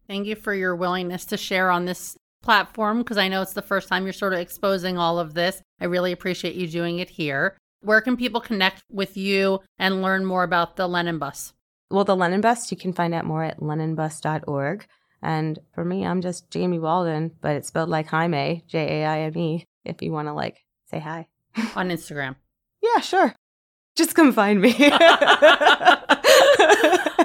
Thank 0.07 0.26
you 0.26 0.36
for 0.36 0.53
your 0.53 0.76
willingness 0.76 1.26
to 1.26 1.38
share 1.38 1.70
on 1.70 1.86
this 1.86 2.18
platform 2.41 2.99
because 2.99 3.18
I 3.18 3.28
know 3.28 3.41
it's 3.41 3.53
the 3.53 3.61
first 3.61 3.88
time 3.88 4.03
you're 4.03 4.14
sort 4.14 4.34
of 4.34 4.39
exposing 4.39 4.97
all 4.97 5.20
of 5.20 5.34
this. 5.34 5.61
I 5.80 5.86
really 5.86 6.11
appreciate 6.11 6.55
you 6.55 6.68
doing 6.68 6.99
it 6.99 7.09
here. 7.09 7.57
Where 7.84 8.01
can 8.01 8.17
people 8.17 8.41
connect 8.41 8.84
with 8.89 9.17
you 9.17 9.59
and 9.77 10.01
learn 10.01 10.25
more 10.25 10.43
about 10.43 10.77
the 10.77 10.88
Lennon 10.88 11.19
Bus? 11.19 11.53
Well, 11.91 12.05
the 12.05 12.15
Lennon 12.15 12.41
Bus, 12.41 12.71
you 12.71 12.77
can 12.77 12.93
find 12.93 13.13
out 13.13 13.25
more 13.25 13.43
at 13.43 13.59
lennonbus.org. 13.59 14.86
And 15.21 15.59
for 15.73 15.86
me, 15.86 16.05
I'm 16.05 16.21
just 16.21 16.49
Jamie 16.49 16.79
Walden, 16.79 17.31
but 17.41 17.55
it's 17.55 17.67
spelled 17.67 17.89
like 17.89 18.07
Jaime, 18.07 18.63
J 18.67 19.01
A 19.01 19.05
I 19.05 19.19
M 19.21 19.38
E, 19.38 19.65
if 19.86 20.01
you 20.01 20.11
want 20.11 20.27
to 20.27 20.34
like 20.34 20.63
say 20.89 20.99
hi. 20.99 21.27
On 21.75 21.89
Instagram. 21.89 22.36
yeah, 22.81 22.99
sure. 22.99 23.36
Just 23.95 24.15
come 24.15 24.31
find 24.34 24.59
me. 24.59 24.73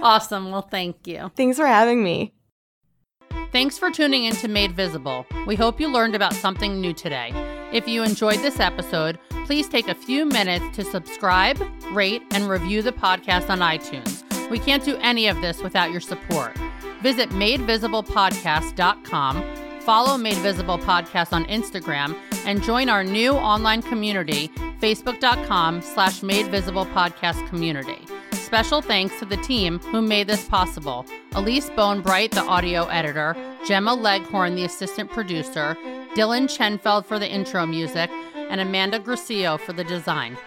awesome. 0.02 0.50
Well, 0.50 0.68
thank 0.70 1.06
you. 1.06 1.30
Thanks 1.34 1.56
for 1.56 1.66
having 1.66 2.02
me. 2.04 2.34
Thanks 3.50 3.78
for 3.78 3.90
tuning 3.90 4.24
in 4.24 4.36
to 4.36 4.46
Made 4.48 4.72
Visible. 4.72 5.24
We 5.46 5.56
hope 5.56 5.80
you 5.80 5.88
learned 5.88 6.14
about 6.14 6.34
something 6.34 6.78
new 6.80 6.92
today. 6.92 7.32
If 7.72 7.88
you 7.88 8.02
enjoyed 8.02 8.40
this 8.40 8.60
episode, 8.60 9.18
please 9.46 9.66
take 9.68 9.88
a 9.88 9.94
few 9.94 10.26
minutes 10.26 10.76
to 10.76 10.84
subscribe, 10.84 11.58
rate, 11.92 12.22
and 12.32 12.46
review 12.48 12.82
the 12.82 12.92
podcast 12.92 13.48
on 13.48 13.60
iTunes. 13.60 14.22
We 14.50 14.58
can't 14.58 14.84
do 14.84 14.98
any 14.98 15.28
of 15.28 15.40
this 15.40 15.62
without 15.62 15.90
your 15.90 16.02
support. 16.02 16.54
Visit 17.02 17.30
madevisiblepodcast.com, 17.30 19.44
follow 19.80 20.18
Made 20.18 20.36
Visible 20.38 20.78
Podcast 20.78 21.32
on 21.32 21.46
Instagram, 21.46 22.14
and 22.44 22.62
join 22.62 22.90
our 22.90 23.02
new 23.02 23.32
online 23.32 23.80
community, 23.80 24.48
facebook.com 24.80 25.80
slash 25.80 26.22
Made 26.22 26.48
Visible 26.48 26.84
Podcast 26.86 27.48
Community. 27.48 27.98
Special 28.48 28.80
thanks 28.80 29.18
to 29.18 29.26
the 29.26 29.36
team 29.36 29.78
who 29.78 30.00
made 30.00 30.26
this 30.26 30.48
possible 30.48 31.04
Elise 31.32 31.68
Bonebright, 31.68 32.30
the 32.30 32.40
audio 32.40 32.86
editor, 32.86 33.36
Gemma 33.66 33.92
Leghorn, 33.92 34.54
the 34.54 34.64
assistant 34.64 35.10
producer, 35.10 35.76
Dylan 36.14 36.48
Chenfeld 36.48 37.04
for 37.04 37.18
the 37.18 37.30
intro 37.30 37.66
music, 37.66 38.08
and 38.34 38.58
Amanda 38.58 39.00
Gracio 39.00 39.58
for 39.58 39.74
the 39.74 39.84
design. 39.84 40.38